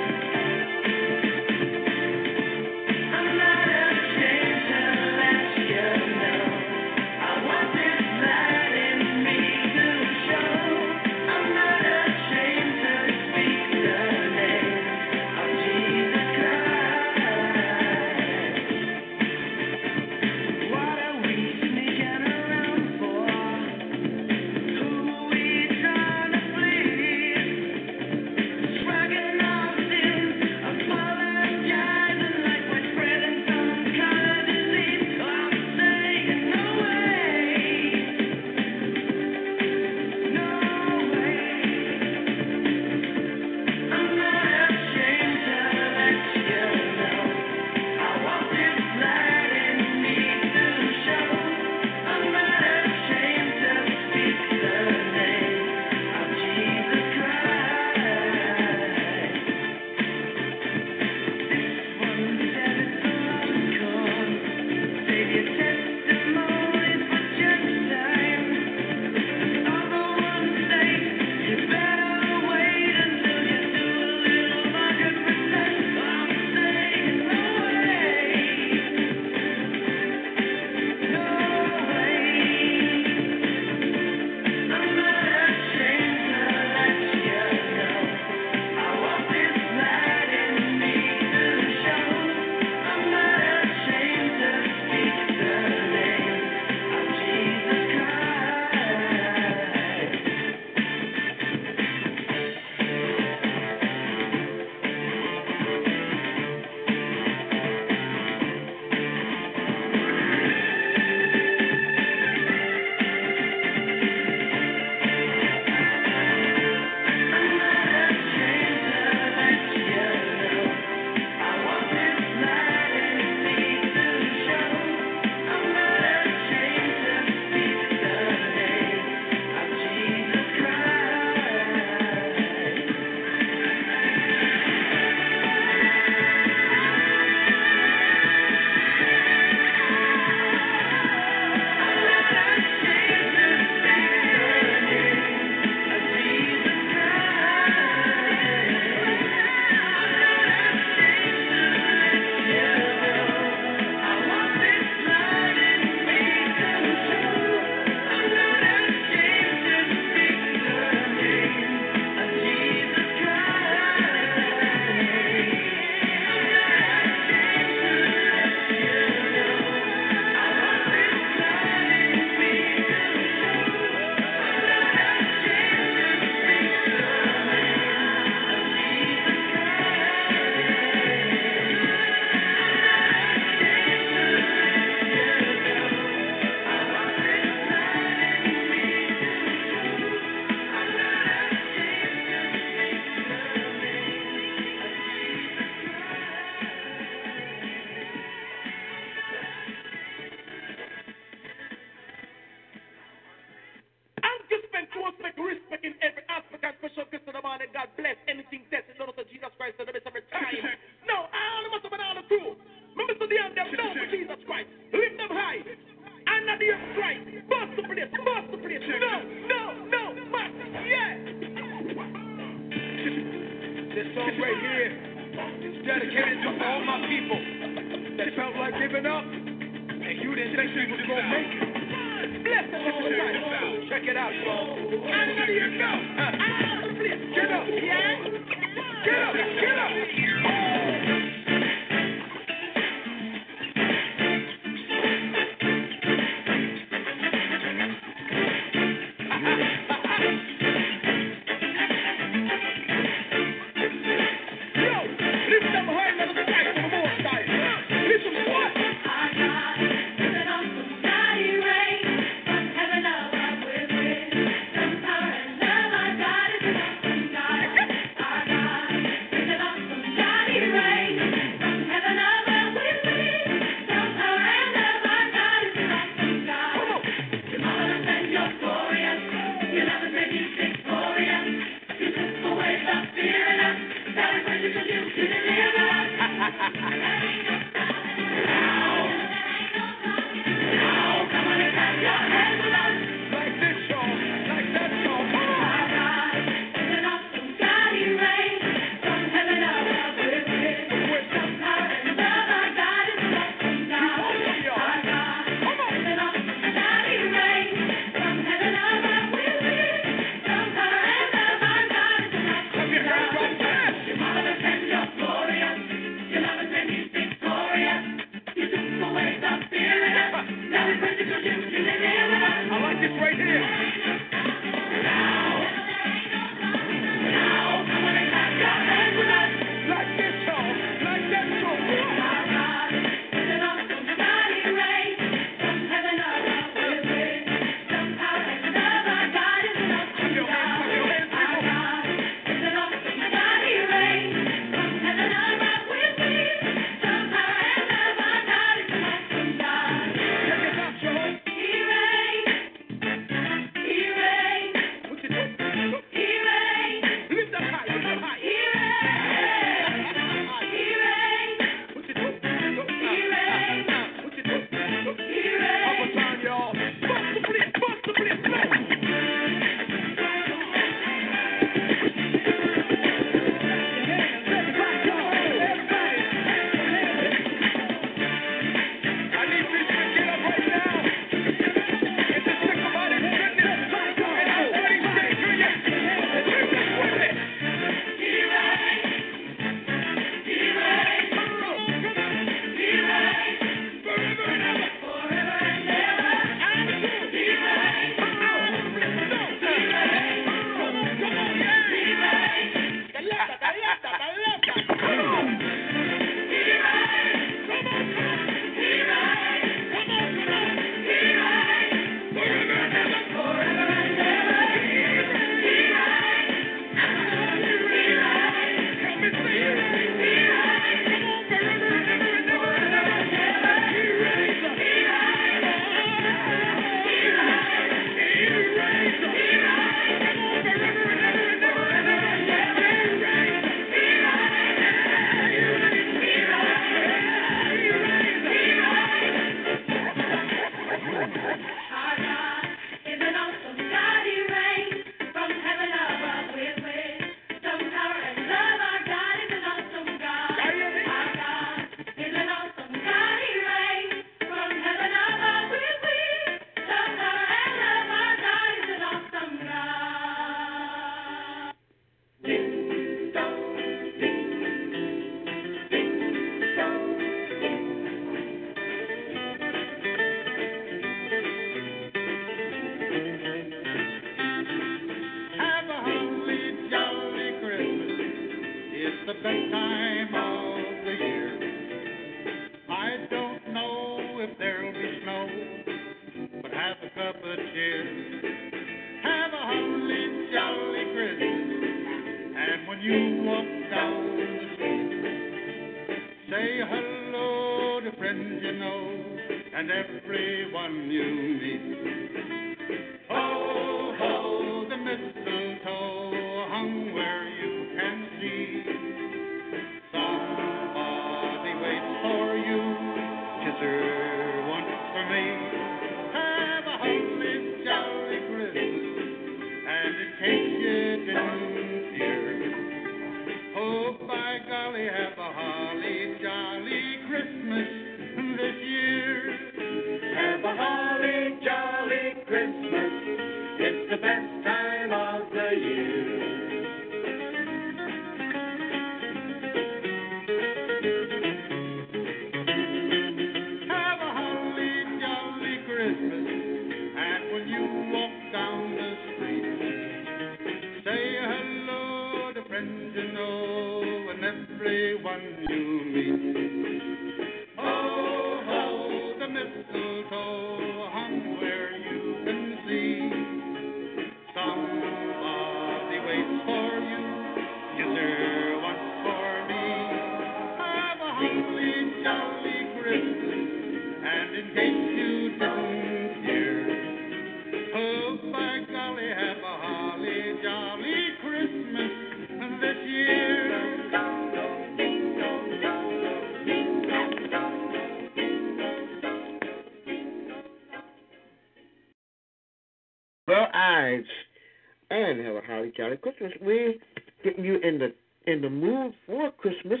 Jolly 596.44 596.54
Christmas. 596.58 596.66
We're 596.66 596.94
getting 597.42 597.64
you 597.64 597.76
in 597.76 597.98
the 597.98 598.12
in 598.50 598.60
the 598.60 598.70
mood 598.70 599.14
for 599.26 599.50
Christmas. 599.52 600.00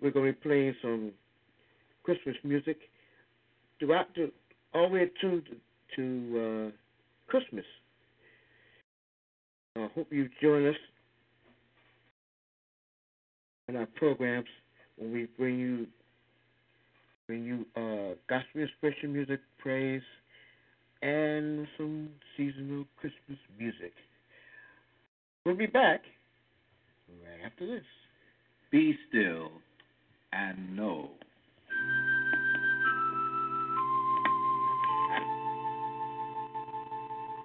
We're 0.00 0.10
going 0.10 0.26
to 0.26 0.32
be 0.32 0.38
playing 0.48 0.74
some 0.82 1.12
Christmas 2.04 2.36
music 2.44 2.78
throughout 3.78 4.06
the 4.14 4.30
all 4.74 4.88
the 4.88 4.94
way 4.94 5.10
to 5.20 5.42
to 5.96 6.68
uh, 6.68 6.70
Christmas. 7.28 7.64
I 9.76 9.88
hope 9.94 10.08
you 10.10 10.28
join 10.40 10.68
us 10.68 10.76
in 13.68 13.76
our 13.76 13.86
programs 13.86 14.46
when 14.96 15.12
we 15.12 15.26
bring 15.38 15.58
you 15.58 15.86
bring 17.26 17.44
you 17.44 17.66
uh, 17.76 18.14
gospel 18.28 18.62
inspiration 18.62 19.12
music, 19.12 19.40
praise, 19.58 20.02
and 21.02 21.66
some 21.76 22.08
seasonal 22.36 22.84
Christmas 23.00 23.38
music. 23.58 23.92
We'll 25.46 25.54
be 25.54 25.66
back 25.66 26.00
right 27.08 27.46
after 27.46 27.66
this. 27.66 27.84
Be 28.72 28.96
still 29.08 29.50
and 30.32 30.75
know. 30.86 31.10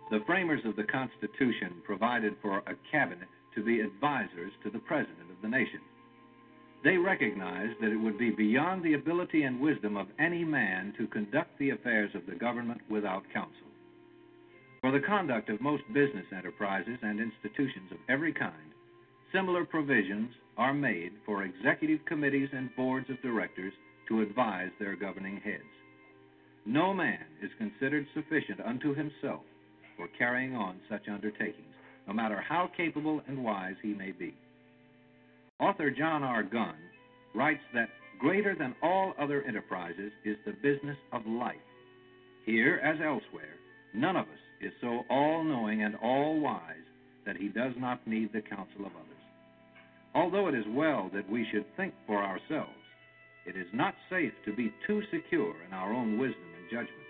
The 0.10 0.20
framers 0.26 0.62
of 0.66 0.76
the 0.76 0.84
Constitution 0.84 1.76
provided 1.86 2.36
for 2.42 2.58
a 2.60 2.76
cabinet 2.92 3.30
to 3.56 3.64
be 3.64 3.80
advisors 3.80 4.52
to 4.64 4.70
the 4.70 4.80
President 4.80 5.30
of 5.30 5.42
the 5.42 5.48
nation. 5.48 5.80
They 6.84 6.98
recognized 6.98 7.80
that 7.80 7.92
it 7.92 7.98
would 7.98 8.18
be 8.18 8.32
beyond 8.32 8.84
the 8.84 8.96
ability 8.96 9.44
and 9.44 9.62
wisdom 9.62 9.96
of 9.96 10.08
any 10.20 10.44
man 10.44 10.94
to 10.98 11.08
conduct 11.08 11.58
the 11.60 11.70
affairs 11.70 12.12
of 12.16 12.26
the 12.26 12.36
government 12.36 12.82
without 12.90 13.24
counsel. 13.34 13.68
For 14.82 14.92
the 14.92 15.00
conduct 15.00 15.50
of 15.50 15.62
most 15.62 15.84
business 15.94 16.26
enterprises 16.36 16.98
and 17.04 17.20
institutions 17.20 17.92
of 17.92 17.98
every 18.10 18.34
kind, 18.34 18.74
similar 19.32 19.64
provisions 19.64 20.32
are 20.62 20.74
made 20.76 21.12
for 21.26 21.42
executive 21.44 22.06
committees 22.06 22.50
and 22.54 22.70
boards 22.76 23.10
of 23.10 23.20
directors 23.24 23.74
to 24.08 24.22
advise 24.22 24.70
their 24.80 24.96
governing 24.96 25.42
heads. 25.44 25.64
No 26.68 26.94
man 26.94 27.26
is 27.42 27.50
considered 27.58 28.06
sufficient 28.14 28.62
unto 28.64 28.94
himself 28.94 29.42
for 29.98 30.08
carrying 30.20 30.56
on 30.56 30.80
such 30.88 31.08
undertakings, 31.12 31.74
no 32.08 32.14
matter 32.14 32.40
how 32.48 32.70
capable 32.78 33.22
and 33.28 33.44
wise 33.44 33.74
he 33.82 33.96
may 33.96 34.12
be. 34.12 34.36
Author 35.60 35.90
John 35.90 36.22
R. 36.22 36.44
Gunn 36.44 36.76
writes 37.34 37.64
that 37.74 37.90
greater 38.20 38.56
than 38.56 38.76
all 38.84 39.14
other 39.20 39.42
enterprises 39.42 40.12
is 40.24 40.38
the 40.46 40.54
business 40.62 40.98
of 41.12 41.26
life. 41.26 41.56
Here, 42.46 42.80
as 42.84 43.00
elsewhere, 43.04 43.56
none 43.96 44.16
of 44.16 44.28
us 44.28 44.44
is 44.62 44.74
so 44.80 45.02
all 45.10 45.44
knowing 45.44 45.82
and 45.82 45.96
all 46.04 46.40
wise 46.40 46.86
that 47.26 47.38
he 47.38 47.48
does 47.48 47.74
not 47.80 48.06
need 48.06 48.32
the 48.32 48.42
counsel 48.42 48.86
of 48.86 48.92
others. 48.92 49.11
Although 50.14 50.48
it 50.48 50.56
is 50.56 50.66
well 50.70 51.10
that 51.14 51.30
we 51.30 51.48
should 51.52 51.66
think 51.78 51.94
for 52.06 52.24
ourselves, 52.24 52.76
it 53.46 53.56
is 53.56 53.68
not 53.74 53.96
safe 54.10 54.34
to 54.46 54.54
be 54.54 54.74
too 54.86 55.02
secure 55.12 55.56
in 55.66 55.74
our 55.74 55.94
own 55.94 56.18
wisdom 56.18 56.44
and 56.58 56.70
judgment. 56.70 57.08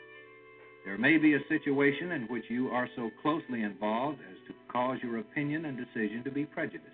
There 0.86 0.98
may 0.98 1.18
be 1.18 1.34
a 1.34 1.48
situation 1.48 2.12
in 2.12 2.24
which 2.24 2.46
you 2.50 2.70
are 2.70 2.90
so 2.96 3.12
closely 3.22 3.64
involved 3.64 4.20
as 4.30 4.38
to 4.48 4.54
cause 4.72 4.98
your 5.04 5.20
opinion 5.20 5.66
and 5.66 5.78
decision 5.78 6.24
to 6.24 6.32
be 6.32 6.46
prejudiced. 6.46 6.88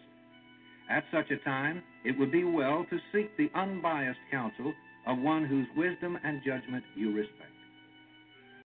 At 0.89 1.05
such 1.11 1.31
a 1.31 1.37
time, 1.37 1.83
it 2.03 2.17
would 2.17 2.31
be 2.31 2.43
well 2.43 2.85
to 2.89 2.99
seek 3.13 3.35
the 3.37 3.51
unbiased 3.53 4.19
counsel 4.31 4.73
of 5.05 5.19
one 5.19 5.45
whose 5.45 5.67
wisdom 5.75 6.17
and 6.23 6.41
judgment 6.45 6.83
you 6.95 7.13
respect. 7.13 7.51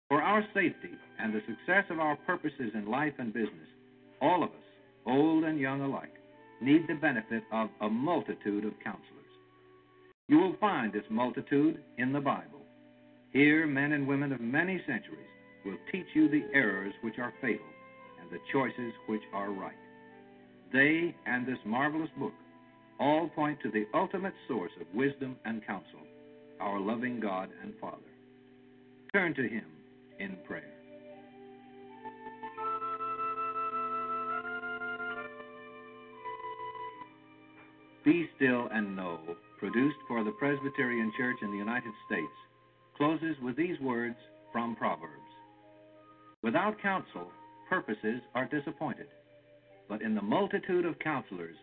For 0.08 0.22
our 0.22 0.42
safety 0.54 0.90
and 1.18 1.32
the 1.32 1.40
success 1.40 1.84
of 1.90 1.98
our 1.98 2.16
purposes 2.16 2.72
in 2.74 2.86
life 2.86 3.14
and 3.18 3.32
business, 3.32 3.68
all 4.20 4.42
of 4.42 4.50
us, 4.50 4.56
old 5.06 5.44
and 5.44 5.58
young 5.58 5.80
alike, 5.80 6.12
need 6.62 6.86
the 6.88 6.94
benefit 6.94 7.42
of 7.52 7.68
a 7.80 7.88
multitude 7.88 8.64
of 8.64 8.72
counselors. 8.82 9.08
You 10.28 10.38
will 10.38 10.56
find 10.60 10.92
this 10.92 11.04
multitude 11.10 11.82
in 11.98 12.12
the 12.12 12.20
Bible. 12.20 12.60
Here, 13.32 13.66
men 13.66 13.92
and 13.92 14.06
women 14.06 14.32
of 14.32 14.40
many 14.40 14.80
centuries 14.86 15.18
will 15.64 15.76
teach 15.90 16.06
you 16.14 16.28
the 16.28 16.46
errors 16.54 16.94
which 17.02 17.18
are 17.18 17.34
fatal 17.40 17.66
and 18.20 18.30
the 18.30 18.38
choices 18.52 18.92
which 19.08 19.22
are 19.34 19.50
right. 19.50 19.72
They 20.72 21.14
and 21.26 21.46
this 21.46 21.58
marvelous 21.64 22.10
book 22.18 22.32
all 22.98 23.28
point 23.28 23.58
to 23.62 23.70
the 23.70 23.86
ultimate 23.94 24.34
source 24.48 24.72
of 24.80 24.86
wisdom 24.94 25.36
and 25.44 25.66
counsel, 25.66 26.00
our 26.60 26.78
loving 26.78 27.20
God 27.20 27.50
and 27.62 27.74
Father. 27.80 27.96
Turn 29.12 29.34
to 29.34 29.42
Him 29.42 29.64
in 30.18 30.36
prayer. 30.46 30.81
Be 38.04 38.28
Still 38.34 38.68
and 38.72 38.96
Know, 38.96 39.20
produced 39.58 39.98
for 40.08 40.24
the 40.24 40.32
Presbyterian 40.32 41.12
Church 41.16 41.36
in 41.40 41.52
the 41.52 41.56
United 41.56 41.92
States, 42.06 42.32
closes 42.96 43.36
with 43.40 43.56
these 43.56 43.78
words 43.80 44.16
from 44.52 44.74
Proverbs 44.74 45.22
Without 46.42 46.80
counsel, 46.82 47.30
purposes 47.68 48.20
are 48.34 48.46
disappointed, 48.46 49.06
but 49.88 50.02
in 50.02 50.16
the 50.16 50.22
multitude 50.22 50.84
of 50.84 50.98
counselors, 50.98 51.56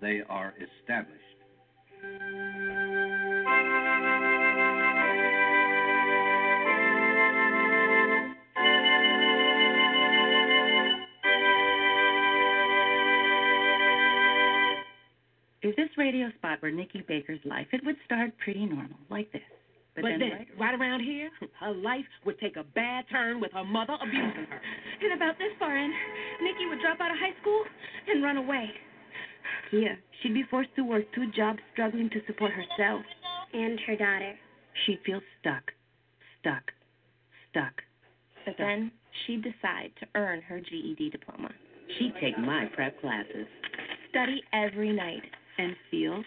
they 0.00 0.22
are 0.28 0.54
established. 0.58 1.22
If 15.66 15.74
this 15.76 15.88
radio 15.98 16.30
spot 16.38 16.62
were 16.62 16.70
Nikki 16.70 17.02
Baker's 17.06 17.40
life, 17.44 17.66
it 17.72 17.84
would 17.84 17.96
start 18.04 18.30
pretty 18.38 18.66
normal, 18.66 18.98
like 19.10 19.32
this. 19.32 19.42
But, 19.96 20.02
But 20.02 20.08
then, 20.10 20.20
then, 20.20 20.30
later- 20.30 20.46
right 20.60 20.74
around 20.78 21.00
here, 21.00 21.30
her 21.60 21.72
life 21.72 22.04
would 22.24 22.38
take 22.38 22.56
a 22.56 22.62
bad 22.62 23.06
turn 23.10 23.40
with 23.40 23.50
her 23.52 23.64
mother 23.64 23.96
abusing 24.00 24.46
her. 24.46 24.60
And 25.02 25.12
about 25.12 25.38
this 25.38 25.50
far 25.58 25.76
in, 25.76 25.90
Nikki 26.42 26.66
would 26.68 26.80
drop 26.80 27.00
out 27.00 27.10
of 27.10 27.18
high 27.18 27.34
school 27.40 27.64
and 28.08 28.22
run 28.22 28.36
away. 28.36 28.70
Here, 29.70 29.98
she'd 30.22 30.34
be 30.34 30.44
forced 30.50 30.74
to 30.76 30.82
work 30.82 31.04
two 31.14 31.30
jobs, 31.32 31.58
struggling 31.72 32.10
to 32.10 32.20
support 32.26 32.52
herself. 32.52 33.02
And 33.52 33.78
her 33.86 33.96
daughter. 33.96 34.34
She'd 34.84 35.00
feel 35.04 35.20
stuck, 35.40 35.72
stuck, 36.40 36.70
stuck. 37.50 37.82
But 38.44 38.54
then 38.58 38.92
she'd 39.26 39.42
decide 39.42 39.90
to 40.00 40.06
earn 40.14 40.42
her 40.42 40.60
GED 40.60 41.10
diploma. 41.10 41.50
She'd 41.98 42.14
take 42.20 42.38
my 42.38 42.66
prep 42.74 43.00
classes 43.00 43.46
Study 44.10 44.42
every 44.52 44.92
night. 44.92 45.22
And 45.58 45.76
feel 45.90 46.22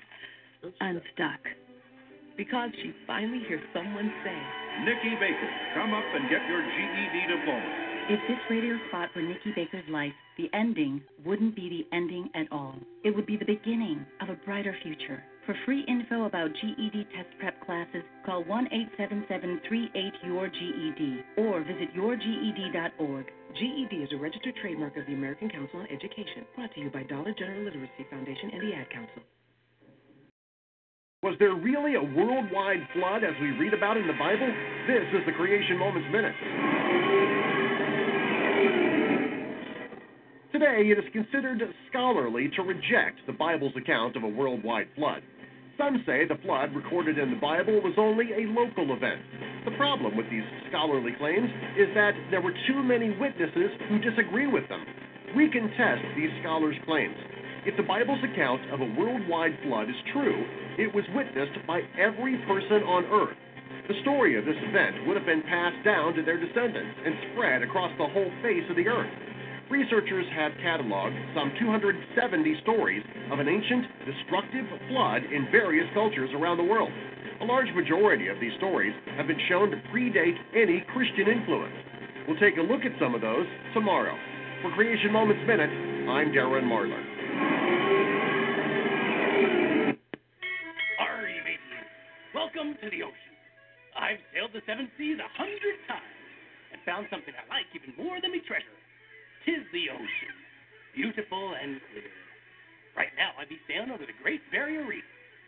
unstuck. 0.80 1.42
Because 2.38 2.70
she 2.82 2.94
finally 3.06 3.42
hears 3.48 3.62
someone 3.74 4.12
say, 4.24 4.38
Nikki 4.86 5.16
Baker, 5.20 5.50
come 5.76 5.94
up 5.94 6.06
and 6.16 6.30
get 6.30 6.40
your 6.48 6.62
GED 6.62 7.36
diploma. 7.36 7.90
If 8.10 8.20
this 8.28 8.40
radio 8.50 8.78
spot 8.88 9.10
were 9.16 9.22
Nikki 9.22 9.52
Baker's 9.56 9.88
life, 9.90 10.14
the 10.38 10.50
ending 10.54 11.02
wouldn't 11.26 11.56
be 11.56 11.70
the 11.70 11.96
ending 11.96 12.30
at 12.34 12.48
all. 12.52 12.76
It 13.04 13.16
would 13.16 13.26
be 13.26 13.38
the 13.38 13.46
beginning 13.46 14.06
of 14.22 14.30
a 14.30 14.40
brighter 14.46 14.76
future 14.82 15.24
For 15.50 15.58
free 15.66 15.84
info 15.88 16.26
about 16.26 16.54
GED 16.62 17.08
test 17.10 17.34
prep 17.40 17.60
classes, 17.66 18.04
call 18.24 18.44
1 18.44 18.68
877 19.02 19.60
38 19.66 20.14
your 20.22 20.48
GED 20.48 21.24
or 21.38 21.62
visit 21.66 21.90
yourged.org. 21.98 23.26
GED 23.58 23.96
is 23.98 24.10
a 24.14 24.18
registered 24.18 24.54
trademark 24.62 24.96
of 24.96 25.08
the 25.08 25.14
American 25.14 25.50
Council 25.50 25.80
on 25.80 25.88
Education, 25.90 26.46
brought 26.54 26.72
to 26.76 26.80
you 26.80 26.92
by 26.92 27.02
Dollar 27.02 27.34
General 27.34 27.64
Literacy 27.64 28.06
Foundation 28.12 28.52
and 28.54 28.62
the 28.62 28.76
Ad 28.76 28.92
Council. 28.92 29.24
Was 31.24 31.34
there 31.40 31.56
really 31.56 31.96
a 31.96 32.04
worldwide 32.04 32.86
flood 32.94 33.24
as 33.24 33.34
we 33.42 33.50
read 33.58 33.74
about 33.74 33.98
in 33.98 34.06
the 34.06 34.14
Bible? 34.22 34.54
This 34.86 35.10
is 35.18 35.26
the 35.26 35.34
Creation 35.34 35.80
Moments 35.80 36.10
Minute. 36.14 36.38
Today, 40.52 40.94
it 40.94 41.00
is 41.00 41.10
considered 41.12 41.64
scholarly 41.90 42.52
to 42.56 42.62
reject 42.62 43.26
the 43.26 43.34
Bible's 43.34 43.74
account 43.76 44.16
of 44.16 44.22
a 44.22 44.28
worldwide 44.28 44.90
flood. 44.96 45.24
Some 45.80 46.04
say 46.06 46.28
the 46.28 46.36
flood 46.44 46.76
recorded 46.76 47.18
in 47.18 47.32
the 47.32 47.40
Bible 47.40 47.80
was 47.80 47.96
only 47.96 48.36
a 48.36 48.52
local 48.52 48.92
event. 48.92 49.24
The 49.64 49.72
problem 49.80 50.18
with 50.20 50.28
these 50.28 50.44
scholarly 50.68 51.16
claims 51.16 51.48
is 51.80 51.88
that 51.96 52.12
there 52.30 52.44
were 52.44 52.52
too 52.68 52.84
many 52.84 53.16
witnesses 53.16 53.72
who 53.88 53.96
disagree 54.04 54.46
with 54.46 54.68
them. 54.68 54.84
We 55.40 55.48
can 55.48 55.72
test 55.80 56.04
these 56.20 56.36
scholars' 56.44 56.76
claims. 56.84 57.16
If 57.64 57.80
the 57.80 57.88
Bible's 57.88 58.20
account 58.28 58.60
of 58.76 58.84
a 58.84 58.92
worldwide 59.00 59.56
flood 59.64 59.88
is 59.88 59.96
true, 60.12 60.44
it 60.76 60.92
was 60.92 61.08
witnessed 61.16 61.56
by 61.64 61.80
every 61.96 62.36
person 62.44 62.84
on 62.84 63.08
earth. 63.08 63.40
The 63.88 64.02
story 64.04 64.36
of 64.36 64.44
this 64.44 64.60
event 64.60 65.08
would 65.08 65.16
have 65.16 65.26
been 65.26 65.48
passed 65.48 65.80
down 65.88 66.12
to 66.20 66.24
their 66.28 66.44
descendants 66.44 67.00
and 67.08 67.16
spread 67.32 67.64
across 67.64 67.96
the 67.96 68.12
whole 68.12 68.32
face 68.44 68.68
of 68.70 68.76
the 68.76 68.88
earth. 68.92 69.29
Researchers 69.70 70.26
have 70.34 70.52
cataloged 70.66 71.14
some 71.38 71.54
270 71.62 72.02
stories 72.64 73.04
of 73.32 73.38
an 73.38 73.48
ancient, 73.48 73.86
destructive 74.02 74.66
flood 74.90 75.22
in 75.30 75.46
various 75.52 75.86
cultures 75.94 76.32
around 76.34 76.58
the 76.58 76.64
world. 76.66 76.90
A 77.42 77.46
large 77.46 77.70
majority 77.76 78.30
of 78.30 78.40
these 78.42 78.52
stories 78.58 78.94
have 79.16 79.28
been 79.28 79.40
shown 79.48 79.70
to 79.70 79.78
predate 79.94 80.34
any 80.58 80.84
Christian 80.92 81.30
influence. 81.30 81.78
We'll 82.28 82.42
take 82.42 82.58
a 82.58 82.66
look 82.66 82.82
at 82.82 82.98
some 83.00 83.14
of 83.14 83.22
those 83.22 83.46
tomorrow. 83.76 84.18
For 84.64 84.74
Creation 84.74 85.14
Moments 85.14 85.42
Minute, 85.46 85.70
I'm 86.10 86.34
Darren 86.34 86.66
Marlar. 86.66 87.06
Mateys? 91.46 91.86
Welcome 92.34 92.74
to 92.82 92.90
the 92.90 93.06
ocean. 93.06 93.34
I've 93.94 94.18
sailed 94.34 94.50
the 94.54 94.66
seven 94.66 94.90
seas 94.98 95.22
a 95.22 95.30
hundred 95.38 95.78
times 95.86 96.18
and 96.74 96.82
found 96.90 97.06
something 97.14 97.34
I 97.38 97.46
like 97.54 97.70
even 97.78 97.94
more 98.02 98.18
than 98.20 98.32
me 98.32 98.42
treasure. 98.42 98.79
Tis 99.46 99.64
the 99.72 99.88
ocean, 99.90 100.36
beautiful 100.96 101.56
and 101.56 101.80
clear. 101.92 102.12
Right 102.96 103.14
now, 103.16 103.32
I'd 103.40 103.48
be 103.48 103.60
sailing 103.70 103.92
over 103.92 104.04
the 104.04 104.18
Great 104.20 104.44
Barrier 104.52 104.84
Reef. 104.84 105.06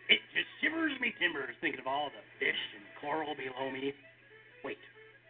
It 0.07 0.23
just 0.31 0.47
shivers 0.63 0.95
me 0.99 1.11
timbers 1.19 1.55
thinking 1.59 1.79
of 1.79 1.87
all 1.87 2.11
the 2.11 2.23
fish 2.39 2.61
and 2.75 2.83
coral 2.99 3.35
below 3.35 3.71
me. 3.71 3.91
Wait, 4.63 4.79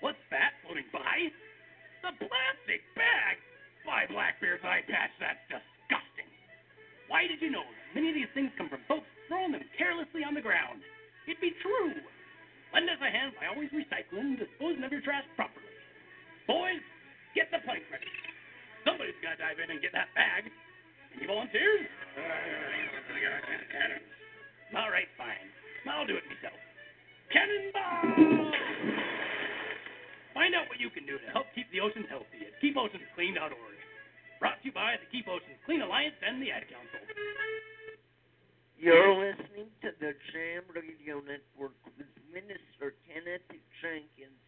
what's 0.02 0.22
that 0.30 0.54
floating 0.62 0.86
by? 0.94 1.30
The 2.06 2.14
plastic 2.18 2.82
bag! 2.98 3.38
Why, 3.86 4.06
Blackbeard's 4.10 4.66
eye 4.66 4.86
patch, 4.86 5.14
that's 5.18 5.42
disgusting. 5.50 6.30
Why 7.10 7.26
did 7.26 7.42
you 7.42 7.50
know 7.50 7.66
that 7.66 7.98
many 7.98 8.10
of 8.10 8.18
these 8.18 8.34
things 8.34 8.54
come 8.58 8.70
from 8.70 8.86
folks 8.86 9.10
throwing 9.28 9.54
them 9.54 9.66
carelessly 9.78 10.22
on 10.22 10.38
the 10.38 10.42
ground? 10.46 10.86
It'd 11.26 11.42
be 11.42 11.54
true. 11.62 11.94
Lend 12.74 12.90
us 12.90 13.02
a 13.02 13.10
hand 13.10 13.34
by 13.38 13.50
always 13.50 13.70
recycling 13.74 14.38
and 14.38 14.40
disposing 14.40 14.86
of 14.86 14.94
your 14.94 15.02
trash 15.02 15.26
properly. 15.36 15.66
Boys, 16.48 16.82
get 17.34 17.50
the 17.52 17.60
plank 17.66 17.84
ready. 17.92 18.08
Somebody's 18.86 19.18
got 19.22 19.38
to 19.38 19.45
dive 19.45 19.60
in 19.62 19.70
and 19.70 19.82
get 19.82 19.94
that 19.94 20.10
bag. 20.18 20.49
Any 21.18 21.28
volunteers? 21.28 21.86
All 24.76 24.90
right, 24.90 25.10
fine. 25.20 25.48
I'll 25.90 26.08
do 26.08 26.16
it 26.16 26.24
myself. 26.30 26.58
Cannonball! 27.34 28.52
Find 30.34 30.56
out 30.56 30.66
what 30.72 30.80
you 30.80 30.90
can 30.90 31.06
do 31.06 31.20
to 31.20 31.28
help 31.36 31.45
keep 31.53 31.68
the 31.72 31.84
oceans 31.84 32.08
healthy 32.08 32.48
at 32.48 32.56
keepoceansclean.org. 32.64 33.78
Brought 34.40 34.58
to 34.64 34.66
you 34.66 34.74
by 34.74 34.98
the 34.98 35.06
Keep 35.14 35.28
Oceans 35.28 35.60
Clean 35.68 35.82
Alliance 35.86 36.18
and 36.26 36.41
the 36.41 36.49
Ad 36.49 36.66
Council. 36.66 36.98
You're 38.80 39.14
listening 39.14 39.70
to 39.86 39.94
the 40.02 40.18
Jam 40.34 40.66
Radio 40.74 41.22
Network 41.22 41.78
with 41.94 42.10
Minister 42.34 42.98
Kenneth 43.06 43.45
Jenkins. 43.78 44.41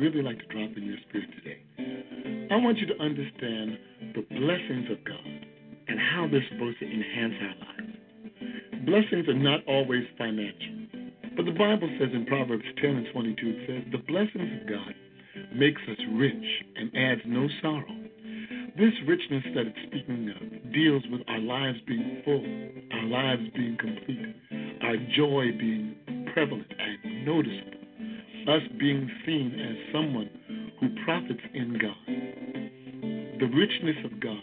Really 0.00 0.22
like 0.22 0.38
to 0.38 0.46
drop 0.46 0.76
in 0.76 0.84
your 0.84 0.98
spirit 1.08 1.28
today. 1.38 1.60
I 2.50 2.56
want 2.56 2.78
you 2.78 2.86
to 2.86 2.98
understand 3.02 3.78
the 4.14 4.22
blessings 4.30 4.90
of 4.90 5.04
God 5.04 5.46
and 5.88 5.98
how 5.98 6.28
they're 6.30 6.44
supposed 6.52 6.78
to 6.80 6.86
enhance 6.86 7.34
our 7.40 7.56
lives. 7.66 7.96
Blessings 8.86 9.28
are 9.28 9.34
not 9.34 9.60
always 9.66 10.04
financial, 10.18 10.86
but 11.36 11.44
the 11.44 11.52
Bible 11.52 11.88
says 11.98 12.08
in 12.14 12.26
Proverbs 12.26 12.64
10 12.80 12.90
and 12.90 13.06
22, 13.12 13.48
it 13.48 13.56
says, 13.66 13.82
The 13.92 14.04
blessings 14.06 14.62
of 14.62 14.68
God 14.68 14.94
makes 15.54 15.80
us 15.90 15.98
rich 16.12 16.46
and 16.76 16.90
adds 16.96 17.20
no 17.26 17.48
sorrow. 17.62 17.96
This 18.76 18.92
richness 19.06 19.44
that 19.54 19.66
it's 19.66 19.78
speaking 19.88 20.30
of 20.30 20.72
deals 20.72 21.02
with 21.10 21.22
our 21.28 21.38
lives 21.38 21.78
being 21.86 22.22
full, 22.24 22.44
our 22.92 23.04
lives 23.04 23.42
being 23.54 23.76
complete, 23.80 24.36
our 24.82 24.96
joy 25.16 25.56
being 25.58 25.96
prevalent 26.32 26.70
and 26.78 27.24
noticeable, 27.24 27.65
us 28.48 28.62
being 28.78 29.10
seen 29.24 29.58
as 29.58 29.92
someone 29.92 30.30
who 30.80 30.88
profits 31.04 31.40
in 31.54 31.78
God. 31.80 33.40
The 33.40 33.46
richness 33.46 33.96
of 34.04 34.20
God 34.20 34.42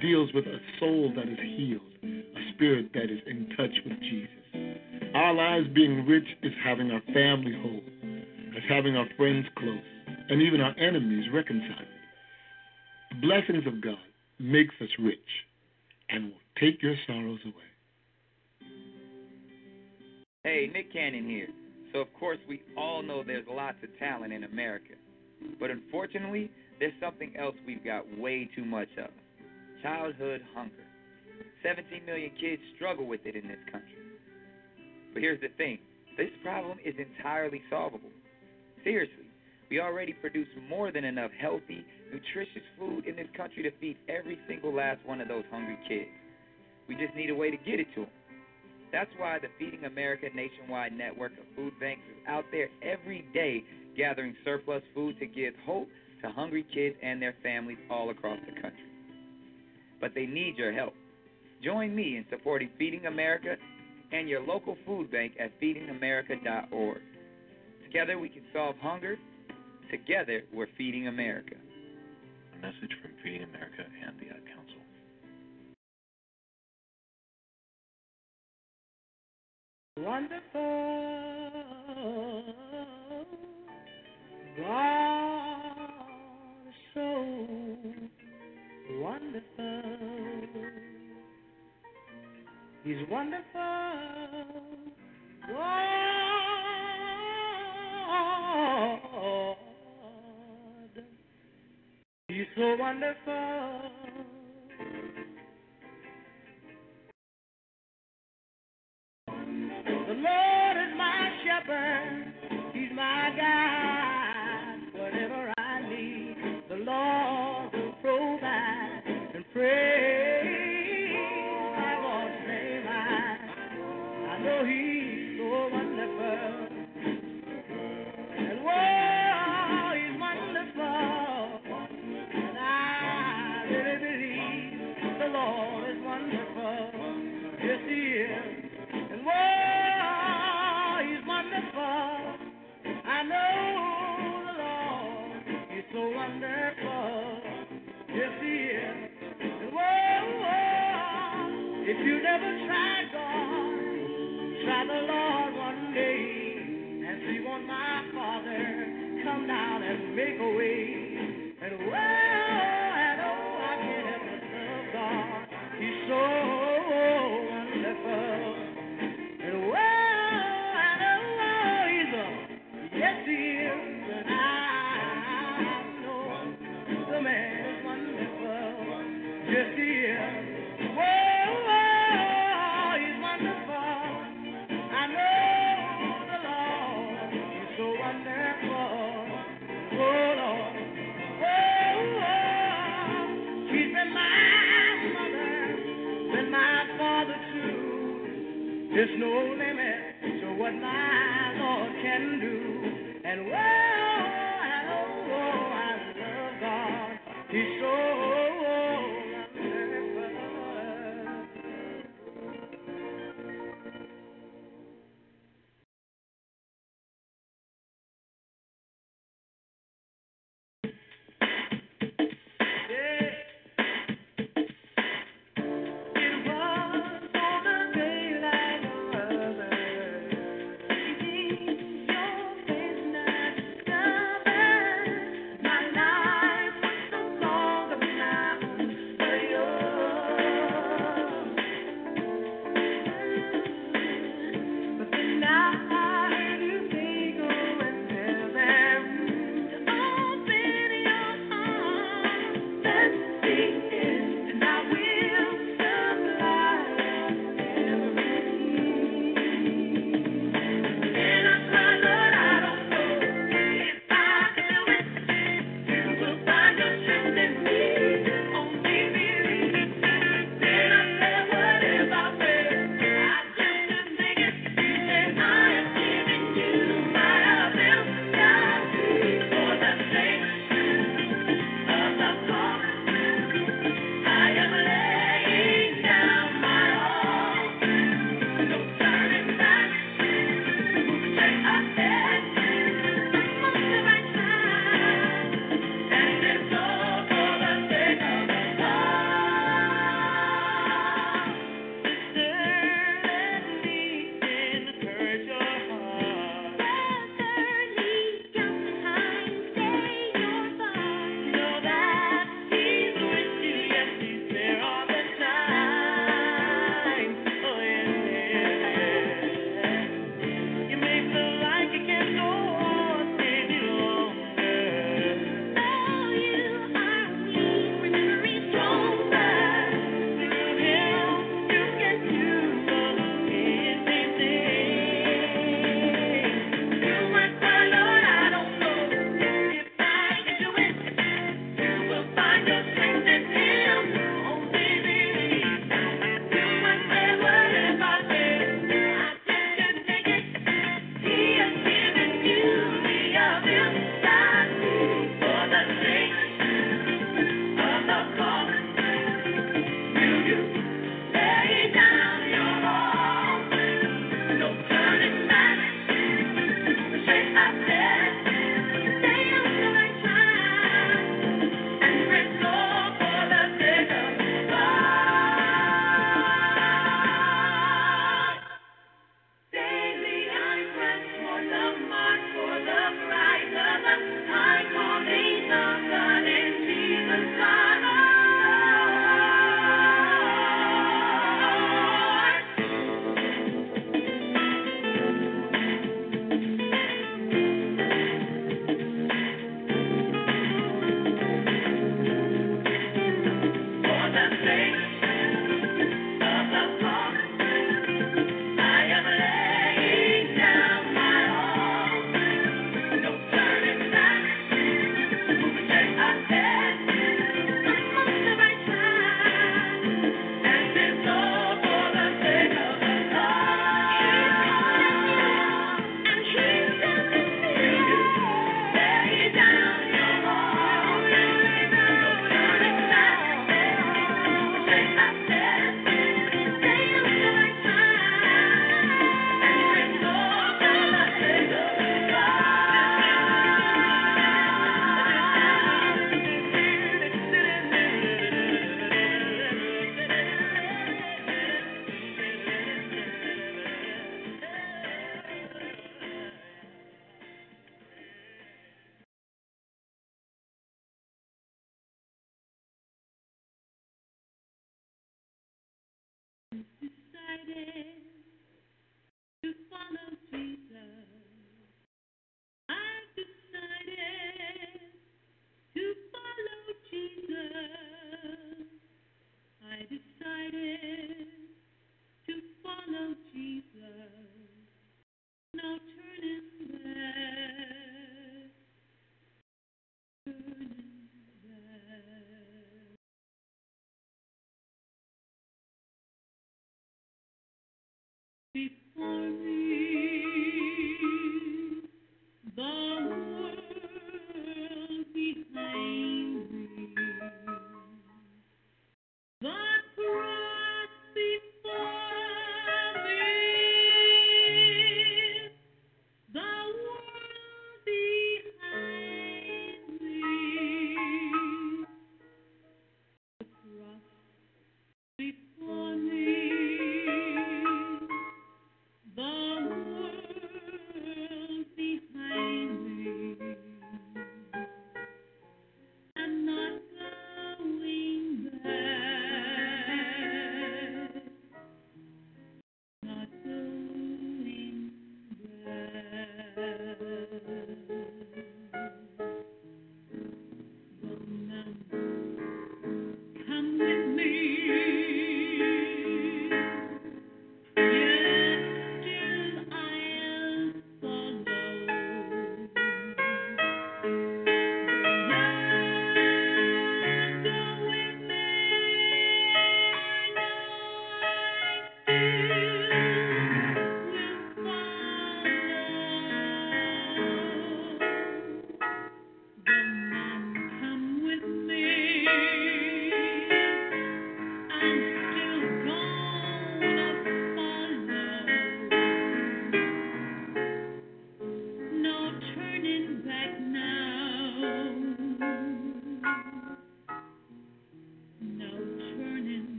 deals 0.00 0.30
with 0.34 0.46
a 0.46 0.58
soul 0.80 1.12
that 1.14 1.28
is 1.28 1.38
healed, 1.56 1.80
a 2.02 2.54
spirit 2.54 2.90
that 2.94 3.04
is 3.04 3.20
in 3.26 3.48
touch 3.56 3.72
with 3.84 4.00
Jesus. 4.00 5.14
Our 5.14 5.34
lives 5.34 5.68
being 5.74 6.06
rich 6.06 6.26
is 6.42 6.52
having 6.64 6.90
our 6.90 7.02
family 7.12 7.52
whole, 7.60 7.82
is 8.56 8.64
having 8.68 8.96
our 8.96 9.06
friends 9.16 9.46
close, 9.56 9.80
and 10.28 10.42
even 10.42 10.60
our 10.60 10.76
enemies 10.78 11.26
reconciled. 11.32 11.88
The 13.10 13.20
blessings 13.20 13.66
of 13.66 13.80
God 13.80 13.98
makes 14.38 14.74
us 14.80 14.88
rich 14.98 15.18
and 16.10 16.24
will 16.24 16.40
take 16.60 16.82
your 16.82 16.94
sorrows 17.06 17.40
away. 17.44 17.54
Hey, 20.44 20.70
Nick 20.72 20.92
Cannon 20.92 21.26
here. 21.26 21.48
So, 21.96 22.02
of 22.02 22.12
course, 22.20 22.36
we 22.46 22.60
all 22.76 23.02
know 23.02 23.24
there's 23.24 23.46
lots 23.50 23.78
of 23.82 23.88
talent 23.98 24.30
in 24.30 24.44
America. 24.44 24.92
But 25.58 25.70
unfortunately, 25.70 26.50
there's 26.78 26.92
something 27.00 27.32
else 27.38 27.54
we've 27.66 27.82
got 27.82 28.04
way 28.18 28.50
too 28.54 28.66
much 28.66 28.90
of 28.98 29.08
childhood 29.82 30.42
hunger. 30.54 30.84
17 31.62 32.04
million 32.04 32.32
kids 32.38 32.60
struggle 32.76 33.06
with 33.06 33.24
it 33.24 33.34
in 33.34 33.48
this 33.48 33.56
country. 33.72 33.96
But 35.14 35.22
here's 35.22 35.40
the 35.40 35.48
thing 35.56 35.78
this 36.18 36.28
problem 36.42 36.76
is 36.84 36.94
entirely 36.98 37.62
solvable. 37.70 38.12
Seriously, 38.84 39.32
we 39.70 39.80
already 39.80 40.12
produce 40.12 40.48
more 40.68 40.92
than 40.92 41.04
enough 41.04 41.30
healthy, 41.40 41.82
nutritious 42.12 42.66
food 42.78 43.06
in 43.06 43.16
this 43.16 43.28
country 43.34 43.62
to 43.62 43.70
feed 43.80 43.96
every 44.06 44.38
single 44.46 44.74
last 44.74 44.98
one 45.06 45.22
of 45.22 45.28
those 45.28 45.44
hungry 45.50 45.78
kids. 45.88 46.10
We 46.90 46.94
just 46.96 47.14
need 47.16 47.30
a 47.30 47.34
way 47.34 47.50
to 47.50 47.56
get 47.56 47.80
it 47.80 47.86
to 47.94 48.02
them. 48.02 48.15
That's 48.92 49.10
why 49.18 49.38
the 49.38 49.48
Feeding 49.58 49.84
America 49.84 50.26
nationwide 50.34 50.96
network 50.96 51.32
of 51.32 51.44
food 51.54 51.72
banks 51.80 52.02
is 52.10 52.22
out 52.28 52.44
there 52.50 52.68
every 52.82 53.26
day 53.34 53.64
gathering 53.96 54.34
surplus 54.44 54.82
food 54.94 55.18
to 55.18 55.26
give 55.26 55.54
hope 55.64 55.88
to 56.22 56.30
hungry 56.30 56.64
kids 56.74 56.96
and 57.02 57.20
their 57.20 57.34
families 57.42 57.78
all 57.90 58.10
across 58.10 58.38
the 58.46 58.52
country. 58.52 58.86
But 60.00 60.12
they 60.14 60.26
need 60.26 60.56
your 60.56 60.72
help. 60.72 60.94
Join 61.62 61.94
me 61.94 62.16
in 62.16 62.24
supporting 62.30 62.70
Feeding 62.78 63.06
America 63.06 63.56
and 64.12 64.28
your 64.28 64.40
local 64.40 64.76
food 64.86 65.10
bank 65.10 65.32
at 65.40 65.58
feedingamerica.org. 65.60 67.00
Together 67.84 68.18
we 68.18 68.28
can 68.28 68.42
solve 68.52 68.76
hunger. 68.80 69.16
Together 69.90 70.42
we're 70.52 70.68
feeding 70.76 71.08
America. 71.08 71.56
A 72.54 72.62
message 72.62 72.94
from 73.02 73.12
Feeding 73.22 73.42
America 73.42 73.84
and 74.06 74.18
the 74.18 74.34
Wonderful. 79.98 80.42
God, 84.58 85.72
so 86.94 87.06
wonderful. 89.00 89.82
He's 92.84 92.96
wonderful. 93.10 93.42
God, 95.48 96.20
He's 102.28 102.46
so 102.56 102.76
wonderful. 102.78 103.32
Let 110.22 110.45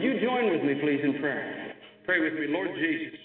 Would 0.00 0.14
you 0.14 0.20
join 0.26 0.50
with 0.50 0.62
me, 0.64 0.80
please, 0.80 1.00
in 1.04 1.20
prayer? 1.20 1.74
Pray 2.06 2.20
with 2.20 2.32
me. 2.32 2.46
Lord 2.48 2.70
Jesus, 2.74 3.20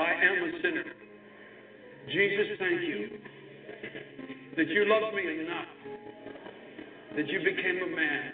I 0.00 0.10
am 0.10 0.48
a 0.48 0.50
sinner. 0.60 0.84
Jesus, 2.08 2.58
thank 2.58 2.80
you 2.80 3.08
that 4.56 4.66
you 4.66 4.84
loved 4.84 5.14
me 5.14 5.22
enough, 5.22 5.68
that 7.14 7.28
you 7.28 7.38
became 7.38 7.82
a 7.84 7.96
man 7.96 8.32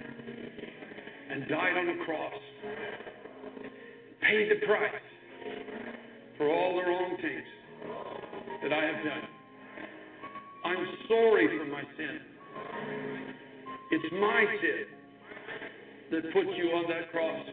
and 1.30 1.46
died 1.46 1.76
on 1.76 2.00
a 2.00 2.04
cross, 2.06 2.40
paid 4.22 4.52
the 4.52 4.66
price 4.66 5.02
for 6.38 6.48
all 6.48 6.80
the 6.82 6.90
wrong 6.90 7.18
things 7.20 7.44
that 8.62 8.72
I 8.72 8.82
have 8.82 9.04
done. 9.04 9.28
I'm 10.64 10.86
sorry 11.06 11.48
for 11.58 11.66
my 11.66 11.82
sin. 11.98 12.18
It's 13.90 14.10
my 14.10 14.46
sin 14.62 14.99
that 16.10 16.32
put 16.32 16.46
you 16.56 16.70
on 16.74 16.84
that 16.88 17.10
cross. 17.12 17.46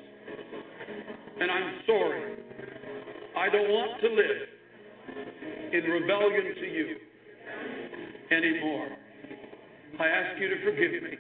And 1.40 1.52
I'm 1.52 1.74
sorry. 1.86 2.36
I 3.38 3.50
don't 3.50 3.70
want 3.70 4.02
to 4.02 4.08
live 4.10 4.58
in 5.74 5.84
rebellion 5.92 6.56
to 6.56 6.66
you 6.66 6.96
anymore. 8.32 8.90
I 10.00 10.08
ask 10.08 10.42
you 10.42 10.50
to 10.50 10.64
forgive 10.64 11.04
me. 11.04 11.18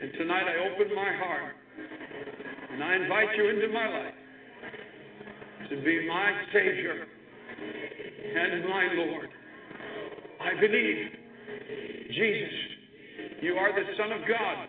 And 0.00 0.12
tonight 0.14 0.44
I 0.48 0.72
open 0.72 0.94
my 0.94 1.12
heart 1.16 1.54
and 2.72 2.82
I 2.82 2.96
invite 2.96 3.36
you 3.36 3.48
into 3.50 3.68
my 3.68 3.88
life 3.88 4.14
to 5.70 5.76
be 5.82 6.08
my 6.08 6.32
Savior 6.52 7.06
and 8.34 8.64
my 8.68 8.88
Lord. 8.94 9.28
I 10.40 10.60
believe, 10.60 11.06
Jesus, 12.08 12.54
you 13.42 13.54
are 13.54 13.72
the 13.72 13.86
Son 13.96 14.12
of 14.12 14.26
God. 14.26 14.68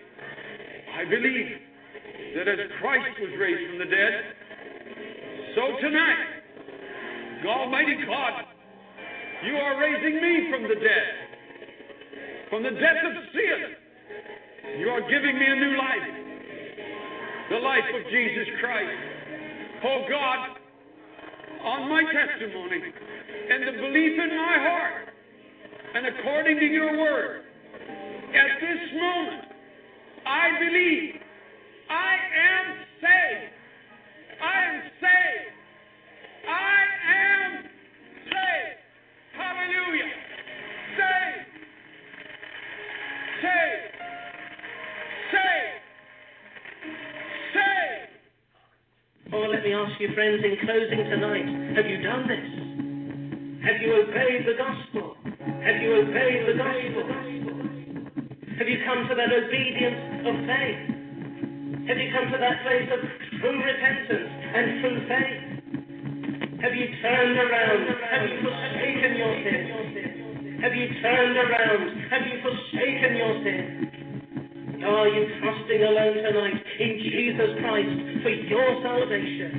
I 0.97 1.05
believe 1.05 1.57
that 2.35 2.47
as 2.47 2.59
Christ 2.79 3.19
was 3.19 3.31
raised 3.39 3.69
from 3.69 3.79
the 3.79 3.85
dead, 3.85 4.13
so 5.55 5.77
tonight, 5.81 6.27
Almighty 7.45 7.95
God, 8.05 8.45
you 9.45 9.55
are 9.55 9.79
raising 9.79 10.21
me 10.21 10.51
from 10.51 10.63
the 10.63 10.75
dead, 10.75 11.07
from 12.49 12.63
the 12.63 12.71
death 12.71 13.03
of 13.05 13.13
sin. 13.33 14.79
You 14.79 14.89
are 14.89 15.01
giving 15.09 15.39
me 15.39 15.45
a 15.45 15.55
new 15.55 15.77
life, 15.77 16.07
the 17.49 17.59
life 17.59 17.89
of 17.95 18.11
Jesus 18.11 18.47
Christ. 18.61 19.01
Oh 19.83 20.05
God, 20.09 20.57
on 21.65 21.89
my 21.89 22.03
testimony 22.03 22.93
and 23.49 23.67
the 23.67 23.71
belief 23.81 24.19
in 24.19 24.37
my 24.37 24.57
heart, 24.59 25.09
and 25.95 26.05
according 26.07 26.59
to 26.59 26.65
your 26.65 26.97
word, 26.97 27.41
at 28.33 28.61
this 28.61 28.93
moment, 28.95 29.50
I 30.31 30.47
believe 30.63 31.15
I 31.89 32.15
am 32.39 32.65
saved. 33.03 33.51
I 34.39 34.63
am 34.63 34.81
saved. 35.03 35.51
I 36.47 36.79
am 37.11 37.51
saved. 38.31 38.79
Hallelujah. 39.35 40.09
Saved. 40.95 41.51
Saved. 43.43 43.91
Saved. 45.35 45.83
Saved. 47.51 49.35
Oh, 49.35 49.51
let 49.51 49.63
me 49.63 49.73
ask 49.73 49.99
you, 49.99 50.15
friends, 50.15 50.41
in 50.45 50.55
closing 50.63 51.03
tonight, 51.11 51.75
have 51.75 51.85
you 51.91 52.01
done 52.01 52.23
this? 52.31 53.67
Have 53.67 53.81
you 53.83 53.99
obeyed 53.99 54.47
the 54.47 54.55
gospel? 54.55 55.15
Have 55.27 55.81
you 55.83 55.91
obeyed 56.07 56.47
the 56.47 56.57
gospel? 56.57 57.40
Have 58.61 58.69
you 58.69 58.77
come 58.85 59.09
to 59.09 59.15
that 59.17 59.33
obedience 59.33 60.21
of 60.21 60.37
faith? 60.45 60.85
Have 61.89 61.97
you 61.97 62.13
come 62.13 62.29
to 62.29 62.37
that 62.37 62.61
place 62.61 62.85
of 62.93 63.01
true 63.41 63.57
repentance 63.57 64.29
and 64.29 64.65
true 64.85 65.01
faith? 65.09 66.61
Have 66.61 66.75
you 66.77 66.85
turned 67.01 67.41
around? 67.41 67.89
Have 67.89 68.21
you 68.29 68.37
forsaken 68.45 69.17
your 69.17 69.33
sin? 69.41 70.61
Have 70.61 70.77
you 70.77 70.93
turned 71.01 71.37
around? 71.41 71.89
Have 72.13 72.21
you 72.21 72.37
forsaken 72.45 73.11
your 73.17 73.33
sin? 73.41 73.65
Are 74.85 75.09
you 75.09 75.25
trusting 75.41 75.81
alone 75.81 76.21
tonight 76.21 76.61
in 76.85 76.91
Jesus 77.01 77.51
Christ 77.65 77.97
for 78.21 78.29
your 78.29 78.69
salvation? 78.85 79.57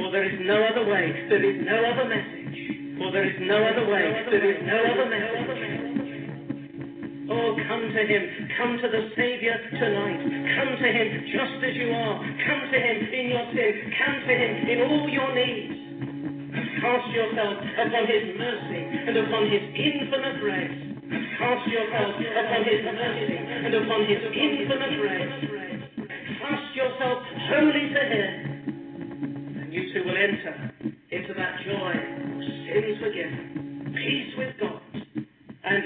For 0.00 0.08
there 0.16 0.24
is 0.24 0.40
no 0.48 0.64
other 0.64 0.88
way, 0.88 1.12
there 1.28 1.44
is 1.44 1.60
no 1.60 1.76
other 1.92 2.08
message. 2.08 2.56
For 2.96 3.12
there 3.12 3.28
is 3.28 3.36
no 3.44 3.68
other 3.68 3.84
way, 3.84 4.24
there 4.32 4.48
is 4.48 4.64
no 4.64 4.80
other 4.80 5.10
message. 5.12 5.75
Oh, 7.28 7.56
come 7.66 7.84
to 7.90 8.02
Him. 8.06 8.22
Come 8.56 8.78
to 8.82 8.88
the 8.88 9.10
Savior 9.16 9.56
tonight. 9.74 10.20
Come 10.22 10.72
to 10.78 10.88
Him 10.88 11.08
just 11.32 11.58
as 11.64 11.74
you 11.74 11.90
are. 11.90 12.16
Come 12.22 12.62
to 12.70 12.78
Him 12.78 12.96
in 13.10 13.24
your 13.34 13.46
sin. 13.50 13.72
Come 13.98 14.16
to 14.26 14.32
Him 14.34 14.52
in 14.70 14.78
all 14.86 15.08
your 15.10 15.30
needs. 15.34 15.86
Cast 16.80 17.08
yourself 17.10 17.56
upon 17.58 18.04
His 18.06 18.24
mercy 18.38 18.82
and 19.10 19.14
upon 19.16 19.42
His 19.50 19.64
infinite 19.74 20.38
grace. 20.38 20.76
Cast 21.38 21.64
yourself 21.66 22.14
upon 22.14 22.62
His 22.62 22.82
mercy 22.84 23.36
and 23.36 23.72
upon 23.74 24.00
His 24.06 24.22
infinite 24.30 24.94
grace. 25.00 25.34
Cast 26.38 26.68
yourself 26.76 27.18
wholly 27.50 27.86
to 27.90 28.02
Him, 28.06 28.30
and 29.62 29.72
you 29.72 29.92
too 29.92 30.04
will 30.04 30.16
enter 30.18 30.54
into 31.10 31.32
that 31.34 31.54
joy 31.66 32.26
sins 32.66 32.98
forgiven, 33.00 33.94
peace 33.94 34.34
with 34.36 34.54
God, 34.60 34.75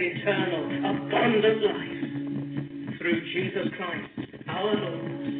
eternal, 0.00 0.64
abundant 0.64 1.62
life 1.62 2.98
through 2.98 3.20
Jesus 3.32 3.68
Christ 3.76 4.30
our 4.48 4.74
Lord. 4.74 5.39